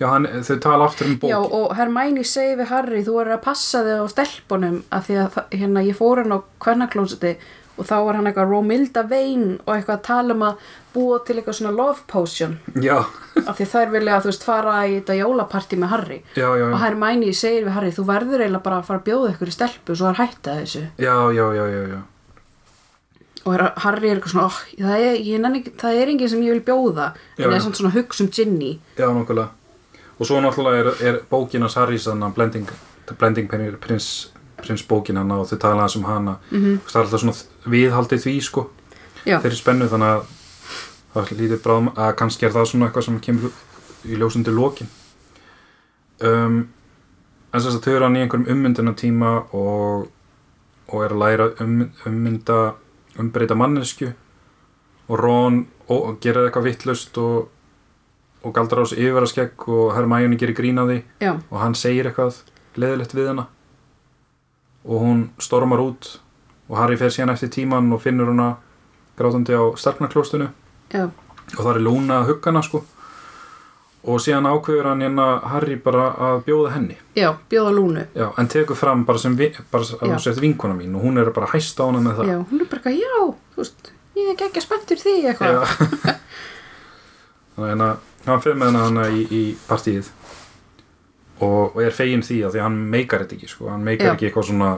já, 0.00 0.06
hann, 0.08 0.26
þau 0.48 0.58
tala 0.64 0.86
aftur 0.88 1.06
um 1.10 1.18
bók. 1.20 1.28
Já, 1.30 1.38
og 1.38 1.76
Hermæni 1.76 2.24
segi 2.24 2.56
við 2.58 2.70
Harry 2.72 3.04
þú 3.04 3.20
er 3.22 3.28
að 3.36 3.44
passa 3.44 3.84
þig 3.84 4.00
á 4.00 4.06
stelpunum 4.14 4.78
af 4.90 5.06
því 5.08 5.14
að 5.24 5.38
hérna, 5.52 5.84
ég 5.84 5.98
fór 5.98 6.22
hann 6.22 6.32
á 6.32 6.38
kvennaklósiti 6.64 7.36
og 7.36 7.67
þá 7.86 7.94
var 8.06 8.18
hann 8.18 8.28
eitthvað 8.30 8.50
Romilda 8.52 9.02
Vein 9.08 9.46
og 9.64 9.72
eitthvað 9.74 9.96
að 9.98 10.04
tala 10.08 10.34
um 10.34 10.44
að 10.48 10.68
búa 10.94 11.18
til 11.26 11.36
eitthvað 11.38 11.58
svona 11.58 11.74
love 11.76 12.04
potion. 12.10 12.56
Já, 12.82 12.96
af 13.44 13.58
því 13.58 13.66
þær 13.72 13.92
vilja 13.94 14.16
að 14.16 14.24
þú 14.26 14.30
veist 14.32 14.46
fara 14.48 14.76
í 14.88 14.94
þetta 14.98 15.18
jólapartí 15.20 15.78
með 15.78 15.92
Harry. 15.94 16.20
Já, 16.34 16.48
já, 16.58 16.64
og 16.68 16.74
já, 16.74 16.78
Hermæni 16.84 17.32
segir 17.36 17.66
við 17.68 17.76
Harry 17.76 17.92
þú 17.94 18.06
verður 18.08 18.44
eiginlega 18.44 18.64
bara 18.68 18.80
að 18.80 18.88
fara 18.88 19.02
að 19.02 19.08
bjóða 19.10 19.34
ykkur 19.34 19.52
í 19.52 19.56
stelpu 19.58 19.94
og 19.94 20.00
svo 20.00 20.08
er 20.12 20.20
hætta 20.22 20.56
þessu. 20.62 20.84
Já, 20.98 21.14
já, 21.36 21.44
já, 21.58 21.64
já, 21.74 21.82
já. 21.94 22.00
og 23.44 23.52
Har- 23.54 23.76
Harry 23.84 24.10
er 24.10 24.16
eitthvað 24.18 24.34
svona 24.34 24.48
oh, 24.48 24.58
það, 24.78 24.96
er, 24.98 25.20
ég 25.28 25.46
ekki, 25.60 25.76
það 25.84 26.00
er 26.02 26.12
enginn 26.14 26.32
sem 26.34 26.42
ég 26.42 26.56
vil 26.58 26.66
bjóða. 26.66 27.12
En 27.38 27.46
það 27.46 27.56
er 27.60 27.68
svona 27.68 27.94
hugsa 27.94 28.24
um 28.24 28.32
Ginny. 28.34 28.72
Já, 28.98 29.06
nokkulega. 29.12 29.48
Og 30.18 30.26
svo 30.26 30.40
náttúrulega 30.42 30.80
er, 30.82 30.88
er 31.06 31.20
bókin 31.30 31.62
hans 31.62 31.76
Harrys 31.78 32.08
Blending, 32.34 32.66
Blending 33.18 33.48
Prince, 33.78 34.32
Prince 34.62 34.86
bókin 34.88 35.16
hann 35.16 35.30
og 35.32 35.46
þau 35.50 35.58
tala 35.58 35.86
hans 35.86 35.96
um 35.96 36.04
hana. 36.04 36.38
mm 36.50 36.58
Mm. 36.58 36.80
Það 36.86 37.00
er 37.00 37.06
alltaf 37.06 37.20
svona 37.20 37.72
viðhaldið 37.74 38.24
því, 38.24 38.40
sko. 38.42 38.68
Já, 39.26 39.40
þeirri 39.42 39.56
spennu 39.58 39.88
þannig 39.90 40.14
að 40.14 40.26
það 41.14 41.32
lítið 41.40 41.62
bráðum 41.64 41.90
að 41.96 42.14
kannski 42.20 42.46
er 42.46 42.54
það 42.54 42.68
svona 42.70 42.88
eitthvað 42.88 43.06
sem 43.08 43.20
kemur 43.24 43.56
í 44.06 44.18
ljósundi 44.18 44.54
lokin 44.54 44.90
um, 46.24 46.58
en 47.52 47.60
þess 47.60 47.78
að 47.78 47.84
þau 47.86 47.92
eru 47.94 48.06
hann 48.06 48.18
í 48.18 48.22
einhverjum 48.24 48.50
ummyndina 48.54 48.94
tíma 48.98 49.34
og, 49.56 50.08
og 50.92 51.04
er 51.04 51.14
að 51.14 51.22
læra 51.24 51.48
um, 51.64 51.78
ummynda 52.08 52.58
umbreyta 53.18 53.56
mannesku 53.58 54.12
og 55.08 55.14
Ron 55.18 55.62
og, 55.88 56.18
gerir 56.22 56.46
eitthvað 56.46 56.68
vittlust 56.68 57.18
og, 57.18 57.48
og 58.44 58.54
galdrar 58.54 58.84
á 58.84 58.90
sig 58.90 59.00
yfirvaraskegg 59.02 59.68
og 59.72 59.94
Hermione 59.96 60.38
gerir 60.38 60.56
grín 60.58 60.80
að 60.82 60.92
því 60.92 60.98
já, 61.24 61.32
og 61.48 61.62
hann 61.62 61.78
segir 61.78 62.10
eitthvað 62.10 62.42
leðilegt 62.78 63.16
við 63.16 63.32
hana 63.32 63.48
og 64.84 65.02
hún 65.02 65.24
stormar 65.42 65.80
út 65.82 66.18
og 66.68 66.76
Harry 66.78 66.98
fer 67.00 67.12
síðan 67.12 67.32
eftir 67.34 67.50
tíman 67.52 67.90
og 67.92 68.02
finnur 68.02 68.30
hana 68.30 68.56
grátandi 69.18 69.56
á 69.56 69.64
starknaklóstunu 69.76 70.50
já, 70.92 71.08
og 71.08 71.60
það 71.64 71.74
er 71.74 71.82
Lúna 71.82 72.22
að 72.22 72.32
hugga 72.32 72.52
hana 72.52 72.62
sko. 72.62 72.84
Og 74.08 74.20
síðan 74.22 74.46
ákveður 74.46 74.86
hann 74.92 75.02
hérna 75.02 75.24
Harry 75.50 75.74
bara 75.82 76.04
að 76.22 76.44
bjóða 76.46 76.70
henni. 76.76 76.94
Já, 77.18 77.32
bjóða 77.50 77.72
lúnu. 77.74 78.04
Já, 78.14 78.28
en 78.38 78.48
tekur 78.48 78.78
fram 78.78 79.02
bara 79.04 79.18
sem 79.18 79.34
vi, 79.36 79.48
bara 79.72 79.84
að 79.84 80.04
hún 80.06 80.22
sett 80.22 80.38
vinkona 80.40 80.76
mín 80.78 80.94
og 80.96 81.02
hún 81.02 81.18
er 81.18 81.32
bara 81.34 81.48
að 81.48 81.56
hæsta 81.56 81.82
á 81.82 81.86
hana 81.90 82.02
með 82.04 82.20
það. 82.20 82.30
Já, 82.30 82.36
hún 82.38 82.62
er 82.62 82.70
bara 82.70 82.78
eitthvað, 82.78 83.00
já, 83.02 83.34
þú 83.56 83.64
veist 83.64 83.90
ég 84.18 84.30
er 84.30 84.44
ekki 84.46 84.62
spenntur 84.62 85.02
því 85.02 85.14
eitthvað. 85.32 85.74
Þannig 87.58 87.84
að 87.88 88.30
hann 88.30 88.44
fyrir 88.44 88.60
með 88.60 88.70
hana 88.70 88.84
hana 88.86 89.08
í, 89.10 89.26
í 89.34 89.42
partíið 89.66 90.12
og, 91.40 91.76
og 91.76 91.82
er 91.82 91.90
fegin 91.94 92.22
því 92.22 92.40
að 92.46 92.52
því 92.54 92.58
að 92.60 92.66
hann 92.68 92.78
meikar 92.94 93.20
þetta 93.24 93.36
ekki 93.38 93.48
sko. 93.48 93.68
hann 93.70 93.84
meikar 93.84 94.14
ekki 94.14 94.26
eitthvað 94.30 94.48
svona 94.50 94.70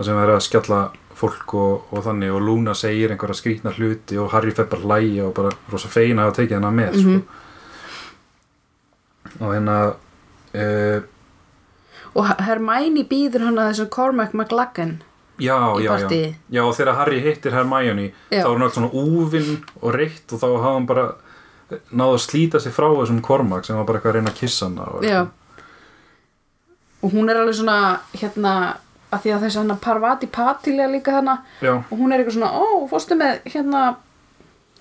sem 0.00 0.16
er 0.16 0.30
að 0.34 0.40
skjalla 0.46 0.80
fólk 1.20 1.54
og, 1.54 1.82
og 1.92 2.04
þannig 2.06 2.32
og 2.32 2.40
Luna 2.40 2.72
segir 2.74 3.10
einhverja 3.12 3.36
skrýtna 3.36 3.72
hluti 3.76 4.16
og 4.18 4.30
Harry 4.32 4.50
fer 4.56 4.64
bara 4.70 4.80
hlæja 4.86 5.26
og 5.28 5.34
bara 5.36 5.50
rosa 5.72 5.88
fegin 5.92 6.18
að 6.18 6.30
hafa 6.30 6.38
tekið 6.42 6.56
hana 6.60 6.70
með 6.72 6.94
Mhm. 6.96 7.20
sko. 7.20 7.36
og 9.44 9.54
hérna 9.54 9.76
uh, 10.54 11.00
og 12.18 12.26
Hermione 12.42 13.04
býður 13.06 13.44
hann 13.46 13.58
að 13.62 13.68
þessum 13.72 13.90
Cormac 13.94 14.32
McLaggen 14.34 14.96
já, 15.40 15.56
já, 15.80 15.92
já, 16.10 16.34
já 16.50 16.62
og 16.66 16.74
þegar 16.76 16.96
Harry 16.98 17.20
hittir 17.24 17.52
Hermione 17.54 18.08
Já. 18.30 18.42
þá 18.42 18.48
er 18.48 18.54
hann 18.56 18.62
allt 18.66 18.74
svona 18.78 18.90
úvinn 18.92 19.52
og 19.80 19.94
reitt 19.94 20.32
og 20.34 20.40
þá 20.42 20.46
hafði 20.50 20.64
hann 20.74 20.86
bara 20.90 21.04
náðu 21.94 22.16
að 22.16 22.24
slíta 22.24 22.60
sig 22.60 22.72
frá 22.74 22.88
þessum 22.96 23.20
Cormac 23.22 23.64
sem 23.68 23.76
var 23.78 23.84
bara 23.86 24.00
eitthvað 24.00 24.10
að 24.10 24.18
reyna 24.18 24.32
að 24.34 24.40
kissa 24.40 24.66
hana 24.66 24.88
og 27.02 27.08
og 27.08 27.12
hún 27.12 27.30
er 27.30 27.40
alveg 27.40 27.56
svona 27.56 28.00
hérna 28.12 28.76
að 29.10 29.24
því 29.24 29.32
að 29.34 29.42
þess 29.44 29.56
að 29.56 29.64
hann 29.64 29.82
Parvati 29.82 30.26
Patilega 30.30 30.90
líka 30.90 31.22
já, 31.60 31.72
og 31.72 31.98
hún 31.98 32.12
er 32.12 32.20
eitthvað 32.20 32.36
svona, 32.36 32.52
ó, 32.54 32.86
fórstu 32.90 33.16
með 33.18 33.40
hérna 33.44 33.96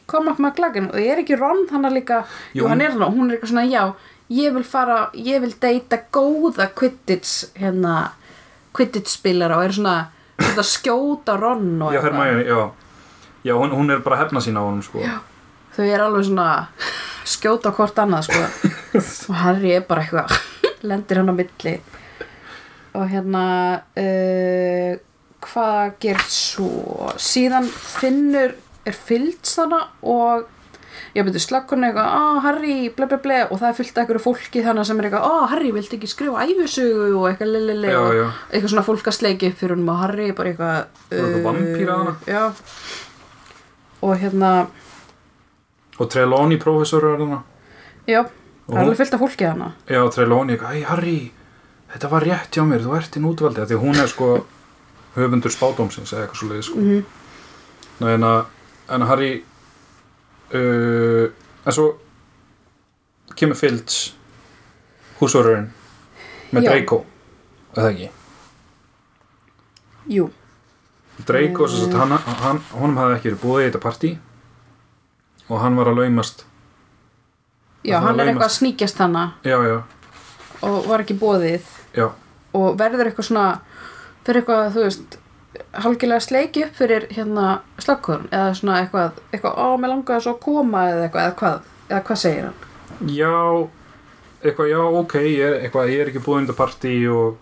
Cormac 0.09 0.39
McLaggen 0.39 0.89
og 0.91 0.99
er 0.99 1.21
ekki 1.23 1.37
Ron 1.37 1.67
hann 1.71 1.89
líka, 1.93 2.23
jú, 2.53 2.67
hann 2.67 2.81
er 2.81 2.91
hann 2.91 3.13
hún 3.13 3.29
er 3.29 3.37
eitthvað 3.37 3.53
svona, 3.53 3.65
já, 3.65 3.93
ég 4.29 4.53
vil 4.53 4.63
fara 4.63 5.09
ég 5.13 5.41
vil 5.41 5.53
deyta 5.61 6.01
góða 6.11 6.69
Quidditch 6.75 7.55
hérna, 7.57 8.11
Quidditch 8.73 9.17
spilara 9.17 9.57
og 9.57 9.65
er 9.65 9.75
svona, 9.79 9.95
svona 10.37 10.67
skjóta 10.67 11.37
Ron 11.39 11.81
og 11.81 11.93
já 11.93 12.01
Hermione, 12.03 12.45
já. 12.45 12.69
Já, 13.43 13.53
hún, 13.55 13.71
hún 13.71 13.89
er 13.89 14.01
bara 14.03 14.17
hefna 14.19 14.41
sín 14.43 14.59
á 14.59 14.61
honum 14.61 14.83
sko. 14.83 14.99
þau 15.75 15.85
er 15.85 16.01
alveg 16.03 16.25
svona 16.27 16.67
skjóta 17.23 17.71
hvort 17.71 17.95
annað 18.01 18.27
sko. 18.27 18.41
Og 19.29 19.35
Harry 19.37 19.71
er 19.77 19.85
bara 19.87 20.03
eitthvað 20.03 20.33
lendir 20.89 21.21
hann 21.21 21.31
á 21.31 21.35
milli 21.37 21.79
og 22.97 23.09
hérna 23.11 23.43
uh, 23.99 24.93
hvað 25.45 25.91
gerst 26.03 26.31
svo? 26.55 27.11
Síðan 27.21 27.67
finnur 27.69 28.55
er 28.87 28.95
fylgst 28.95 29.59
þarna 29.59 29.83
og 30.09 30.47
ég 31.15 31.25
byrju 31.25 31.41
slakkurinn 31.41 31.87
eitthvað, 31.87 32.09
á 32.11 32.23
Harry 32.43 32.75
ble 32.93 33.07
ble 33.09 33.17
ble 33.23 33.37
og 33.47 33.59
það 33.61 33.69
er 33.69 33.77
fyllt 33.77 33.95
af 33.97 34.01
einhverju 34.03 34.21
fólki 34.23 34.63
þannig 34.65 34.87
sem 34.89 34.99
er 34.99 35.07
eitthvað, 35.07 35.25
á 35.25 35.49
Harry 35.53 35.71
viltu 35.73 35.97
ekki 35.97 36.09
skrifa 36.11 36.43
æfisögu 36.45 37.13
og 37.17 37.29
eitthvað 37.29 37.55
Já, 37.89 37.99
og 38.01 38.13
já. 38.17 38.25
eitthvað 38.51 38.73
svona 38.73 38.85
fólk 38.87 39.09
að 39.09 39.17
sleiki 39.17 39.49
upp 39.51 39.57
fyrir 39.61 39.75
honum 39.75 39.93
og 39.93 40.01
Harry 40.03 40.27
bara 40.37 40.51
eitthvað 40.51 40.75
Bara 41.09 41.23
eitthvað 41.23 41.47
vampíra 41.47 41.97
þarna. 41.99 42.43
og 44.01 44.13
hérna 44.21 44.51
og 45.99 46.07
Trelawney 46.13 46.59
professor 46.61 47.03
er 47.03 47.17
þarna. 47.19 47.41
Já, 48.07 48.21
það 48.67 48.77
er 48.77 48.83
alveg 48.83 48.99
fyllt 49.01 49.13
af 49.17 49.23
fólki 49.25 49.45
hana 49.49 49.71
já, 49.89 50.01
Trelawney, 50.13 50.55
eitthvað, 50.55 50.75
ei 50.77 50.83
Harry 50.87 51.17
þetta 51.93 52.11
var 52.11 52.25
rétt 52.27 52.55
hjá 52.55 52.63
mér, 52.67 52.83
þú 52.85 52.95
ert 52.97 53.17
inn 53.17 53.27
útvaldi 53.29 53.63
af 53.63 53.69
því 53.69 53.79
hún 53.81 53.99
er 53.99 54.11
sko 54.11 54.29
höfundur 55.15 55.53
spádómsins 55.53 56.13
eða 56.13 56.27
eitthvað 56.27 56.41
svo 56.41 56.51
leiði 56.51 56.67
sko. 56.69 56.83
Mm 56.83 57.07
Nei, 57.99 58.13
en 58.15 58.23
að, 58.23 58.37
en 58.95 59.03
að 59.03 59.09
Harry 59.11 59.31
uh, 60.55 61.25
en 61.67 61.75
svo 61.75 61.89
kemur 63.35 63.59
Filch 63.59 64.13
húsvörurinn 65.19 65.67
með 66.55 66.63
Já. 66.63 66.69
Draco 66.69 67.01
eða 67.75 67.89
ekki? 67.91 68.07
Jú, 70.15 70.29
Draco, 71.27 71.67
sagt, 71.67 71.97
hann, 71.99 72.15
hann, 72.45 72.61
honum 72.79 72.97
hafði 73.01 73.17
ekki 73.17 73.29
verið 73.29 73.43
búið 73.43 73.61
í 73.61 73.67
þetta 73.67 73.83
partí 73.83 74.13
og 75.49 75.59
hann 75.59 75.75
var 75.77 75.91
að 75.91 75.99
laumast. 75.99 76.45
Já, 77.83 77.99
hann 78.03 78.19
er 78.19 78.31
eitthvað 78.31 78.47
að 78.47 78.55
sníkjast 78.55 79.03
hana 79.03 79.25
já, 79.43 79.57
já, 79.67 79.77
og 80.63 80.87
var 80.87 81.03
ekki 81.03 81.19
bóðið 81.19 81.67
já, 81.99 82.07
og 82.59 82.77
verður 82.79 83.11
eitthvað 83.11 83.29
svona 83.29 83.47
fyrir 84.25 84.41
eitthvað, 84.41 84.71
þú 84.75 84.85
veist 84.85 85.19
halgilega 85.83 86.21
sleiki 86.23 86.63
upp 86.67 86.77
fyrir 86.77 87.07
hérna 87.13 87.59
slakkurinn 87.81 88.29
eða 88.31 88.53
svona 88.57 88.79
eitthvað, 88.83 89.19
eitthvað, 89.33 89.57
á, 89.57 89.67
mér 89.81 89.93
langaði 89.95 90.25
svo 90.25 90.35
að 90.35 90.41
koma 90.45 90.85
eða 90.91 91.03
eitthvað, 91.07 91.27
eða 91.27 91.37
hvað, 91.41 91.69
eða 91.89 92.01
hvað 92.09 92.21
segir 92.23 92.47
hann? 92.47 92.65
Já 93.09 93.35
eitthvað, 94.39 94.71
já, 94.71 94.81
ok, 95.01 95.15
ég 95.25 95.45
er, 95.45 95.55
eitthvað, 95.65 95.93
ég 95.93 96.03
er 96.03 96.11
ekki 96.11 96.21
í 96.21 96.35
þetta 96.39 96.57
partí 96.57 96.93
og, 97.11 97.39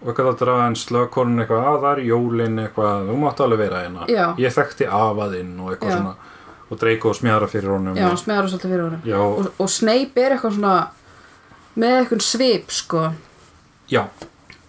og 0.00 0.10
eitthvað 0.10 0.32
að 0.32 0.42
draga 0.44 0.66
en 0.70 0.76
slökkorn 0.78 1.42
eitthvað, 1.42 1.70
að 1.72 1.80
það 1.84 1.92
er 1.92 2.02
jólin 2.10 2.60
eitthvað, 2.64 3.08
þú 3.08 3.16
mátt 3.24 3.42
alveg 3.46 3.62
vera 3.64 3.82
hérna. 3.84 4.10
Já. 4.10 4.26
ég 4.38 4.54
þekkti 4.54 4.90
afaðinn 5.00 5.56
og 5.58 5.72
eitthvað 5.74 5.94
Já. 5.94 5.96
svona 5.98 6.16
og 6.70 6.78
Draco 6.78 7.10
smjara 7.18 7.48
fyrir 7.50 7.72
honum. 7.74 7.96
Já, 7.98 8.06
og, 8.06 8.18
smeðar 8.20 8.46
svolítið 8.46 8.70
fyrir 8.70 8.84
honum. 8.84 9.00
Já, 9.02 9.18
og, 9.18 9.48
og 9.58 9.70
Snape 9.74 10.22
er 10.22 10.36
eitthvað 10.36 10.54
svona 10.54 10.74
með 11.80 11.96
eitthvað 11.96 12.22
svip, 12.22 12.70
sko 12.74 13.08
já, 13.90 14.04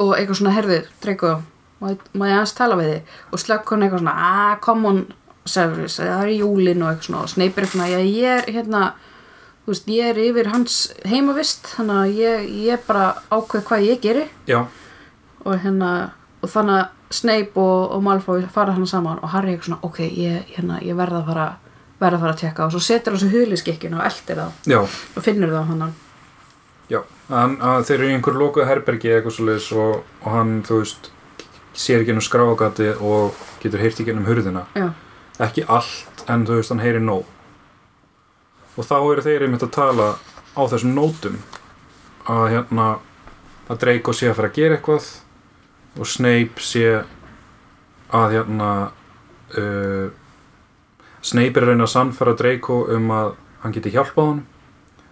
og 0.02 0.14
eitthvað 0.18 0.42
svona, 0.42 0.56
herðu, 0.58 0.82
Draco 1.04 1.38
má 1.82 2.28
ég 2.30 2.36
aðeins 2.36 2.54
tala 2.54 2.78
við 2.78 2.92
þig? 2.92 3.16
Og 3.34 3.42
slökkurinn 3.42 3.88
eitthvað 3.88 4.04
svona, 4.04 4.18
ah, 4.22 4.58
come 4.62 4.90
on 4.90 5.00
Severus, 5.50 5.98
það 5.98 6.28
er 6.28 6.34
júlin 6.36 6.84
og 6.84 6.92
eitthvað 6.92 7.08
svona 7.08 7.24
og 7.26 7.32
Snape 7.32 7.58
er 7.58 7.66
eitthvað 7.66 7.94
já, 7.96 8.02
ég 8.06 8.36
er 8.36 8.52
hérna 8.54 8.84
þú 9.66 9.74
veist, 9.74 9.90
ég 9.90 10.12
er 10.12 10.20
yfir 10.22 10.50
hans 10.52 10.78
heimavist 11.10 11.72
þannig 11.76 11.98
að 12.02 12.20
ég, 12.22 12.48
ég 12.68 12.86
bara 12.86 13.08
ákveð 13.34 13.66
hvað 13.70 13.88
ég 13.88 14.04
geri. 14.04 14.28
Já, 14.50 14.60
og 15.42 15.64
hérna, 15.64 15.92
og 16.42 16.54
þannig 16.54 16.84
að 16.84 16.90
Snape 17.12 17.60
og, 17.60 17.92
og 17.92 18.06
Malfoy 18.06 18.46
fara 18.54 18.76
hann 18.78 18.88
saman 18.88 19.20
og 19.20 19.34
Harry 19.34 19.56
eitthvað 19.56 19.72
svona, 19.72 19.82
ok, 19.90 20.00
ég, 20.06 20.54
hérna, 20.56 20.78
ég 20.86 20.96
verða 20.98 21.24
að 21.24 21.34
fara 21.34 21.50
verða 22.02 22.18
að 22.18 22.24
fara 22.24 22.34
að 22.34 22.40
tjekka 22.42 22.66
og 22.66 22.72
svo 22.74 22.82
setur 22.82 23.14
hann 23.14 23.22
svo 23.22 23.32
huliskikkjuna 23.34 24.00
og 24.00 24.06
eldir 24.08 24.40
þá. 24.40 24.64
Já, 24.72 24.80
og 24.82 25.26
finnur 25.26 25.54
þá 25.54 25.62
hann 25.70 25.84
já 26.92 27.02
hann, 27.32 27.58
þeir 27.88 27.98
eru 27.98 28.10
í 28.10 28.16
einhver 28.18 28.38
lokuð 28.38 28.68
herbergi 28.70 29.12
eða 29.12 29.20
eitthvað 29.22 29.36
svo 29.38 29.48
leiðis 29.48 29.70
og, 29.78 29.94
og 30.24 30.32
hann, 30.36 30.56
þú 30.68 30.82
veist 30.82 31.12
sér 31.78 32.04
ekki 32.04 32.14
ennum 32.14 32.26
skráagati 32.26 32.90
og 33.00 33.38
getur 33.62 33.82
heyrt 33.82 34.02
ekki 34.02 34.14
ennum 34.14 34.28
hurðina. 34.28 34.66
Já, 34.76 34.90
ekki 35.48 35.66
allt, 35.72 36.26
en 36.32 36.46
þú 36.48 36.60
veist, 36.60 36.74
hann 36.74 36.84
heyri 36.84 37.02
nóg. 37.04 37.24
Og 38.76 38.88
þá 38.88 38.98
eru 39.00 39.26
þeir 39.26 39.48
einmitt 39.48 39.66
að 39.68 39.74
tala 39.78 40.10
á 40.56 40.62
þessum 40.68 40.96
nótum 40.96 41.40
að 42.32 42.46
hérna 42.56 42.88
að 43.72 43.82
Draco 43.84 44.14
sé 44.16 44.30
að 44.30 44.38
fara 44.40 44.52
að 44.52 44.58
gera 44.60 44.78
eitthvað 44.78 45.10
og 46.00 46.08
Snape 46.08 46.64
sé 46.64 46.86
að 48.12 48.36
hérna 48.36 48.72
uh, 49.60 50.08
Snape 51.22 51.60
er 51.60 51.66
að 51.66 51.74
reyna 51.74 51.88
að 51.88 51.94
sannfæra 51.94 52.36
Draco 52.40 52.82
um 52.96 53.12
að 53.16 53.34
hann 53.64 53.76
geti 53.76 53.94
hjálpað 53.94 54.32
honum 54.32 54.48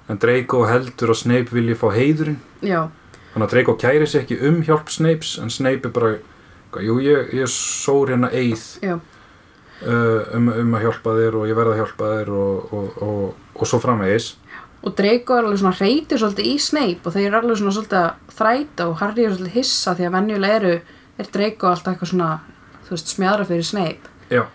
en 0.10 0.20
Draco 0.22 0.64
heldur 0.66 1.14
að 1.14 1.22
Snape 1.22 1.53
vilji 1.53 1.78
fá 1.78 1.88
heiðurinn. 1.93 2.39
Já, 2.66 2.88
þannig 3.34 3.45
að 3.45 3.53
Draco 3.53 3.78
kæri 3.80 4.07
sig 4.10 4.24
ekki 4.24 4.39
um 4.49 4.60
hjálp 4.66 4.89
Snapes 4.91 5.38
en 5.41 5.53
Snape 5.53 5.89
er 5.89 5.93
bara 5.95 6.84
jú, 6.84 6.99
ég, 7.03 7.32
ég 7.38 7.49
sór 7.49 8.12
hérna 8.12 8.30
eið 8.34 8.64
uh, 8.89 8.99
um, 10.36 10.49
um 10.49 10.78
að 10.78 10.86
hjálpa 10.88 11.16
þér 11.18 11.39
og 11.39 11.47
ég 11.49 11.57
verða 11.57 11.76
að 11.76 11.82
hjálpa 11.84 12.12
þér 12.16 12.32
og, 12.36 12.74
og, 12.74 13.01
og, 13.05 13.49
og 13.55 13.70
svo 13.70 13.82
framvegis. 13.84 14.32
Og 14.80 14.95
Draco 14.95 15.36
er 15.36 15.43
alveg 15.43 15.60
svona 15.60 15.76
reytir 15.76 16.22
svolítið 16.22 16.47
í 16.47 16.53
Snape 16.64 17.03
og 17.03 17.16
þeir 17.16 17.26
eru 17.28 17.41
alveg 17.41 17.60
svona 17.60 17.76
svolítið 17.76 18.38
þræta 18.39 18.88
og 18.88 19.01
Harry 19.01 19.26
er 19.26 19.36
svolítið 19.36 19.57
hissa 19.60 19.95
því 19.97 20.07
að 20.07 20.16
venjulega 20.16 20.62
eru 20.62 20.74
er 21.20 21.34
Draco 21.34 21.70
alltaf 21.70 21.93
eitthvað 21.93 22.14
svona 22.14 22.32
þú 22.88 22.95
veist, 22.95 23.14
smjara 23.14 23.47
fyrir 23.49 23.68
Snape. 23.68 24.16
Já. 24.30 24.45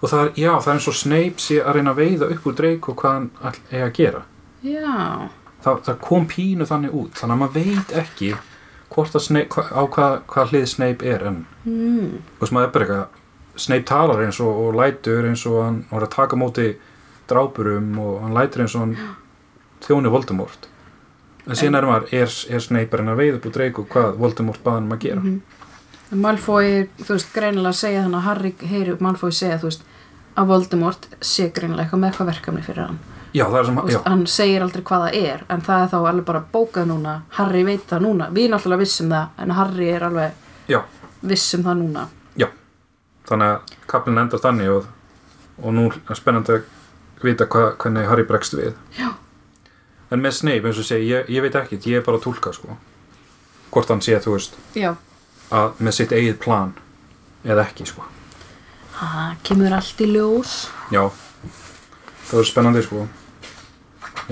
og 0.00 0.10
það 0.10 0.22
er, 0.24 0.30
já, 0.40 0.52
það 0.58 0.70
er 0.70 0.78
eins 0.78 0.88
og 0.90 0.96
Snape 0.98 1.44
sé 1.44 1.58
að 1.62 1.76
reyna 1.78 1.92
að 1.94 2.00
veiða 2.02 2.30
upp 2.34 2.46
úr 2.48 2.56
Draco 2.58 2.94
hvað 2.98 3.14
hann 3.14 3.58
er 3.70 3.84
að 3.86 3.92
gera 3.98 4.24
já, 4.64 5.28
það, 5.64 5.80
það 5.86 6.00
kom 6.08 6.26
pínu 6.30 6.68
þannig 6.68 6.96
út 6.96 7.20
þannig 7.20 7.34
að 7.36 7.42
maður 7.42 7.56
veit 7.60 7.96
ekki 8.04 8.34
hvort 8.94 9.16
að 9.16 9.26
Snape, 9.26 9.50
hva, 9.54 9.64
á 9.74 9.82
hvað, 9.90 10.16
hvað 10.30 10.52
hlið 10.52 10.66
Snape 10.70 11.08
er 11.14 11.26
en 11.30 11.40
mm. 11.66 12.10
maður 12.44 12.68
eitthvað 12.68 13.20
Snape 13.54 13.86
talar 13.86 14.22
eins 14.24 14.40
og, 14.42 14.50
og 14.50 14.78
lætur 14.78 15.28
eins 15.28 15.44
og 15.46 15.60
hann, 15.62 15.80
er 15.94 16.06
að 16.06 16.14
taka 16.14 16.38
móti 16.38 16.72
drápurum 17.30 17.92
og 18.02 18.22
hann 18.24 18.34
lætur 18.36 18.64
eins 18.64 18.74
og 18.74 18.84
hann 18.84 18.96
þjóni 19.84 20.10
Voldemort. 20.10 20.68
En 21.44 21.58
síðan 21.58 21.78
er 21.78 21.86
maður, 21.86 22.08
er, 22.16 22.34
er 22.56 22.62
Snape 22.64 22.98
að 22.98 23.20
veiða 23.20 23.38
upp 23.38 23.48
úr 23.48 23.54
Draco 23.54 23.84
hvað 23.92 24.18
Voldemort 24.20 24.62
baðan 24.64 24.88
um 24.88 24.96
að 24.96 25.04
gera. 25.06 25.22
Mhm. 25.22 25.42
Malfoy, 26.24 26.88
þú 27.00 27.16
veist, 27.16 27.30
greinilega 27.34 27.78
segja 27.78 28.04
þannig 28.04 28.20
að 28.20 28.26
Harry 28.28 28.52
heyri 28.70 28.96
Malfoy 29.02 29.32
segja, 29.34 29.58
þú 29.62 29.70
veist 29.70 29.86
að 30.34 30.50
Voldemort 30.50 31.08
sé 31.20 31.48
greinilega 31.54 31.86
eitthvað 31.86 32.02
með 32.02 32.10
eitthvað 32.10 32.30
verkefni 32.32 32.64
fyrir 32.66 32.88
hann 32.88 33.00
já 33.34 33.44
er 33.44 33.66
sem, 33.66 33.76
já, 33.76 33.82
veist, 33.82 34.04
hann 34.06 34.26
segir 34.30 34.62
aldrei 34.62 34.84
hvað 34.86 35.06
það 35.06 35.16
er 35.20 35.46
en 35.50 35.62
það 35.66 35.84
er 35.84 35.88
þá 35.92 35.96
alveg 36.00 36.26
bara 36.28 36.42
bókað 36.52 36.90
núna. 36.90 37.14
Harry 37.38 37.64
veit 37.66 37.88
það 37.90 38.04
núna, 38.06 38.28
við 38.34 38.52
alltaf 38.54 38.78
vissum 38.78 39.10
það 39.10 39.40
en 39.42 39.56
Harry 39.58 39.88
er 39.90 40.04
alveg 40.08 40.70
já. 40.70 40.82
vissum 41.20 41.64
það 41.66 41.80
núna. 41.82 42.10
Þannig 43.24 43.50
að 43.54 43.76
kaplinn 43.88 44.20
endar 44.20 44.40
þannig 44.42 44.70
og, 44.70 44.88
og 45.62 45.72
nú 45.72 45.86
er 45.96 46.18
spennandi 46.18 46.58
að 46.58 47.24
vita 47.24 47.46
hva, 47.48 47.70
hvernig 47.80 48.08
Harry 48.10 48.26
bregst 48.28 48.56
við. 48.56 48.74
Já. 48.98 49.14
en 50.12 50.20
með 50.20 50.36
Snape 50.36 50.68
eins 50.68 50.78
og 50.78 50.86
segi, 50.86 51.08
ég, 51.08 51.30
ég 51.32 51.44
veit 51.44 51.56
ekkert. 51.56 51.86
Ég 51.88 52.02
er 52.02 52.04
bara 52.04 52.20
að 52.20 52.26
túlka 52.26 52.52
sko. 52.52 52.76
Hvort 53.72 53.90
hann 53.90 54.04
sé, 54.04 54.18
þú 54.22 54.36
veist, 54.36 54.58
Já, 54.76 54.92
að 55.50 55.80
með 55.80 55.96
sitt 55.96 56.12
eigið 56.12 56.36
plan 56.44 56.74
eða 57.48 57.64
ekki 57.64 57.88
sko. 57.88 58.04
Það 58.94 59.32
kemur 59.48 59.74
allt 59.80 60.04
í 60.04 60.10
ljós. 60.12 60.52
Já, 60.92 61.08
það 62.28 62.42
er 62.44 62.50
spennandi 62.52 62.84
sko 62.84 63.08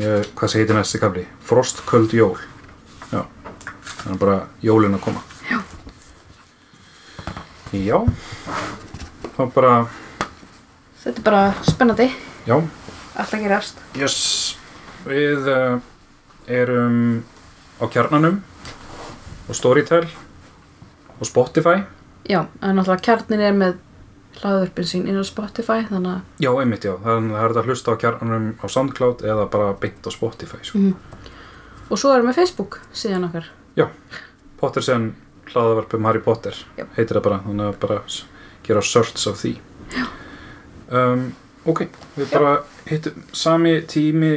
ég, 0.01 0.28
hvað 0.39 0.53
segir 0.53 0.76
næsti 0.76 1.01
kafli? 1.03 1.24
Frostköld 1.47 2.14
jól. 2.16 2.39
Já, 3.12 3.24
það 4.03 4.14
er 4.14 4.20
bara 4.22 4.39
jólin 4.64 4.97
að 4.97 5.05
koma. 5.07 5.22
Já. 5.51 5.59
já. 7.72 7.99
Það 9.33 9.45
er 9.47 9.53
bara, 9.57 9.74
Þetta 11.03 11.18
er 11.18 11.26
bara 11.26 11.45
spennandi, 11.66 12.09
já. 12.47 12.57
Allt 13.18 13.33
að 13.35 13.41
gerast. 13.43 13.80
Yes, 13.99 14.18
við 15.03 15.49
uh, 15.51 15.80
erum 16.47 17.24
á 17.83 17.85
kjarnanum 17.91 18.39
og 19.49 19.57
Storytel 19.59 20.05
og 21.18 21.26
Spotify. 21.26 21.83
Já, 22.30 22.45
en 22.62 22.78
náttúrulega 22.78 23.03
kjarnin 23.09 23.43
er 23.43 23.57
með 23.57 23.80
hlaðvörpin 24.41 24.89
sín 24.89 25.09
inn 25.11 25.18
á 25.20 25.24
Spotify 25.26 25.83
þannig 25.89 26.12
að 26.16 26.45
Já, 26.47 26.51
einmitt 26.62 26.85
já, 26.89 26.95
þannig 27.05 27.35
að 27.37 27.43
það 27.43 27.51
er 27.51 27.61
að 27.62 27.68
hlusta 27.70 27.93
á 27.93 28.01
kjarnanum 28.03 28.47
á 28.59 28.66
Soundcloud 28.72 29.24
eða 29.28 29.47
bara 29.53 29.72
beint 29.83 30.07
á 30.09 30.11
Spotify 30.14 30.61
sko. 30.62 30.78
og 31.91 31.99
svo 32.01 32.14
erum 32.14 32.30
við 32.30 32.39
Facebook 32.41 32.80
síðan 32.97 33.28
okkar. 33.28 33.51
Potter 34.62 34.83
sem 34.83 35.09
hlaðavarpum 35.53 36.05
Harry 36.07 36.20
Potter 36.22 36.55
Já. 36.78 36.85
heitir 36.97 37.18
það 37.18 37.24
bara, 37.26 37.39
þannig 37.47 37.66
að 37.66 37.78
bara 37.83 37.97
gera 38.62 38.83
search 38.87 39.26
af 39.26 39.41
því 39.43 39.57
um, 40.93 41.24
Ok, 41.66 41.85
við 42.16 42.26
Já. 42.30 42.39
bara 42.39 42.53
hittum 42.87 43.24
sami 43.33 43.72
tími 43.91 44.33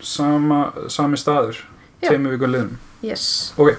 sama, 0.00 0.72
sami 0.88 1.16
staður 1.20 1.60
Já. 2.02 2.08
tveimur 2.10 2.34
vikum 2.36 2.52
liðum 2.54 2.76
Yes, 3.04 3.52
Ok, 3.58 3.76